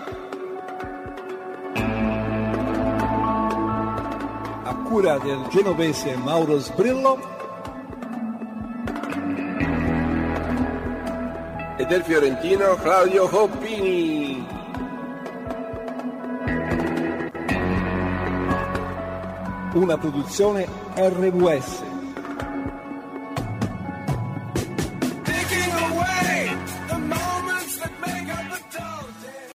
A 4.62 4.74
cura 4.84 5.16
del 5.20 5.46
genovese 5.48 6.16
Mauro 6.16 6.58
Sbrillo 6.58 7.33
E 11.76 11.84
del 11.86 12.02
fiorentino 12.04 12.76
Claudio 12.76 13.28
Hoppini. 13.30 14.62
una 19.74 19.98
produzione 19.98 20.66
RWS. 20.94 21.93